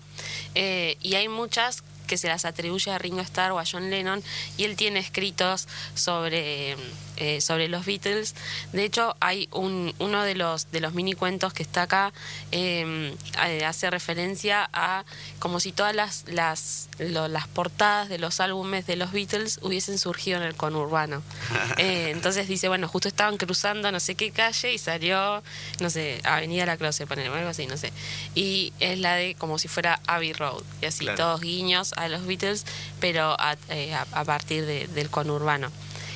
eh, 0.56 0.96
y 1.02 1.16
hay 1.16 1.28
muchas 1.28 1.84
que 2.08 2.18
se 2.18 2.30
las 2.30 2.46
atribuye 2.46 2.92
a 2.92 2.98
Ringo 2.98 3.20
Starr 3.22 3.52
o 3.52 3.60
a 3.60 3.66
John 3.70 3.90
Lennon, 3.90 4.24
y 4.56 4.64
él 4.64 4.78
tiene 4.78 5.00
escritos 5.02 5.68
sobre, 5.94 6.78
eh, 7.18 7.42
sobre 7.42 7.68
los 7.68 7.86
Beatles. 7.86 8.36
De 8.72 8.84
hecho, 8.84 9.16
hay 9.20 9.48
un, 9.52 9.94
uno 10.00 10.24
de 10.24 10.36
los, 10.36 10.72
de 10.72 10.80
los 10.80 10.94
mini 10.94 11.14
cuentos 11.14 11.54
que 11.54 11.64
está 11.64 11.84
acá, 11.84 12.14
eh, 12.52 13.14
eh, 13.46 13.66
hace 13.66 13.90
referencia 13.90 14.70
a 14.74 15.04
como 15.40 15.60
si 15.60 15.72
todas 15.72 15.94
las, 15.96 16.24
las, 16.28 16.90
lo- 17.00 17.28
las 17.28 17.48
portadas 17.48 18.10
de 18.10 18.18
los 18.18 18.40
álbumes 18.40 18.86
de 18.88 18.96
los 18.96 19.12
Beatles 19.12 19.60
hubiesen 19.62 19.98
surgido 20.00 20.38
en 20.38 20.44
el 20.44 20.56
conurbano. 20.56 21.22
Eh, 21.78 22.12
entonces 22.12 22.48
dice, 22.48 22.68
bueno, 22.68 22.88
justo 22.88 23.08
estaban 23.08 23.38
cruzando 23.38 23.92
no 23.92 24.00
sé 24.00 24.14
qué 24.16 24.32
calle 24.32 24.74
y 24.74 24.78
salió, 24.78 25.42
no 25.80 25.90
sé, 25.90 26.20
Avenida 26.24 26.66
La 26.66 26.78
Closet, 26.78 27.08
poner 27.08 27.30
algo 27.32 27.50
así, 27.50 27.66
no 27.68 27.78
sé. 27.78 27.92
Y 28.36 28.74
es 28.80 29.00
la 29.00 29.16
de 29.16 29.34
como 29.36 29.58
si 29.58 29.68
fuera 29.68 30.00
Abbey 30.06 30.34
Road, 30.34 30.62
y 30.82 30.86
así, 30.86 31.00
Claro. 31.06 31.18
todos 31.18 31.42
guiños 31.42 31.94
a 31.94 32.08
los 32.10 32.26
Beatles, 32.28 32.66
pero 33.00 33.36
a, 33.40 33.56
eh, 33.70 33.94
a- 33.94 34.06
a 34.12 34.24
partir 34.24 34.66
de- 34.66 34.88
del 34.88 35.10
conurbano. 35.10 35.72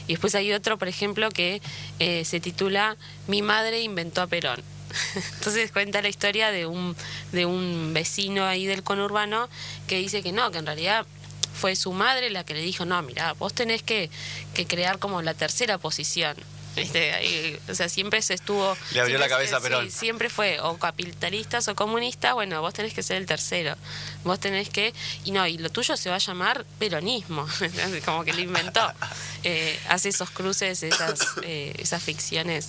Y 0.08 0.14
después 0.14 0.36
hay 0.36 0.54
otro, 0.54 0.78
por 0.78 0.88
ejemplo, 0.88 1.30
que 1.30 1.62
eh, 2.00 2.24
se 2.26 2.40
titula 2.40 2.98
Mi 3.28 3.42
madre 3.42 3.82
inventó 3.82 4.22
a 4.22 4.28
Perón. 4.28 4.64
Entonces 5.36 5.72
cuenta 5.72 6.02
la 6.02 6.10
historia 6.10 6.52
de 6.52 6.66
un, 6.66 6.96
de 7.32 7.46
un 7.46 7.94
vecino 7.94 8.46
ahí 8.46 8.66
del 8.66 8.84
conurbano 8.84 9.50
que 9.88 9.98
dice 9.98 10.24
que 10.24 10.32
no, 10.32 10.50
que 10.52 10.60
en 10.60 10.66
realidad 10.66 11.06
fue 11.54 11.76
su 11.76 11.92
madre 11.92 12.30
la 12.30 12.46
que 12.46 12.54
le 12.54 12.62
dijo, 12.62 12.86
no, 12.86 13.02
mira, 13.02 13.34
vos 13.34 13.54
tenés 13.54 13.82
que, 13.82 14.10
que 14.54 14.66
crear 14.66 15.00
como 15.00 15.22
la 15.22 15.34
tercera 15.34 15.78
posición. 15.78 16.36
¿Viste? 16.78 17.14
Ahí, 17.14 17.60
o 17.70 17.74
sea, 17.76 17.90
siempre 17.90 18.22
se 18.22 18.34
estuvo... 18.36 18.78
Le 18.92 19.02
abrió 19.02 19.18
siempre- 19.18 19.20
la 19.20 19.28
cabeza 19.30 19.58
a 19.58 19.60
sí, 19.60 19.64
Perón. 19.64 19.92
siempre 19.92 20.30
fue 20.30 20.60
o 20.62 20.78
capitalistas 20.78 21.68
o 21.68 21.76
comunistas, 21.76 22.34
bueno, 22.34 22.62
vos 22.62 22.74
tenés 22.74 22.94
que 22.94 23.04
ser 23.04 23.18
el 23.18 23.26
tercero. 23.26 23.76
Vos 24.24 24.40
tenés 24.40 24.70
que... 24.70 24.94
Y 25.26 25.32
no, 25.32 25.46
y 25.48 25.58
lo 25.58 25.70
tuyo 25.70 25.98
se 25.98 26.10
va 26.10 26.16
a 26.16 26.20
llamar 26.20 26.66
peronismo. 26.80 27.46
como 28.06 28.24
que 28.24 28.34
lo 28.34 28.40
inventó. 28.42 28.92
Eh, 29.44 29.80
hace 29.88 30.10
esos 30.10 30.30
cruces, 30.32 30.84
esas, 30.84 31.20
eh, 31.44 31.74
esas 31.78 32.04
ficciones 32.04 32.68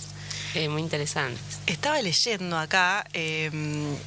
eh, 0.53 0.69
muy 0.69 0.81
interesantes. 0.81 1.41
Estaba 1.65 2.01
leyendo 2.01 2.57
acá 2.57 3.05
eh, 3.11 3.51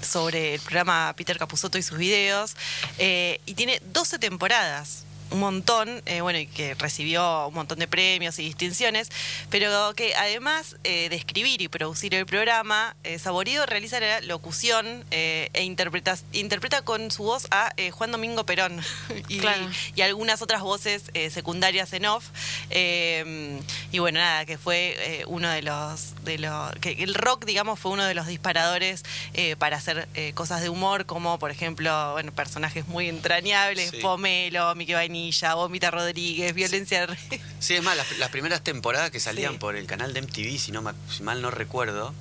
sobre 0.01 0.55
el 0.55 0.61
programa 0.61 1.13
Peter 1.17 1.37
Capusotto 1.37 1.77
y 1.77 1.83
sus 1.83 1.99
videos 1.99 2.55
eh, 2.99 3.41
y 3.45 3.55
tiene 3.55 3.83
12 3.93 4.19
temporadas. 4.21 5.05
Un 5.33 5.41
montón, 5.41 6.03
eh, 6.07 6.20
bueno, 6.20 6.39
y 6.39 6.47
que 6.47 6.74
recibió 6.74 7.49
un 7.49 7.55
montón 7.55 7.78
de 7.78 7.89
premios 7.89 8.39
y 8.39 8.43
distinciones, 8.45 9.09
pero 9.51 9.93
que 9.95 10.14
además 10.14 10.76
eh, 10.85 11.09
de 11.09 11.16
escribir 11.16 11.62
y 11.62 11.68
producir 11.68 12.14
el 12.14 12.26
programa, 12.26 12.95
eh, 13.05 13.18
Saborido 13.18 13.64
realiza 13.66 13.99
la 14.01 14.20
locución 14.20 15.05
eh, 15.11 15.49
e 15.55 15.64
interpreta, 15.64 16.16
interpreta 16.33 16.83
con 16.83 17.11
su 17.11 17.22
voz 17.24 17.47
a 17.51 17.72
eh, 17.76 17.91
Juan 17.91 18.12
Domingo 18.12 18.45
Perón 18.45 18.80
y, 19.28 19.39
Claro. 19.39 19.68
y 19.95 20.03
algunas 20.03 20.43
otras 20.43 20.62
voces 20.62 21.05
eh, 21.14 21.30
secundarias 21.30 21.93
en 21.93 22.07
off. 22.07 22.24
Eh, 22.70 23.59
y 23.91 23.99
bueno, 23.99 24.18
nada, 24.20 24.45
que 24.45 24.59
fue 24.59 24.97
eh, 24.99 25.24
uno 25.26 25.49
de 25.51 25.62
los, 25.62 26.14
de 26.24 26.39
los. 26.39 26.72
que 26.76 26.93
el 27.03 27.14
rock, 27.14 27.45
digamos, 27.45 27.78
fue 27.78 27.91
uno 27.93 28.05
de 28.05 28.14
los 28.14 28.26
disparadores 28.26 29.03
eh, 29.35 29.57
para 29.57 29.76
hacer 29.76 30.09
eh, 30.14 30.33
cosas 30.35 30.61
de 30.62 30.68
humor, 30.68 31.07
como 31.07 31.39
por 31.39 31.51
ejemplo, 31.51 32.12
bueno, 32.12 32.33
personajes 32.33 32.87
muy 32.89 33.09
entrañables, 33.09 33.91
Sí. 33.91 33.99
Pomelo, 33.99 34.74
Miki 34.74 34.95
Vainilla, 35.23 35.55
Vomita 35.55 35.91
Rodríguez, 35.91 36.53
Violencia. 36.55 37.07
Sí, 37.61 37.75
es 37.77 37.83
más, 37.83 37.97
las, 37.97 38.18
las 38.18 38.31
primeras 38.31 38.62
temporadas 38.64 39.11
que 39.12 39.20
salían 39.20 39.53
Sí. 39.53 39.59
por 39.59 39.77
el 39.77 39.87
canal 39.87 40.12
de 40.12 40.20
MTV, 40.23 40.59
si, 40.59 40.73
no, 40.73 40.83
si 41.11 41.23
mal 41.23 41.41
no 41.43 41.51
recuerdo, 41.53 42.12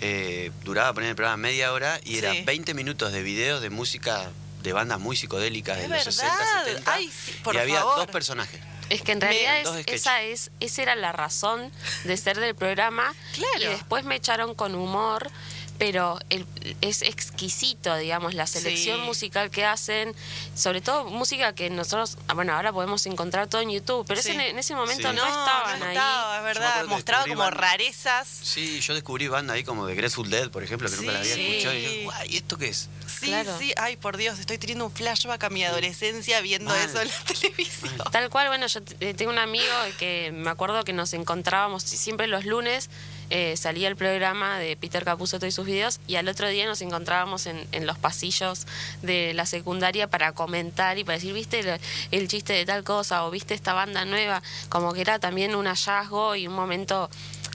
eh, 0.00 0.50
duraba 0.64 0.92
poner 0.92 1.10
el 1.10 1.16
programa 1.16 1.36
media 1.36 1.72
hora 1.72 2.00
y 2.04 2.18
era 2.18 2.32
Sí. 2.32 2.42
20 2.44 2.74
minutos 2.74 3.12
de 3.12 3.22
videos 3.22 3.62
de 3.62 3.70
música 3.70 4.28
de 4.62 4.72
bandas 4.72 4.98
muy 4.98 5.16
psicodélicas 5.16 5.76
de 5.76 5.82
los 5.88 5.90
verdad. 6.04 6.10
60, 6.12 6.64
70. 6.64 6.92
Ay, 6.92 7.08
sí, 7.12 7.32
por 7.44 7.54
y 7.54 7.58
había 7.58 7.78
favor. 7.80 7.96
dos 7.96 8.06
personajes. 8.08 8.60
Es 8.90 9.02
que 9.02 9.12
en 9.12 9.20
realidad 9.20 9.58
es- 9.60 9.86
esa 9.86 10.22
es 10.22 10.50
esa 10.60 10.82
era 10.82 10.96
la 10.96 11.12
razón 11.12 11.70
de 12.04 12.16
ser 12.16 12.40
del 12.40 12.54
programa 12.56 13.14
Claro. 13.34 13.60
y 13.60 13.64
después 13.66 14.02
me 14.04 14.16
echaron 14.16 14.54
con 14.54 14.74
humor 14.74 15.30
pero 15.78 16.18
el- 16.30 16.46
es 16.80 17.02
exquisito 17.02 17.96
digamos 17.96 18.34
la 18.34 18.46
selección 18.46 19.00
Sí. 19.00 19.06
musical 19.06 19.50
que 19.50 19.64
hacen 19.64 20.14
sobre 20.54 20.80
todo 20.80 21.04
música 21.04 21.54
que 21.54 21.70
nosotros 21.70 22.18
ah, 22.26 22.34
bueno 22.34 22.52
ahora 22.54 22.72
podemos 22.72 23.06
encontrar 23.06 23.46
todo 23.48 23.60
en 23.60 23.70
YouTube 23.70 24.04
pero 24.06 24.20
Sí. 24.20 24.30
ese 24.30 24.48
en, 24.50 24.58
ese 24.58 24.74
momento 24.74 25.08
Sí. 25.10 25.16
no, 25.16 25.24
estaban 25.26 25.78
no 25.78 25.84
ahí 25.86 25.94
estaba, 25.96 26.36
es 26.38 26.42
verdad. 26.44 26.84
Mostraba 26.86 27.24
como 27.26 27.48
rarezas. 27.50 28.26
Sí, 28.28 28.80
yo 28.80 28.94
descubrí 28.94 29.28
bandas 29.28 29.54
ahí 29.56 29.64
como 29.64 29.86
de 29.86 29.94
Grateful 29.94 30.28
Dead, 30.30 30.50
por 30.50 30.62
ejemplo, 30.62 30.88
que 30.90 30.96
nunca 30.96 31.12
la 31.12 31.20
había 31.20 31.34
Sí. 31.34 31.46
escuchado. 31.46 31.74
Y 31.74 31.80
dije, 31.80 32.04
guay, 32.04 32.28
¿y 32.32 32.36
esto 32.38 32.58
qué 32.58 32.68
es? 32.68 32.88
Sí, 33.06 33.26
Claro. 33.26 33.56
sí. 33.58 33.72
Ay, 33.76 33.96
por 33.96 34.16
Dios, 34.16 34.38
estoy 34.38 34.58
teniendo 34.58 34.84
un 34.86 34.92
flashback 34.92 35.44
a 35.44 35.50
mi 35.50 35.64
adolescencia 35.64 36.40
viendo 36.40 36.70
Mal. 36.70 36.88
eso 36.88 37.00
en 37.00 37.08
la 37.08 37.24
televisión. 37.24 37.96
Tal 38.10 38.28
cual, 38.30 38.48
bueno, 38.48 38.66
yo 38.66 38.80
eh, 39.00 39.14
tengo 39.14 39.30
un 39.30 39.38
amigo 39.38 39.64
que 39.98 40.32
me 40.32 40.50
acuerdo 40.50 40.82
que 40.84 40.92
nos 40.92 41.12
encontrábamos 41.12 41.82
siempre 41.84 42.26
los 42.26 42.44
lunes, 42.44 42.90
eh, 43.30 43.56
salía 43.56 43.88
el 43.88 43.96
programa 43.96 44.58
de 44.58 44.76
Peter 44.76 45.04
Capusotto 45.04 45.46
y 45.46 45.50
sus 45.50 45.66
videos, 45.66 46.00
y 46.06 46.16
al 46.16 46.28
otro 46.28 46.48
día 46.48 46.66
nos 46.66 46.80
encontrábamos 46.80 47.46
en, 47.46 47.66
en 47.72 47.86
los 47.86 47.98
pasillos 47.98 48.66
de 49.02 49.34
la 49.34 49.46
secundaria 49.46 50.08
para 50.08 50.32
comentar 50.32 50.98
y 50.98 51.04
para 51.04 51.16
decir, 51.16 51.32
viste 51.34 51.60
el, 51.60 51.80
el 52.10 52.28
chiste 52.28 52.52
de 52.52 52.64
tal 52.64 52.84
cosa, 52.84 53.24
o 53.24 53.30
viste 53.30 53.54
esta 53.54 53.74
banda 53.74 54.04
nueva, 54.04 54.42
como 54.68 54.92
que 54.92 55.00
era 55.00 55.18
también 55.18 55.54
un 55.54 55.66
hallazgo 55.66 56.36
y 56.36 56.46
un 56.46 56.54
momento 56.54 57.10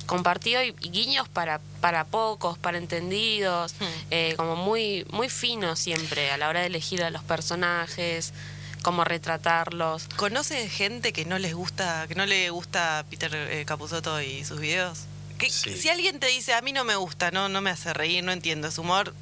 compartido 0.06 0.62
y, 0.62 0.76
y 0.82 0.90
guiños 0.90 1.30
para, 1.30 1.60
para 1.80 2.04
pocos, 2.04 2.58
para 2.58 2.78
entendidos, 2.78 3.74
eh, 4.12 4.34
como 4.38 4.56
muy, 4.56 5.06
muy 5.12 5.30
fino 5.30 5.76
siempre 5.76 6.30
a 6.32 6.38
la 6.38 6.50
hora 6.50 6.60
de 6.60 6.68
elegir 6.68 7.04
a 7.04 7.10
los 7.10 7.24
personajes, 7.24 8.34
cómo 8.82 9.06
retratarlos. 9.06 10.08
¿Conoce 10.18 10.68
gente 10.70 11.14
que 11.14 11.26
no 11.26 11.40
les 11.40 11.54
gusta, 11.54 12.06
que 12.08 12.16
no 12.16 12.26
le 12.26 12.50
gusta 12.50 13.06
Peter 13.10 13.34
eh, 13.34 13.64
Capusotto 13.66 14.22
y 14.22 14.44
sus 14.44 14.60
videos? 14.60 15.06
Que, 15.46 15.50
Sí. 15.52 15.78
Si 15.82 15.90
alguien 15.90 16.20
te 16.20 16.28
dice, 16.28 16.54
a 16.54 16.62
mí 16.62 16.72
no 16.74 16.84
me 16.84 16.96
gusta, 16.96 17.32
no, 17.32 17.50
no 17.50 17.62
me 17.62 17.70
hace 17.70 17.94
reír, 17.94 18.24
no 18.24 18.32
entiendo 18.32 18.70
su 18.72 18.82
humor, 18.82 19.14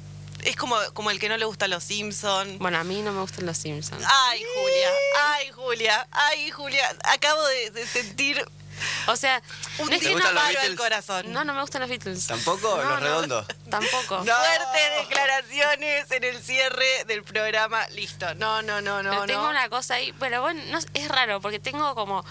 es 0.42 0.56
como, 0.56 0.76
como 0.94 1.10
el 1.10 1.18
que 1.20 1.28
no 1.28 1.36
le 1.36 1.44
gusta 1.44 1.68
los 1.68 1.84
Simpsons. 1.84 2.58
Bueno, 2.58 2.78
a 2.78 2.84
mí 2.84 3.00
no 3.02 3.12
me 3.12 3.20
gustan 3.20 3.46
los 3.46 3.56
Simpsons. 3.58 4.04
Ay, 4.08 4.42
Julia, 4.54 4.88
ay, 5.28 5.50
Julia, 5.52 6.08
ay, 6.10 6.50
Julia, 6.50 6.96
acabo 7.04 7.44
de, 7.46 7.70
de 7.70 7.86
sentir 7.86 8.44
O 9.06 9.14
sea, 9.14 9.40
un 9.78 9.88
no 9.88 9.94
es 9.94 10.00
¿Te 10.00 10.06
que 10.08 10.12
gustan 10.14 10.34
no, 10.34 10.40
los 10.40 10.48
disparo 10.48 10.48
al 10.48 10.54
Beatles? 10.74 10.78
corazón. 10.80 11.32
no, 11.32 11.44
no 11.44 11.54
me 11.54 11.60
gustan 11.60 11.80
los 11.82 11.90
Beatles. 11.90 12.26
¿Tampoco? 12.26 12.68
No, 12.76 12.76
¿Los 12.82 12.88
no, 12.88 12.96
redondos? 13.00 13.46
Tampoco. 13.70 14.24
No. 14.24 14.34
Fuertes 14.34 15.08
declaraciones 15.08 16.10
en 16.10 16.24
el 16.24 16.42
cierre 16.42 17.04
del 17.06 17.22
programa. 17.22 17.86
Listo. 17.90 18.34
No, 18.34 18.62
no, 18.62 18.80
no, 18.80 18.96
Pero 18.98 19.14
no. 19.14 19.26
tengo 19.26 19.42
no. 19.44 19.50
una 19.50 19.68
cosa 19.68 19.94
ahí, 19.94 20.12
pero 20.18 20.40
bueno, 20.40 20.60
no, 20.70 20.78
es 20.94 21.08
raro 21.08 21.40
porque 21.40 21.60
tengo 21.60 21.94
como 21.94 22.24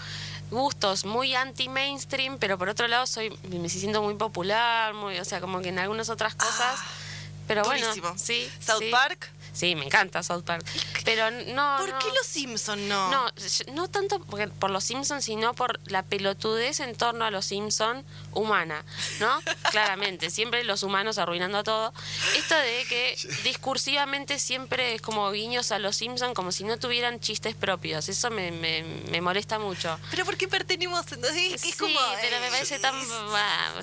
gustos 0.52 1.04
muy 1.04 1.34
anti-mainstream, 1.34 2.38
pero 2.38 2.58
por 2.58 2.68
otro 2.68 2.86
lado 2.86 3.06
soy 3.06 3.36
me 3.48 3.68
siento 3.68 4.02
muy 4.02 4.14
popular, 4.14 4.94
muy, 4.94 5.18
o 5.18 5.24
sea, 5.24 5.40
como 5.40 5.60
que 5.60 5.70
en 5.70 5.78
algunas 5.78 6.08
otras 6.10 6.34
cosas. 6.34 6.78
pero 7.48 7.64
bueno, 7.64 7.86
sí. 8.16 8.48
South 8.60 8.78
sí. 8.78 8.90
Park. 8.90 9.28
Sí, 9.52 9.74
me 9.74 9.84
encanta 9.84 10.22
South 10.22 10.42
Park. 10.44 10.64
Pero 11.04 11.30
no. 11.30 11.76
¿Por 11.78 11.90
no. 11.90 11.98
qué 11.98 12.08
los 12.08 12.26
Simpson 12.26 12.88
no? 12.88 13.10
No, 13.10 13.26
no 13.74 13.88
tanto 13.88 14.18
porque- 14.20 14.48
por 14.48 14.70
los 14.70 14.84
Simpsons, 14.84 15.24
sino 15.24 15.54
por 15.54 15.78
la 15.90 16.02
pelotudez 16.02 16.80
en 16.80 16.94
torno 16.96 17.24
a 17.24 17.30
los 17.30 17.46
Simpsons 17.46 18.04
humana, 18.32 18.84
¿no? 19.20 19.40
Claramente, 19.70 20.30
siempre 20.30 20.64
los 20.64 20.82
humanos 20.82 21.18
arruinando 21.18 21.62
todo. 21.64 21.92
Esto 22.36 22.56
de 22.56 22.84
que 22.88 23.16
discursivamente 23.44 24.38
siempre 24.38 24.94
es 24.94 25.02
como 25.02 25.30
guiños 25.30 25.70
a 25.72 25.78
los 25.78 25.96
Simpsons, 25.96 26.34
como 26.34 26.50
si 26.52 26.64
no 26.64 26.78
tuvieran 26.78 27.20
chistes 27.20 27.54
propios. 27.54 28.08
Eso 28.08 28.30
me, 28.30 28.50
me, 28.50 28.82
me 29.10 29.20
molesta 29.20 29.58
mucho. 29.58 29.98
¿Pero 30.10 30.24
por 30.24 30.36
qué 30.36 30.48
pertenecemos? 30.48 30.72
Entonces, 31.12 31.52
es 31.54 31.60
Sí, 31.60 31.72
como, 31.74 31.98
pero 32.22 32.40
me 32.40 32.46
eh, 32.46 32.50
parece 32.50 32.78
tan, 32.78 32.94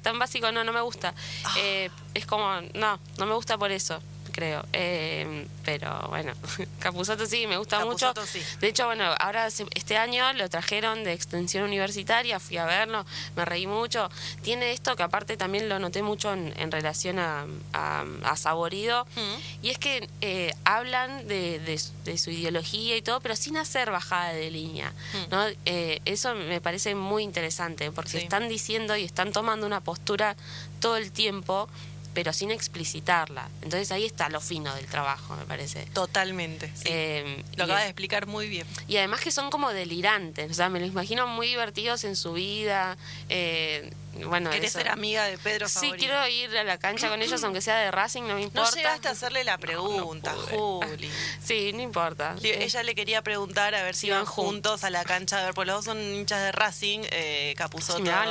tan 0.02 0.18
básico, 0.18 0.52
no, 0.52 0.64
no 0.64 0.74
me 0.74 0.82
gusta. 0.82 1.14
Eh, 1.58 1.90
es 2.16 2.26
como, 2.26 2.62
no, 2.74 3.00
no 3.18 3.26
me 3.28 3.34
gusta 3.36 3.58
por 3.58 3.72
eso, 3.72 4.02
creo. 4.40 4.66
Eh, 4.74 5.46
pero 5.66 6.08
bueno, 6.10 6.34
Capuzoto 6.80 7.26
sí, 7.26 7.46
me 7.46 7.58
gusta 7.58 7.80
Capusotto 7.80 8.22
mucho. 8.22 8.32
sí. 8.32 8.42
De 8.62 8.68
hecho, 8.70 8.86
bueno, 8.86 9.04
ahora 9.20 9.48
este 9.48 9.98
año 9.98 10.32
lo 10.34 10.50
trajeron 10.50 11.04
de 11.04 11.14
extensión 11.14 11.64
universitaria, 11.66 12.40
fui 12.40 12.58
a 12.58 12.66
verlo, 12.66 13.06
me 13.36 13.44
reí 13.46 13.68
mucho. 13.68 14.10
Tiene 14.42 14.72
esto 14.72 14.96
que 14.96 15.04
aparte 15.04 15.36
también 15.38 15.68
lo 15.70 15.78
noté 15.80 16.02
mucho 16.02 16.32
en, 16.34 16.54
en 16.58 16.72
relación 16.72 17.20
a, 17.20 17.46
a, 17.74 18.06
a 18.24 18.36
Saborido, 18.38 19.06
Mm. 19.16 19.66
y 19.66 19.70
es 19.70 19.78
que 19.78 20.08
eh, 20.22 20.54
hablan 20.64 21.28
de, 21.28 21.60
de 21.60 21.78
su- 21.78 21.92
de 22.06 22.18
su 22.18 22.32
ideología 22.32 22.96
y 22.98 23.02
todo, 23.02 23.20
pero 23.20 23.36
sin 23.36 23.58
hacer 23.58 23.92
bajada 23.92 24.34
de 24.34 24.50
línea. 24.52 24.94
¿no? 25.32 25.46
Eh, 25.66 26.00
eso 26.06 26.34
me 26.36 26.62
parece 26.62 26.96
muy 26.96 27.24
interesante, 27.24 27.92
porque 27.92 28.12
Sí. 28.12 28.18
están 28.18 28.48
diciendo 28.50 28.96
y 28.96 29.04
están 29.04 29.32
tomando 29.32 29.66
una 29.68 29.82
postura 29.82 30.36
todo 30.80 30.96
el 30.98 31.12
tiempo, 31.12 31.68
pero 32.14 32.34
sin 32.34 32.52
explicitarla. 32.52 33.48
Entonces 33.62 33.92
ahí 33.92 34.06
está 34.06 34.30
lo 34.30 34.42
fino 34.42 34.74
del 34.76 34.86
trabajo, 34.88 35.36
me 35.36 35.46
parece. 35.46 35.86
Totalmente. 35.94 36.72
sí. 36.76 36.84
Eh, 36.88 37.44
Lo 37.56 37.66
acabas 37.66 37.84
de 37.84 37.90
explicar 37.90 38.26
muy 38.28 38.48
bien. 38.50 38.66
y 38.88 38.98
además 38.98 39.22
que 39.22 39.32
son 39.32 39.50
como 39.50 39.72
delirantes, 39.72 40.50
o 40.52 40.54
sea, 40.54 40.70
me 40.70 40.80
los 40.80 40.90
imagino 40.90 41.28
muy 41.28 41.48
divertidos 41.48 42.04
en 42.04 42.16
su 42.16 42.34
vida. 42.34 42.98
Eh, 43.30 43.92
bueno, 44.26 44.50
¿Querés 44.50 44.72
eso. 44.72 44.80
ser 44.80 44.90
amiga 44.90 45.26
de 45.26 45.38
Pedro 45.38 45.68
Sí, 45.70 45.76
Favorito? 45.76 45.98
quiero 45.98 46.28
ir 46.28 46.58
a 46.58 46.64
la 46.64 46.78
cancha 46.78 47.10
con 47.10 47.22
ellos, 47.22 47.42
aunque 47.44 47.62
sea 47.62 47.78
de 47.78 47.92
Racing, 47.92 48.24
no 48.24 48.30
me 48.30 48.42
No 48.42 48.48
importa. 48.48 48.76
llegaste 48.76 49.08
a 49.08 49.12
hacerle 49.12 49.44
la 49.44 49.58
pregunta. 49.58 50.34
Juli. 50.50 51.10
Sí, 51.44 51.72
no 51.74 51.82
importa. 51.82 52.36
Ella 52.44 52.84
le 52.84 52.96
quería 52.96 53.22
preguntar 53.22 53.76
a 53.76 53.84
ver 53.84 53.96
si 53.96 54.08
iban 54.08 54.26
juntos 54.26 54.84
a 54.84 54.90
la 54.90 55.04
cancha 55.04 55.40
a 55.40 55.46
ver, 55.46 55.54
porque 55.54 55.68
los 55.68 55.78
dos 55.78 55.86
son 55.86 56.02
hinchas 56.02 56.42
de 56.42 56.52
Racing, 56.52 57.02
eh, 57.12 57.54
Si 57.58 57.62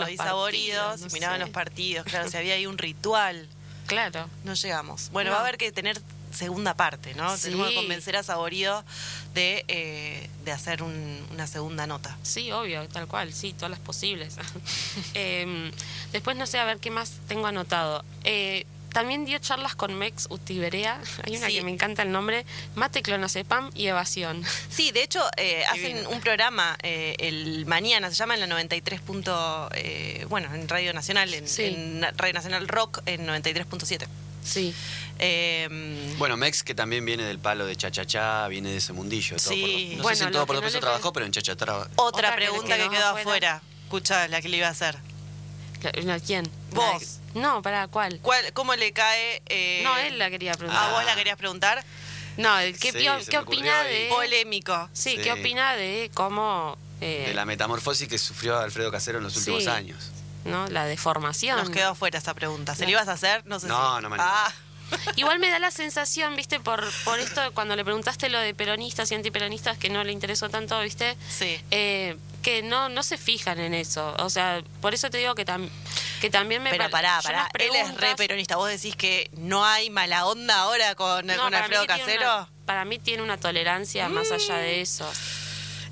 los 0.01 0.11
y 0.11 0.17
no 1.03 1.09
si 1.09 1.15
miraban 1.15 1.37
sé. 1.39 1.41
los 1.41 1.51
partidos, 1.51 2.05
claro, 2.07 2.29
si 2.29 2.37
había 2.37 2.55
ahí 2.55 2.67
un 2.67 2.77
ritual. 2.77 3.49
Claro. 3.89 4.29
No 4.45 4.55
llegamos. 4.55 5.11
Bueno, 5.11 5.31
No. 5.31 5.35
va 5.35 5.41
a 5.41 5.43
haber 5.43 5.59
que 5.59 5.73
tener 5.73 6.01
segunda 6.33 6.75
parte, 6.75 7.15
¿no? 7.15 7.37
Sí. 7.37 7.45
Tenemos 7.45 7.71
que 7.71 7.75
convencer 7.75 8.15
a 8.17 8.23
Saborido 8.23 8.85
de, 9.35 9.65
eh, 9.67 10.29
de 10.45 10.53
hacer 10.53 10.83
un- 10.83 11.27
una 11.33 11.47
segunda 11.47 11.87
nota. 11.87 12.17
Sí, 12.23 12.53
obvio, 12.53 12.87
tal 12.89 13.09
cual, 13.09 13.33
sí, 13.33 13.55
todas 13.55 13.71
las 13.71 13.81
posibles. 13.81 14.37
Em, 15.15 15.73
después 16.13 16.37
no 16.37 16.47
sé, 16.47 16.59
a 16.59 16.65
ver 16.65 16.79
qué 16.79 16.91
más 16.91 17.13
tengo 17.29 17.47
anotado. 17.47 18.05
Eh, 18.25 18.67
también 18.99 19.25
dio 19.25 19.39
charlas 19.39 19.77
con 19.77 19.95
Mex 19.95 20.27
Utiberea, 20.29 21.01
hay 21.25 21.37
una 21.37 21.47
Sí. 21.47 21.55
que 21.55 21.63
me 21.63 21.71
encanta 21.71 22.03
el 22.03 22.11
nombre, 22.11 22.45
Mate, 22.75 23.01
Clonazepam 23.01 23.71
y 23.75 23.87
Evasión. 23.87 24.43
Sí, 24.71 24.91
de 24.91 25.05
hecho, 25.05 25.23
eh, 25.37 25.65
hacen 25.67 26.05
un 26.09 26.21
programa 26.21 26.77
eh, 26.83 27.15
el 27.21 27.65
mañana, 27.67 28.09
se 28.11 28.17
llama 28.17 28.35
en 28.35 28.41
la 28.41 28.47
93. 28.49 29.01
punto, 29.01 29.69
eh, 29.75 30.27
bueno, 30.29 30.53
en 30.53 30.69
Radio 30.69 30.93
Nacional, 30.93 31.33
en, 31.33 31.47
Sí. 31.49 31.63
en 31.67 32.03
Radio 32.17 32.35
Nacional 32.35 32.67
Rock 32.67 33.03
en 33.07 33.25
93.7. 33.27 34.09
Sí, 34.43 34.75
Eh, 35.21 35.69
Bueno, 36.19 36.37
Mex, 36.37 36.63
que 36.65 36.75
también 36.75 37.05
viene 37.05 37.23
del 37.25 37.39
palo 37.39 37.67
de 37.67 37.77
Chachachá, 37.77 38.49
viene 38.49 38.71
de 38.71 38.79
ese 38.79 38.93
mundillo. 38.93 39.37
todo 39.37 39.51
Sí. 39.53 39.61
por 39.91 39.97
no 39.99 40.03
Bueno, 40.03 40.09
sé 40.17 40.17
si 40.17 40.23
en 40.25 40.31
lo 40.31 40.33
todo 40.33 40.43
que 40.43 40.47
por 40.47 40.57
no 40.57 40.63
lo 40.63 40.69
le 40.71 40.81
trabajó, 40.81 41.13
pe- 41.13 41.15
pero 41.15 41.27
en 41.27 41.33
Chachachá. 41.33 41.53
otra, 41.75 41.89
Otra 41.97 42.31
que 42.31 42.37
pregunta 42.37 42.77
que, 42.77 42.83
quedó 42.83 42.91
quedó 42.91 43.07
afuera. 43.09 43.21
afuera. 43.57 43.63
Escucha 43.85 44.29
la 44.29 44.41
que 44.43 44.49
le 44.49 44.57
iba 44.59 44.67
a 44.69 44.71
hacer. 44.71 44.97
¿La- 46.05 46.19
¿quién? 46.21 46.49
Vos. 46.73 47.19
La- 47.35 47.41
no, 47.41 47.63
¿para 47.63 47.89
cuál? 47.89 48.19
¿Cuál, 48.21 48.53
¿Cómo 48.53 48.75
le 48.75 48.93
cae? 48.93 49.43
eh, 49.47 49.81
No, 49.85 49.97
él 49.97 50.19
la 50.19 50.31
quería 50.31 50.53
preguntar. 50.55 50.89
¿A 50.89 50.93
vos 50.93 51.05
la 51.05 51.15
querías 51.15 51.37
preguntar? 51.37 51.85
No, 52.37 52.59
el 52.59 52.79
¿qué, 52.79 52.93
Sí, 52.93 53.07
qué 53.29 53.39
opina 53.39 53.83
de...? 53.83 54.09
Polémico. 54.11 54.89
Sí, 54.93 55.17
Sí. 55.17 55.23
¿qué 55.23 55.33
opina 55.33 55.75
de 55.75 56.11
cómo... 56.15 56.77
eh, 57.01 57.25
De 57.29 57.35
la 57.35 57.45
metamorfosis 57.45 58.07
que 58.09 58.19
sufrió 58.19 58.59
Alfredo 58.59 58.91
Casero 58.93 59.19
en 59.19 59.25
los 59.25 59.37
últimos 59.37 59.65
Sí. 59.65 59.69
años. 59.69 60.11
¿no? 60.45 60.67
La 60.69 60.85
deformación. 60.87 61.59
Nos 61.59 61.71
quedó 61.71 61.91
afuera 61.91 62.19
esa 62.19 62.33
pregunta. 62.35 62.75
¿Se 62.75 62.85
le 62.87 62.93
ibas 62.93 63.09
a 63.09 63.13
hacer? 63.13 63.45
No 63.47 63.59
sé 63.61 63.67
No, 63.67 63.97
si- 63.97 64.03
no 64.03 64.09
me 64.11 64.17
Ah, 64.21 64.51
Igual 65.17 65.39
me 65.39 65.51
da 65.51 65.59
la 65.59 65.71
sensación, 65.71 66.37
viste, 66.37 66.61
por, 66.61 66.85
por 67.05 67.19
esto, 67.19 67.41
cuando 67.55 67.77
le 67.77 67.85
preguntaste 67.85 68.29
lo 68.29 68.39
de 68.39 68.55
peronistas 68.55 69.11
y 69.13 69.15
antiperonistas, 69.15 69.77
que 69.79 69.91
no 69.91 70.05
le 70.05 70.13
interesó 70.13 70.49
tanto, 70.49 70.81
viste, 70.81 71.17
sí. 71.29 71.61
eh, 71.71 72.17
que 72.43 72.63
no, 72.63 72.89
no 72.89 73.03
se 73.03 73.19
fijan 73.19 73.59
en 73.59 73.75
eso. 73.75 74.15
O 74.21 74.31
sea, 74.31 74.63
por 74.81 74.95
eso 74.95 75.11
te 75.11 75.19
digo 75.19 75.35
que, 75.35 75.45
tam- 75.45 75.69
que 76.21 76.31
también 76.31 76.63
me 76.63 76.71
Pero 76.71 76.89
pará, 76.89 77.21
pará. 77.23 77.43
las 77.43 77.49
Él 77.55 77.75
es 77.75 77.89
re 77.89 77.95
preguntas- 77.95 78.15
peronista. 78.17 78.57
¿Vos 78.57 78.69
decís 78.71 78.95
que 78.97 79.29
no 79.37 79.65
hay 79.65 79.91
mala 79.91 80.25
onda 80.27 80.57
ahora 80.61 80.95
con, 80.95 81.27
No, 81.27 81.37
con 81.37 81.55
Alfredo 81.55 81.87
Casero? 81.87 82.23
una- 82.23 82.49
para 82.65 82.85
mí 82.85 82.99
tiene 82.99 83.23
una 83.23 83.39
tolerancia 83.39 84.09
más 84.09 84.31
allá 84.31 84.57
de 84.59 84.81
eso. 84.81 85.11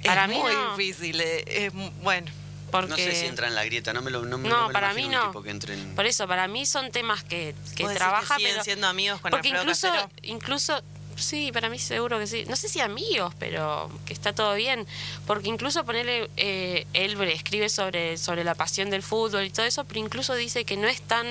Es 0.03 0.29
mí 0.29 0.39
muy 0.39 0.53
no. 0.55 0.77
difícil. 0.77 1.21
eh, 1.21 1.45
es 1.47 1.75
mu- 1.75 1.91
bueno. 2.03 2.31
Porque, 2.71 2.91
No 2.91 2.97
sé 2.97 3.15
si 3.15 3.27
entra 3.27 3.47
en 3.47 3.55
la 3.55 3.65
grieta, 3.65 3.93
no 3.93 4.03
me 4.03 4.11
lo 4.11 4.25
no, 4.25 4.39
me- 4.39 4.49
No, 4.49 4.57
no 4.57 4.63
me 4.63 4.69
lo 4.69 4.73
para 4.73 4.93
mí 4.93 5.07
no. 5.09 5.29
tipo 5.29 5.43
que 5.43 5.51
entre 5.51 5.75
en- 5.75 5.95
Por 5.95 6.05
eso, 6.07 6.27
para 6.27 6.49
mí 6.49 6.67
son 6.67 6.91
temas 6.91 7.23
que, 7.23 7.55
que 7.77 7.85
¿Vos 7.85 7.91
decís 7.93 7.99
trabaja, 7.99 8.35
que 8.37 8.41
siguen 8.41 8.53
pero... 8.55 8.65
siendo 8.65 8.87
amigos 8.89 9.21
con 9.21 9.31
Porque 9.31 9.49
Alfredo 9.49 9.63
incluso, 9.63 9.89
Casero? 9.89 10.11
incluso, 10.23 10.83
sí, 11.15 11.53
para 11.53 11.69
mí 11.71 11.79
seguro 11.79 12.19
que 12.19 12.27
sí. 12.27 12.45
No 12.49 12.57
sé 12.57 12.69
si 12.69 12.81
amigos, 12.81 13.33
pero 13.39 13.89
que 14.05 14.13
está 14.13 14.33
todo 14.35 14.55
bien. 14.55 14.85
Porque 15.29 15.49
incluso 15.49 15.85
ponerle, 15.85 16.29
eh, 16.37 16.87
él 16.93 17.19
escribe 17.23 17.69
sobre, 17.69 18.19
sobre 18.19 18.43
la 18.43 18.55
pasión 18.57 18.91
del 18.91 19.03
fútbol 19.05 19.45
y 19.45 19.51
todo 19.51 19.65
eso, 19.65 19.85
pero 19.85 20.01
incluso 20.01 20.35
dice 20.35 20.65
que 20.65 20.77
no 20.77 20.89
es 20.89 21.01
tan 21.03 21.27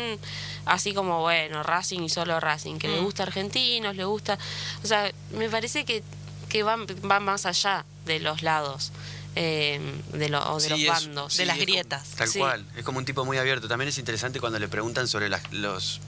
así 0.65 0.93
como, 0.93 1.19
bueno, 1.21 1.63
Racing 1.63 1.99
y 2.01 2.09
solo 2.09 2.39
Racing, 2.39 2.77
que 2.79 2.87
le 2.87 3.01
Mm. 3.01 3.03
gusta 3.03 3.23
argentinos, 3.23 3.95
le 3.97 4.05
gusta... 4.05 4.39
O 4.83 4.87
sea, 4.87 5.11
me 5.31 5.49
parece 5.49 5.83
que, 5.85 6.01
que 6.49 6.63
van, 6.63 6.87
van 7.03 7.23
más 7.23 7.45
allá 7.45 7.83
de 8.05 8.19
los 8.21 8.41
lados. 8.41 8.91
Eh, 9.35 9.79
de, 10.13 10.29
lo- 10.29 10.53
o 10.53 10.59
de 10.59 10.63
Sí, 10.63 10.69
los 10.69 10.79
es- 10.81 10.87
bandos. 10.87 11.37
de 11.37 11.45
las 11.45 11.55
como- 11.57 11.65
grietas. 11.65 12.07
tal 12.17 12.27
Sí. 12.29 12.39
cual. 12.39 12.65
Es 12.77 12.83
como 12.83 12.99
un 12.99 13.05
tipo 13.05 13.25
muy 13.25 13.37
abierto. 13.37 13.67
También 13.67 13.89
es 13.89 13.97
interesante 13.97 14.39
cuando 14.39 14.59
le 14.59 14.67
preguntan 14.67 15.07
sobre 15.07 15.29
las- 15.29 15.51
los, 15.51 15.99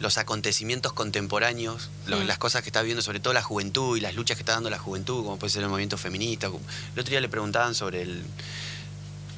los 0.00 0.18
acontecimientos 0.18 0.92
contemporáneos, 0.92 1.90
lo- 2.06 2.18
Mm. 2.20 2.26
las 2.26 2.38
cosas 2.38 2.62
que 2.62 2.68
está 2.68 2.82
viviendo, 2.82 3.02
sobre 3.02 3.20
todo 3.20 3.32
la 3.34 3.42
juventud 3.42 3.96
y 3.96 4.00
las 4.00 4.14
luchas 4.14 4.36
que 4.36 4.42
está 4.42 4.52
dando 4.52 4.70
la 4.70 4.78
juventud, 4.78 5.24
como 5.24 5.38
puede 5.38 5.52
ser 5.52 5.62
el 5.62 5.68
movimiento 5.68 5.98
feminista. 5.98 6.48
como- 6.50 6.64
El 6.94 7.00
otro 7.00 7.10
día 7.10 7.20
le 7.20 7.28
preguntaban 7.28 7.74
sobre 7.74 8.02
el 8.02 8.22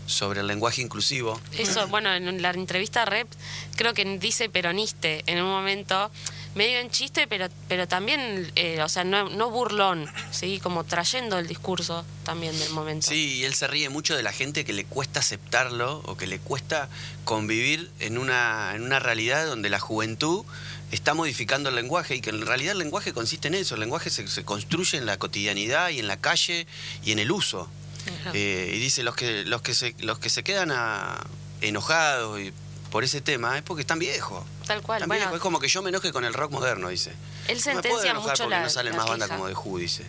sobre 0.06 0.40
el 0.40 0.48
lenguaje 0.48 0.82
inclusivo. 0.82 1.40
Eso, 1.56 1.86
bueno, 1.86 2.12
en 2.12 2.42
la 2.42 2.50
entrevista 2.50 3.04
Rep 3.04 3.28
creo 3.76 3.94
que 3.94 4.04
dice 4.18 4.48
peroniste 4.48 5.22
en 5.26 5.40
un 5.40 5.48
momento, 5.48 6.10
medio 6.54 6.78
en 6.80 6.90
chiste, 6.90 7.26
pero 7.28 7.48
pero 7.68 7.86
también, 7.86 8.50
eh, 8.56 8.82
o 8.82 8.88
sea, 8.88 9.04
no, 9.04 9.28
no 9.28 9.50
burlón, 9.50 10.06
¿sí? 10.32 10.58
Como 10.60 10.84
trayendo 10.84 11.38
el 11.38 11.46
discurso 11.46 12.04
también 12.24 12.58
del 12.58 12.70
momento. 12.70 13.06
Sí, 13.08 13.38
y 13.38 13.44
él 13.44 13.54
se 13.54 13.66
ríe 13.68 13.88
mucho 13.88 14.16
de 14.16 14.22
la 14.22 14.32
gente 14.32 14.64
que 14.64 14.72
le 14.72 14.84
cuesta 14.84 15.20
aceptarlo 15.20 16.02
o 16.06 16.16
que 16.16 16.26
le 16.26 16.38
cuesta 16.38 16.88
convivir 17.24 17.90
en 18.00 18.18
una, 18.18 18.72
en 18.74 18.82
una 18.82 18.98
realidad 18.98 19.46
donde 19.46 19.70
la 19.70 19.78
juventud 19.80 20.44
está 20.90 21.14
modificando 21.14 21.68
el 21.68 21.76
lenguaje 21.76 22.16
y 22.16 22.20
que 22.20 22.30
en 22.30 22.44
realidad 22.44 22.72
el 22.72 22.78
lenguaje 22.78 23.12
consiste 23.12 23.46
en 23.48 23.54
eso, 23.54 23.74
el 23.74 23.80
lenguaje 23.80 24.10
se, 24.10 24.26
se 24.26 24.44
construye 24.44 24.98
en 24.98 25.06
la 25.06 25.18
cotidianidad 25.18 25.90
y 25.90 26.00
en 26.00 26.08
la 26.08 26.16
calle 26.16 26.66
y 27.04 27.12
en 27.12 27.20
el 27.20 27.30
uso. 27.30 27.68
Eh, 28.34 28.72
y 28.74 28.78
dice, 28.80 29.02
los 29.04 29.14
que, 29.14 29.44
los 29.44 29.62
que, 29.62 29.74
se, 29.74 29.94
los 30.00 30.18
que 30.18 30.30
se 30.30 30.42
quedan 30.42 30.72
a- 30.72 31.24
enojados 31.60 32.40
y- 32.40 32.52
por 32.90 33.04
ese 33.04 33.20
tema 33.20 33.56
es 33.56 33.62
porque 33.62 33.82
están 33.82 33.98
viejos. 33.98 34.44
Tal 34.66 34.82
cual. 34.82 34.98
Están 34.98 35.08
Bueno, 35.08 35.22
viejos. 35.22 35.36
Es 35.36 35.42
como 35.42 35.60
que 35.60 35.68
yo 35.68 35.82
me 35.82 35.90
enoje 35.90 36.12
con 36.12 36.24
el 36.24 36.34
rock 36.34 36.52
moderno, 36.52 36.88
dice. 36.88 37.12
él 37.48 37.60
No 37.64 37.74
me 37.74 37.82
puedo 37.82 37.94
sentencia 37.94 38.10
enojar 38.10 38.30
mucho 38.32 38.42
porque 38.44 38.56
la, 38.56 38.62
no 38.62 38.70
salen 38.70 38.96
más 38.96 39.06
bandas 39.06 39.28
como 39.28 39.46
de 39.46 39.54
Who, 39.54 39.78
dice. 39.78 40.04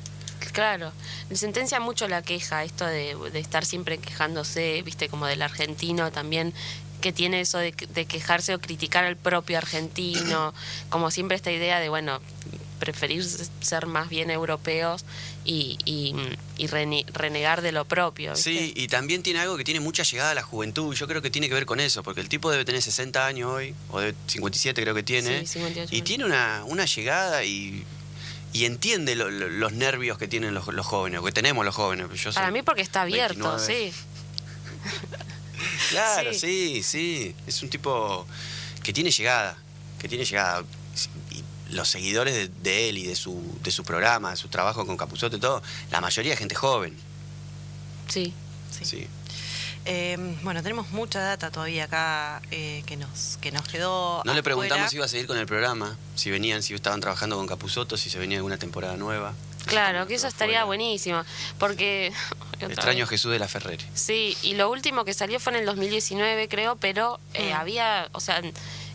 Claro, 0.52 0.92
sentencia 1.34 1.80
mucho 1.80 2.08
la 2.08 2.24
queja, 2.24 2.64
esto 2.64 2.86
de, 2.86 3.16
de 3.32 3.40
estar 3.40 3.64
siempre 3.64 4.00
quejándose, 4.00 4.82
viste, 4.84 5.08
como 5.08 5.26
del 5.28 5.42
argentino 5.44 6.12
también, 6.12 6.54
que 7.00 7.14
tiene 7.14 7.42
eso 7.42 7.58
de, 7.58 7.72
de 7.72 8.06
quejarse 8.06 8.54
o 8.54 8.60
criticar 8.60 9.06
al 9.06 9.16
propio 9.16 9.58
argentino, 9.58 10.54
como 10.90 11.10
siempre 11.10 11.38
esta 11.38 11.52
idea 11.52 11.80
de, 11.80 11.90
bueno, 11.90 12.20
preferir 12.82 13.24
ser 13.62 13.86
más 13.86 14.10
bien 14.10 14.30
europeos 14.32 15.06
y, 15.46 15.78
y, 15.86 16.14
y 16.58 16.68
rene- 16.68 17.06
renegar 17.14 17.62
de 17.62 17.72
lo 17.72 17.86
propio. 17.86 18.34
¿viste? 18.34 18.50
Sí, 18.52 18.74
y 18.76 18.88
también 18.88 19.22
tiene 19.24 19.40
algo 19.40 19.56
que 19.56 19.64
tiene 19.64 19.80
mucha 19.80 20.04
llegada 20.04 20.32
a 20.32 20.34
la 20.36 20.42
juventud. 20.44 20.94
Yo 20.96 21.08
creo 21.08 21.22
que 21.22 21.30
tiene 21.30 21.48
que 21.48 21.54
ver 21.54 21.66
con 21.68 21.80
eso, 21.80 22.02
porque 22.04 22.20
el 22.22 22.28
tipo 22.28 22.50
debe 22.52 22.66
tener 22.66 22.82
60 22.82 23.26
años 23.26 23.50
hoy, 23.52 23.76
o 23.90 24.00
de 24.02 24.16
57 24.28 24.82
creo 24.82 24.96
que 24.96 25.04
tiene. 25.04 25.42
Sí, 25.42 25.48
58. 25.60 25.96
y 25.96 26.02
tiene 26.02 26.26
una, 26.26 26.64
una 26.66 26.86
llegada 26.86 27.44
y, 27.46 27.86
y 28.52 28.66
entiende 28.66 29.16
lo- 29.16 29.30
lo- 29.30 29.48
los 29.48 29.74
nervios 29.74 30.18
que 30.18 30.28
tienen 30.28 30.54
los, 30.56 30.68
los 30.68 30.86
jóvenes, 30.86 31.20
o 31.20 31.24
que 31.24 31.32
tenemos 31.32 31.64
los 31.64 31.76
jóvenes. 31.76 32.08
Yo 32.20 32.34
Para 32.34 32.50
mí 32.52 32.64
porque 32.64 32.82
está 32.82 33.04
abierto, 33.04 33.56
29. 33.56 33.92
sí. 33.92 33.94
Claro, 35.92 36.34
Sí. 36.34 36.40
sí, 36.40 36.84
sí. 36.84 37.36
Es 37.46 37.62
un 37.62 37.70
tipo 37.70 38.26
que 38.84 38.92
tiene 38.94 39.12
llegada, 39.12 39.56
que 40.00 40.08
tiene 40.08 40.26
llegada. 40.26 40.64
Los 41.72 41.90
seguidores 41.90 42.34
de, 42.36 42.48
de 42.62 42.90
él 42.90 42.98
y 42.98 43.06
de 43.08 43.16
su, 43.16 43.42
de 43.64 43.72
su 43.72 43.84
programa, 43.84 44.32
de 44.32 44.38
su 44.38 44.48
trabajo 44.50 44.86
con 44.86 44.98
Capuzoto 44.98 45.36
y 45.38 45.40
todo, 45.40 45.62
la 45.92 46.02
mayoría 46.02 46.34
es 46.34 46.40
gente 46.40 46.56
joven. 46.56 46.96
Sí. 48.08 48.34
Sí. 48.72 48.86
Sí. 48.86 49.08
Eh, 49.86 50.16
bueno, 50.44 50.62
tenemos 50.62 50.92
mucha 50.92 51.20
data 51.22 51.50
todavía 51.50 51.86
acá 51.86 52.42
eh, 52.52 52.84
que 52.86 52.98
nos 52.98 53.38
que 53.42 53.52
nos 53.52 53.64
quedó. 53.68 54.22
No 54.26 54.34
le 54.34 54.44
preguntamos 54.44 54.92
si 54.92 54.98
iba 54.98 55.06
a 55.06 55.08
seguir 55.08 55.26
con 55.26 55.38
el 55.38 55.48
programa, 55.48 55.98
si 56.16 56.30
venían, 56.30 56.62
si 56.62 56.74
estaban 56.76 57.00
trabajando 57.02 57.36
con 57.38 57.48
Capuzoto, 57.48 57.98
si 57.98 58.10
se 58.12 58.20
venía 58.20 58.38
alguna 58.38 58.58
temporada 58.58 58.96
nueva. 58.96 59.34
Claro, 59.66 60.06
que 60.08 60.16
eso 60.16 60.28
estaría 60.28 60.64
buenísimo. 60.66 61.24
Porque. 61.58 62.12
Extraño. 62.60 63.08
Jesús 63.08 63.32
de 63.32 63.40
la 63.40 63.48
Ferrere. 63.48 63.84
Sí, 63.96 64.38
y 64.44 64.54
lo 64.54 64.70
último 64.70 65.04
que 65.04 65.16
salió 65.16 65.40
fue 65.40 65.54
en 65.54 65.60
el 65.62 65.66
2019, 65.66 66.48
creo, 66.48 66.76
pero 66.76 67.20
eh, 67.34 67.52
Mm. 67.52 67.56
había, 67.58 68.10
o 68.12 68.20
sea, 68.20 68.40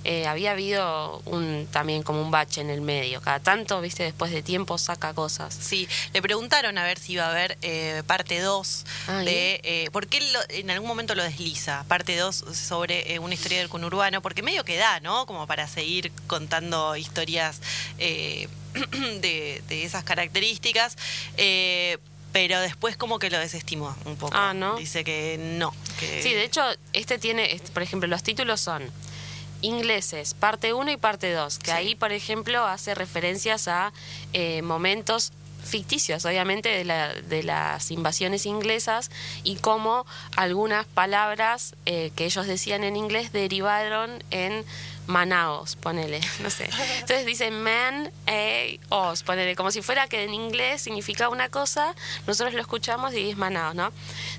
eh, 0.09 0.27
había 0.27 0.53
habido 0.53 1.19
un 1.27 1.67
también 1.73 2.03
como 2.03 2.23
un 2.23 2.31
bache 2.31 2.61
en 2.61 2.71
el 2.71 2.81
medio. 2.81 3.21
Cada 3.21 3.41
tanto, 3.41 3.81
viste, 3.81 4.05
después 4.05 4.31
de 4.31 4.43
tiempo 4.43 4.79
saca 4.79 5.13
cosas. 5.15 5.53
Sí, 5.55 5.89
le 6.15 6.23
preguntaron 6.23 6.79
a 6.79 6.85
ver 6.85 6.99
si 6.99 7.15
iba 7.15 7.27
a 7.27 7.31
haber 7.31 7.59
eh, 7.63 8.03
parte 8.07 8.41
2 8.41 8.85
Ah, 9.09 9.19
de... 9.19 9.61
Eh, 9.65 9.89
porque 9.93 10.19
él 10.19 10.33
lo- 10.33 10.41
en 10.51 10.71
algún 10.71 10.89
momento 10.89 11.15
lo 11.15 11.23
desliza, 11.25 11.85
parte 11.89 12.17
2 12.17 12.45
sobre 12.55 13.13
eh, 13.15 13.19
una 13.19 13.35
historia 13.35 13.59
del 13.59 13.69
conurbano, 13.69 14.23
porque 14.23 14.43
medio 14.43 14.65
que 14.65 14.77
da, 14.77 15.01
¿no? 15.01 15.27
Como 15.27 15.47
para 15.47 15.67
seguir 15.69 16.13
contando 16.29 16.97
historias 16.97 17.61
eh, 17.99 18.49
de, 19.21 19.63
de 19.69 19.85
esas 19.85 20.05
características. 20.05 20.97
eh, 21.37 21.99
pero 22.33 22.61
después 22.61 22.99
como 22.99 23.19
que 23.19 23.31
lo 23.31 23.39
desestimó 23.39 23.97
un 24.05 24.17
poco. 24.17 24.35
Ah, 24.37 24.53
¿no? 24.53 24.77
Dice 24.77 25.05
que 25.05 25.39
no. 25.41 25.73
Que... 25.99 26.23
Sí, 26.23 26.35
de 26.35 26.45
hecho, 26.45 26.61
este 26.93 27.19
tiene, 27.19 27.51
este, 27.55 27.71
por 27.73 27.83
ejemplo, 27.83 28.07
los 28.09 28.23
títulos 28.23 28.61
son 28.61 28.83
ingleses, 29.63 30.35
parte 30.35 30.73
1 30.73 30.91
y 30.93 30.97
parte 30.97 31.33
2, 31.33 31.59
que 31.59 31.71
Sí. 31.73 31.77
ahí, 31.77 31.95
por 31.95 32.13
ejemplo, 32.13 32.65
hace 32.65 32.95
referencias 32.95 33.69
a 33.69 33.93
eh, 34.33 34.63
momentos 34.63 35.33
ficticios, 35.65 36.25
obviamente, 36.25 36.69
de, 36.69 36.85
la- 36.85 37.13
de 37.13 37.43
las 37.43 37.91
invasiones 37.91 38.47
inglesas 38.47 39.11
y 39.43 39.57
cómo 39.57 40.07
algunas 40.37 40.87
palabras 40.87 41.75
eh, 41.87 42.13
que 42.15 42.25
ellos 42.27 42.47
decían 42.47 42.85
en 42.85 42.95
inglés 42.97 43.33
derivaron 43.33 44.23
en 44.31 44.65
Manaos, 45.07 45.77
ponele, 45.77 46.21
no 46.41 46.51
sé. 46.51 46.69
Entonces 46.95 47.27
dice 47.27 47.51
man, 47.51 48.11
a, 48.27 48.77
os, 48.89 49.23
ponele, 49.23 49.55
como 49.57 49.71
si 49.71 49.83
fuera 49.83 50.09
que 50.09 50.25
en 50.25 50.35
inglés 50.35 50.83
significa 50.83 51.29
una 51.29 51.49
cosa, 51.49 51.95
nosotros 52.27 52.55
lo 52.55 52.61
escuchamos 52.61 53.15
y 53.15 53.31
es 53.31 53.37
Manaos, 53.37 53.75
¿no? 53.75 53.93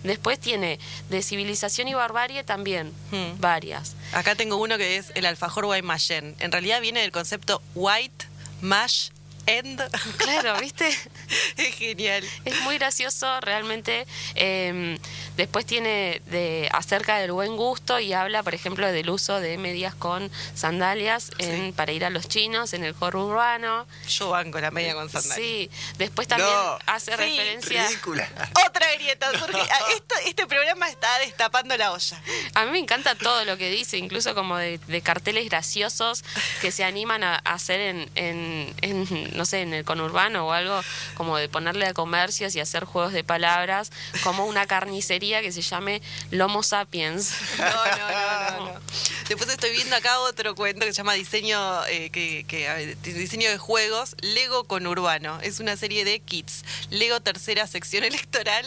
Después 0.03 0.39
tiene 0.39 0.79
de 1.09 1.21
civilización 1.21 1.87
y 1.87 1.93
barbarie 1.93 2.43
también, 2.43 2.91
Hmm. 3.11 3.39
varias. 3.39 3.95
Acá 4.13 4.35
tengo 4.35 4.57
uno 4.57 4.77
que 4.77 4.97
es 4.97 5.11
el 5.15 5.25
alfajor 5.25 5.65
guaymallén. 5.65 6.35
En 6.39 6.51
realidad 6.51 6.81
viene 6.81 7.01
del 7.01 7.11
concepto 7.11 7.61
white 7.75 8.25
mash 8.61 9.09
end. 9.47 9.81
Claro, 10.17 10.59
¿viste? 10.59 10.87
es 11.57 11.75
genial. 11.75 12.23
Es 12.45 12.59
muy 12.61 12.77
gracioso, 12.77 13.39
realmente. 13.41 14.05
Eh, 14.35 14.97
después 15.35 15.65
tiene 15.65 16.21
de 16.27 16.69
acerca 16.71 17.17
del 17.17 17.31
buen 17.31 17.55
gusto 17.57 17.99
y 17.99 18.13
habla, 18.13 18.43
por 18.43 18.53
ejemplo, 18.55 18.85
del 18.91 19.09
uso 19.09 19.39
de 19.39 19.57
medias 19.57 19.95
con 19.95 20.29
sandalias 20.53 21.31
en, 21.39 21.73
para 21.73 21.91
ir 21.91 22.05
a 22.05 22.09
los 22.09 22.27
chinos 22.27 22.73
en 22.73 22.83
el 22.83 22.93
coro 22.93 23.25
urbano. 23.25 23.87
Yo 24.07 24.29
banco 24.29 24.59
la 24.59 24.71
media 24.71 24.93
con 24.93 25.09
sandalias. 25.09 25.35
Sí, 25.37 25.69
después 25.97 26.27
también 26.27 26.49
No. 26.51 26.77
hace 26.85 27.11
Sí, 27.11 27.17
referencia. 27.17 27.87
Ridícula. 27.87 28.29
Otra 28.67 28.85
grieta. 28.95 29.31
surge. 29.39 29.57
Esto- 29.93 30.15
este 30.25 30.45
programa 30.47 30.89
está 30.89 31.19
destapando 31.19 31.75
la 31.77 31.91
olla. 31.93 32.21
A 32.53 32.65
mí 32.65 32.71
me 32.71 32.79
encanta 32.79 33.15
todo 33.15 33.45
lo 33.45 33.57
que 33.57 33.69
dice, 33.69 33.97
incluso 33.97 34.35
como 34.35 34.57
de, 34.57 34.77
de 34.87 35.01
carteles 35.01 35.45
graciosos 35.49 36.23
que 36.61 36.71
se 36.71 36.83
animan 36.83 37.23
a, 37.23 37.35
a 37.43 37.53
hacer 37.53 37.79
en, 37.79 38.09
en, 38.15 38.75
en, 38.81 39.36
no 39.37 39.45
sé, 39.45 39.61
en 39.61 39.73
el 39.73 39.85
conurbano 39.85 40.47
o 40.47 40.51
algo, 40.51 40.81
como 41.15 41.37
de 41.37 41.47
ponerle 41.47 41.85
a 41.85 41.93
comercios 41.93 42.55
y 42.55 42.59
hacer 42.59 42.83
juegos 42.83 43.13
de 43.13 43.23
palabras, 43.23 43.91
como 44.23 44.45
una 44.45 44.65
carnicería 44.65 45.41
que 45.41 45.51
se 45.51 45.61
llame 45.61 46.01
Lomo 46.31 46.63
Sapiens. 46.63 47.33
No, 47.57 47.65
no, 47.65 47.71
no, 47.71 48.59
no, 48.59 48.73
no. 48.73 48.79
Después 49.27 49.49
estoy 49.49 49.71
viendo 49.71 49.93
acá 49.95 50.19
otro 50.21 50.55
cuento 50.55 50.85
que 50.85 50.93
se 50.93 50.97
llama 50.97 51.13
Diseño, 51.13 51.85
eh, 51.87 52.09
que, 52.11 52.45
que, 52.47 52.69
a 52.69 52.75
ver, 52.75 52.97
diseño 53.01 53.49
de 53.49 53.57
juegos, 53.57 54.15
Lego 54.21 54.63
con 54.63 54.87
Urbano. 54.87 55.39
Es 55.41 55.59
una 55.59 55.75
serie 55.75 56.05
de 56.05 56.21
kits. 56.21 56.63
Lego 56.91 57.19
tercera 57.19 57.67
sección 57.67 58.03
electoral, 58.05 58.65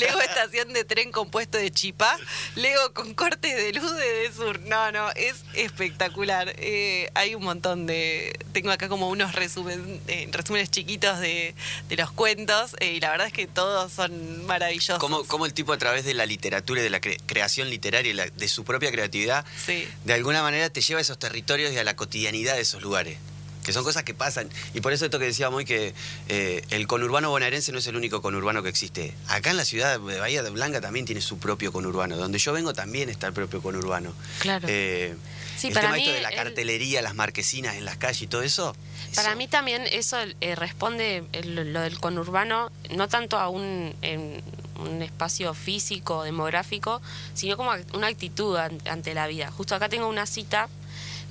Lego 0.00 0.20
estación 0.20 0.72
de 0.72 0.84
tren 0.84 1.12
compuesto 1.12 1.56
de 1.56 1.70
chipá, 1.70 2.18
Lego 2.56 2.92
con 2.94 3.14
cortes 3.14 3.54
de 3.56 3.72
luz 3.72 3.96
de 3.96 4.32
sur. 4.34 4.58
No, 4.62 4.90
no, 4.90 5.08
es 5.12 5.36
espectacular. 5.54 6.52
Eh, 6.58 7.08
hay 7.14 7.34
un 7.36 7.44
montón 7.44 7.86
de... 7.86 8.36
Tengo 8.52 8.72
acá 8.72 8.88
como 8.88 9.08
unos 9.08 9.34
resumen, 9.36 10.00
eh, 10.08 10.28
resúmenes 10.32 10.70
chiquitos 10.70 11.20
de, 11.20 11.54
de 11.88 11.96
los 11.96 12.10
cuentos 12.10 12.74
y 12.80 12.98
la 12.98 13.10
verdad 13.10 13.28
es 13.28 13.32
que 13.32 13.46
todos 13.46 13.92
son 13.92 14.44
maravillosos. 14.46 14.98
Cómo, 14.98 15.24
cómo 15.26 15.46
el 15.46 15.54
tipo 15.54 15.72
a 15.72 15.78
través 15.78 16.04
de 16.04 16.12
la 16.14 16.26
literatura 16.26 16.80
y 16.80 16.84
de 16.84 16.90
la 16.90 17.00
cre- 17.00 17.20
creación 17.26 17.70
literaria 17.70 18.10
y 18.10 18.14
la- 18.14 18.28
de 18.30 18.48
su 18.48 18.64
propia 18.64 18.90
creatividad, 18.90 19.46
Sí. 19.64 19.86
De 20.04 20.12
alguna 20.14 20.42
manera 20.42 20.70
te 20.70 20.80
lleva 20.80 20.98
a 20.98 21.02
esos 21.02 21.18
territorios 21.18 21.72
y 21.72 21.78
a 21.78 21.84
la 21.84 21.96
cotidianidad 21.96 22.54
de 22.54 22.62
esos 22.62 22.82
lugares. 22.82 23.18
Que 23.64 23.72
son 23.72 23.84
cosas 23.84 24.02
que 24.02 24.12
pasan. 24.12 24.50
Y 24.74 24.80
por 24.80 24.92
eso 24.92 25.04
esto 25.04 25.20
que 25.20 25.24
decíamos 25.26 25.58
hoy, 25.58 25.64
que 25.64 25.94
eh, 26.28 26.64
el 26.70 26.88
conurbano 26.88 27.30
bonaerense 27.30 27.70
no 27.70 27.78
es 27.78 27.86
el 27.86 27.94
único 27.94 28.20
conurbano 28.20 28.60
que 28.64 28.68
existe. 28.68 29.14
Acá 29.28 29.50
en 29.52 29.56
la 29.56 29.64
ciudad 29.64 30.00
de 30.00 30.18
Bahía 30.18 30.42
de 30.42 30.50
Blanca 30.50 30.80
también 30.80 31.06
tiene 31.06 31.20
su 31.20 31.38
propio 31.38 31.70
conurbano. 31.70 32.16
Donde 32.16 32.40
yo 32.40 32.52
vengo 32.52 32.72
también 32.72 33.08
está 33.08 33.28
el 33.28 33.32
propio 33.34 33.62
conurbano. 33.62 34.12
Claro. 34.40 34.66
Eh, 34.68 35.14
Sí, 35.56 35.68
el 35.68 35.74
para 35.74 35.86
tema 35.88 35.96
mí 35.96 36.02
esto 36.02 36.14
de 36.14 36.22
la 36.22 36.30
el- 36.30 36.34
cartelería, 36.34 37.02
las 37.02 37.14
marquesinas 37.14 37.76
en 37.76 37.84
las 37.84 37.98
calles 37.98 38.22
y 38.22 38.26
todo 38.26 38.42
eso. 38.42 38.74
Para 39.14 39.28
eso- 39.28 39.36
mí 39.36 39.46
también 39.46 39.84
eso 39.92 40.16
eh, 40.40 40.56
responde 40.56 41.22
el- 41.30 41.72
lo 41.72 41.82
del 41.82 42.00
conurbano 42.00 42.72
no 42.90 43.06
tanto 43.06 43.38
a 43.38 43.48
un, 43.48 43.94
en 44.02 44.42
un 44.82 45.02
espacio 45.02 45.54
físico, 45.54 46.22
demográfico, 46.24 47.00
sino 47.34 47.56
como 47.56 47.70
una 47.94 48.06
actitud 48.08 48.56
an- 48.56 48.80
ante 48.88 49.14
la 49.14 49.26
vida. 49.26 49.50
Justo 49.50 49.74
acá 49.74 49.88
tengo 49.88 50.08
una 50.08 50.26
cita, 50.26 50.68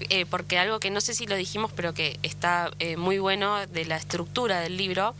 eh, 0.09 0.25
porque 0.25 0.57
algo 0.57 0.79
que 0.79 0.89
no 0.89 0.99
sé 1.01 1.13
si 1.13 1.27
lo 1.27 1.35
dijimos, 1.35 1.71
pero 1.75 1.93
que 1.93 2.19
está 2.23 2.71
eh, 2.79 2.97
muy 2.97 3.19
bueno 3.19 3.67
de 3.67 3.85
la 3.85 3.97
estructura 3.97 4.59
del 4.59 4.75
libro, 4.77 5.13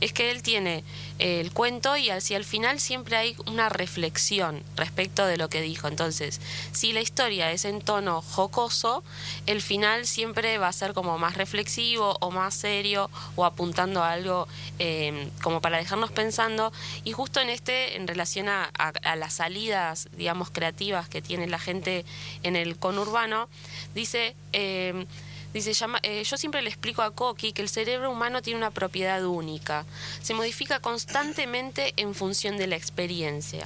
es 0.00 0.12
que 0.12 0.30
él 0.30 0.42
tiene 0.42 0.84
eh, 1.18 1.40
el 1.40 1.52
cuento 1.52 1.96
y 1.96 2.10
hacia 2.10 2.36
el 2.36 2.44
final 2.44 2.80
siempre 2.80 3.16
hay 3.16 3.36
una 3.46 3.68
reflexión 3.68 4.62
respecto 4.76 5.26
de 5.26 5.36
lo 5.36 5.48
que 5.48 5.60
dijo. 5.60 5.88
Entonces, 5.88 6.40
si 6.72 6.92
la 6.92 7.00
historia 7.00 7.50
es 7.50 7.64
en 7.64 7.80
tono 7.80 8.22
jocoso, 8.22 9.02
el 9.46 9.60
final 9.60 10.06
siempre 10.06 10.58
va 10.58 10.68
a 10.68 10.72
ser 10.72 10.94
como 10.94 11.18
más 11.18 11.36
reflexivo 11.36 12.16
o 12.20 12.30
más 12.30 12.54
serio 12.54 13.10
o 13.36 13.44
apuntando 13.44 14.02
a 14.02 14.12
algo 14.12 14.46
eh, 14.78 15.28
como 15.42 15.60
para 15.60 15.78
dejarnos 15.78 16.12
pensando. 16.12 16.72
Y 17.04 17.12
justo 17.12 17.40
en 17.40 17.50
este, 17.50 17.96
en 17.96 18.06
relación 18.06 18.48
a, 18.48 18.70
las 19.16 19.34
salidas, 19.34 20.08
digamos, 20.16 20.50
creativas 20.50 21.08
que 21.08 21.22
tiene 21.22 21.46
la 21.48 21.58
gente 21.58 22.04
en 22.42 22.56
el 22.56 22.76
conurbano, 22.76 23.48
dice... 23.94 24.34
eh, 24.52 25.06
Dice, 25.54 25.72
llama- 25.72 26.00
eh, 26.02 26.22
yo 26.24 26.36
siempre 26.36 26.60
le 26.62 26.68
explico 26.68 27.02
a 27.02 27.10
Coqui 27.10 27.52
que 27.52 27.62
el 27.62 27.68
cerebro 27.68 28.10
humano 28.10 28.42
tiene 28.42 28.58
una 28.58 28.70
propiedad 28.70 29.24
única. 29.24 29.86
Se 30.22 30.34
modifica 30.34 30.80
constantemente 30.80 31.94
en 31.96 32.14
función 32.14 32.58
de 32.58 32.66
la 32.66 32.76
experiencia. 32.76 33.64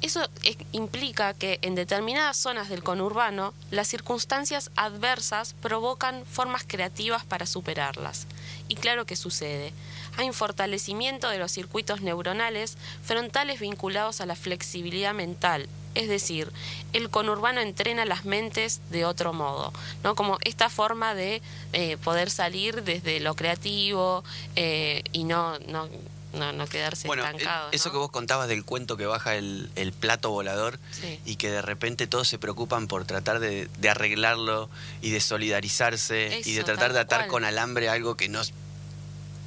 Eso 0.00 0.28
eh, 0.44 0.56
implica 0.72 1.34
que 1.34 1.58
en 1.62 1.74
determinadas 1.74 2.36
zonas 2.36 2.68
del 2.68 2.84
conurbano 2.84 3.52
las 3.72 3.88
circunstancias 3.88 4.70
adversas 4.76 5.54
provocan 5.60 6.24
formas 6.24 6.62
creativas 6.66 7.24
para 7.24 7.46
superarlas. 7.46 8.26
Y 8.68 8.76
claro 8.76 9.06
que 9.06 9.16
sucede. 9.16 9.72
Hay 10.16 10.28
un 10.28 10.34
fortalecimiento 10.34 11.28
de 11.28 11.38
los 11.38 11.50
circuitos 11.52 12.00
neuronales 12.00 12.76
frontales 13.04 13.60
vinculados 13.60 14.20
a 14.20 14.26
la 14.26 14.36
flexibilidad 14.36 15.14
mental. 15.14 15.68
Es 15.98 16.08
decir, 16.08 16.50
el 16.92 17.10
conurbano 17.10 17.60
entrena 17.60 18.04
las 18.04 18.24
mentes 18.24 18.80
de 18.90 19.04
otro 19.04 19.32
modo, 19.32 19.72
¿no? 20.04 20.14
Como 20.14 20.38
esta 20.44 20.70
forma 20.70 21.14
de 21.16 21.42
eh, 21.72 21.96
poder 22.04 22.30
salir 22.30 22.84
desde 22.84 23.18
lo 23.18 23.34
creativo 23.34 24.22
eh, 24.54 25.02
y 25.12 25.24
no, 25.24 25.58
no, 25.66 25.88
no, 26.34 26.52
no 26.52 26.66
quedarse 26.68 27.08
Bueno, 27.08 27.24
estancado. 27.24 27.70
eso 27.72 27.88
¿no? 27.88 27.92
que 27.94 27.98
vos 27.98 28.10
contabas 28.12 28.46
del 28.48 28.64
cuento 28.64 28.96
que 28.96 29.06
baja 29.06 29.34
el, 29.34 29.70
el 29.74 29.92
plato 29.92 30.30
volador 30.30 30.78
Sí. 30.92 31.18
y 31.24 31.34
que 31.34 31.50
de 31.50 31.62
repente 31.62 32.06
todos 32.06 32.28
se 32.28 32.38
preocupan 32.38 32.86
por 32.86 33.04
tratar 33.04 33.40
de, 33.40 33.68
de 33.78 33.88
arreglarlo 33.90 34.70
y 35.02 35.10
de 35.10 35.20
solidarizarse 35.20 36.42
y 36.44 36.52
de 36.52 36.62
tratar 36.62 36.92
de 36.92 37.00
atar 37.00 37.22
cual. 37.22 37.28
con 37.30 37.44
alambre 37.44 37.88
algo 37.88 38.16
que 38.16 38.28
no 38.28 38.42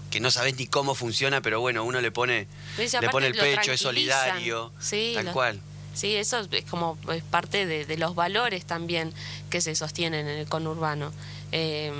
que 0.09 0.19
no 0.19 0.29
sabés 0.29 0.57
ni 0.57 0.67
cómo 0.67 0.93
funciona, 0.93 1.39
pero 1.39 1.61
bueno, 1.61 1.85
uno 1.85 2.01
le 2.01 2.11
pone 2.11 2.45
le 2.77 3.09
pone 3.09 3.27
el 3.27 3.33
pecho, 3.35 3.71
es 3.71 3.79
solidario, 3.79 4.73
Sí, 4.81 5.13
tal 5.15 5.27
lo- 5.27 5.31
cual. 5.31 5.61
Sí, 5.93 6.15
eso 6.15 6.39
es 6.51 6.65
como 6.65 6.97
es 7.13 7.23
parte 7.23 7.65
de, 7.65 7.85
de 7.85 7.97
los 7.97 8.15
valores 8.15 8.65
también 8.65 9.13
que 9.49 9.61
se 9.61 9.75
sostienen 9.75 10.27
en 10.27 10.37
el 10.39 10.47
conurbano. 10.47 11.11
Eh, 11.51 11.91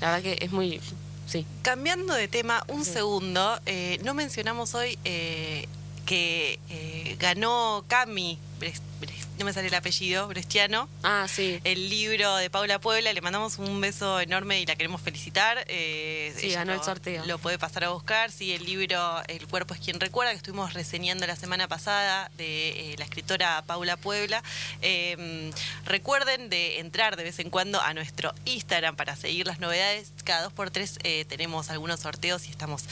la 0.00 0.10
verdad 0.12 0.22
que 0.22 0.44
es 0.44 0.52
muy... 0.52 0.80
Sí. 1.26 1.44
Cambiando 1.62 2.14
de 2.14 2.28
tema 2.28 2.62
un 2.68 2.84
segundo, 2.84 3.58
eh, 3.66 3.98
no 4.04 4.14
mencionamos 4.14 4.74
hoy 4.76 4.96
eh, 5.04 5.66
que 6.06 6.60
eh, 6.70 7.16
ganó 7.18 7.84
Cami 7.88 8.38
Bres- 8.60 8.80
Bres- 9.00 9.15
no 9.38 9.44
me 9.44 9.52
sale 9.52 9.68
el 9.68 9.74
apellido, 9.74 10.26
Brestiano. 10.28 10.88
Ah, 11.02 11.26
sí. 11.28 11.60
El 11.64 11.90
libro 11.90 12.36
de 12.36 12.48
Paula 12.50 12.78
Puebla, 12.80 13.12
le 13.12 13.20
mandamos 13.20 13.58
un 13.58 13.80
beso 13.80 14.18
enorme 14.20 14.60
y 14.60 14.66
la 14.66 14.76
queremos 14.76 15.00
felicitar. 15.02 15.64
Eh, 15.68 16.34
Sí, 16.38 16.50
ganó 16.50 16.72
el 16.72 16.78
lo- 16.78 16.84
sorteo. 16.84 17.24
Lo 17.26 17.38
puede 17.38 17.58
pasar 17.58 17.84
a 17.84 17.90
buscar. 17.90 18.30
Sí, 18.32 18.52
el 18.52 18.64
libro 18.64 19.22
El 19.28 19.46
cuerpo 19.46 19.74
es 19.74 19.80
quien 19.80 20.00
recuerda, 20.00 20.30
que 20.32 20.38
estuvimos 20.38 20.72
reseñando 20.74 21.26
la 21.26 21.36
semana 21.36 21.68
pasada 21.68 22.30
de 22.36 22.92
eh, 22.92 22.96
la 22.98 23.04
escritora 23.04 23.62
Paula 23.66 23.96
Puebla. 23.96 24.42
Eh, 24.82 25.50
recuerden 25.84 26.48
de 26.48 26.80
entrar 26.80 27.16
de 27.16 27.24
vez 27.24 27.38
en 27.38 27.50
cuando 27.50 27.80
a 27.80 27.92
nuestro 27.94 28.34
Instagram 28.46 28.96
para 28.96 29.16
seguir 29.16 29.46
las 29.46 29.60
novedades. 29.60 30.12
Cada 30.24 30.42
dos 30.44 30.52
por 30.52 30.70
tres 30.70 30.98
eh, 31.04 31.24
tenemos 31.28 31.70
algunos 31.70 32.00
sorteos 32.00 32.46
y 32.46 32.50
estamos 32.50 32.84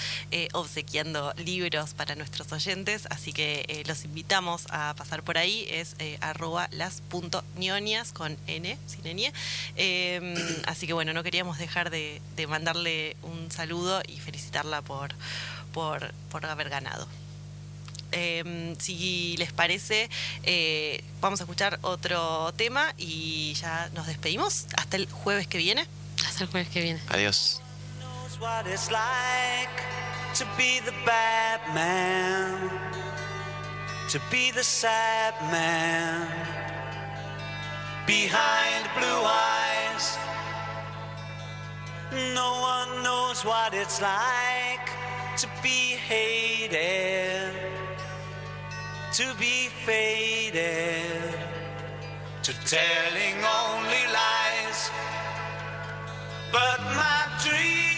obsequiando 0.53 1.33
libros 1.37 1.95
para 1.95 2.15
nuestros 2.15 2.53
oyentes. 2.53 3.07
Así 3.11 3.33
que 3.33 3.83
los 3.87 4.05
invitamos 4.05 4.67
a 4.71 4.95
pasar 4.97 5.23
por 5.23 5.39
ahí. 5.39 5.67
Es 5.71 5.97
arroba 6.35 6.69
las.nionias 6.73 8.13
con 8.13 8.37
N, 8.47 8.79
sin 8.87 9.07
N. 9.07 9.33
Eh, 9.77 10.63
así 10.67 10.87
que 10.87 10.93
bueno, 10.93 11.13
no 11.13 11.23
queríamos 11.23 11.59
dejar 11.59 11.91
de, 11.91 12.21
de 12.37 12.47
mandarle 12.47 13.17
un 13.23 13.51
saludo 13.51 14.03
y 14.07 14.19
felicitarla 14.21 14.83
por, 14.83 15.11
por, 15.73 16.13
por 16.31 16.45
haber 16.47 16.69
ganado. 16.69 17.07
Eh, 18.13 18.77
si 18.79 19.37
les 19.39 19.53
parece, 19.53 20.09
eh, 20.45 21.03
vamos 21.21 21.41
a 21.41 21.45
escuchar 21.45 21.79
otro 21.83 22.53
tema 22.55 22.95
y 22.97 23.55
ya 23.55 23.91
nos 23.95 24.07
despedimos. 24.07 24.67
Hasta 24.77 24.97
el 24.97 25.11
jueves 25.11 25.49
que 25.49 25.59
viene. 25.59 25.87
Hasta 26.27 26.45
el 26.45 26.51
jueves 26.51 26.69
que 26.69 26.81
viene. 26.81 27.01
Adiós. 27.09 27.61
what 28.41 28.67
it's 28.67 28.91
like 28.91 29.81
to 30.35 30.45
be 30.59 30.81
the 30.81 30.93
bad 31.07 31.61
man, 31.75 33.04
to 34.15 34.21
be 34.31 34.53
the 34.53 34.63
sad 34.63 35.35
man 35.51 36.29
behind 38.07 38.89
blue 38.97 39.25
eyes. 39.27 40.17
No 42.33 42.61
one 42.61 43.03
knows 43.03 43.45
what 43.45 43.75
it's 43.75 44.01
like 44.01 44.89
to 45.39 45.49
be 45.65 45.97
hated, 46.11 47.51
to 49.15 49.35
be 49.37 49.69
faded, 49.85 51.35
to 52.45 52.53
telling 52.67 53.45
only 53.67 54.07
lies. 54.15 54.91
But 56.53 56.79
my 56.95 57.27
dreams, 57.43 57.89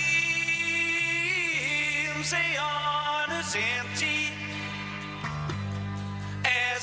they 2.31 2.57
aren't 2.57 3.33
as 3.33 3.55
empty 3.55 4.26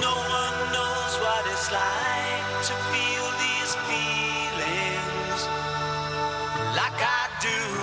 No 0.00 0.12
one 0.12 0.72
knows 0.72 1.12
what 1.20 1.46
it's 1.46 1.72
like 1.72 2.62
to 2.68 2.74
feel 2.92 3.26
these 3.44 3.74
feelings 3.88 5.40
like 6.76 7.00
I 7.00 7.28
do. 7.40 7.75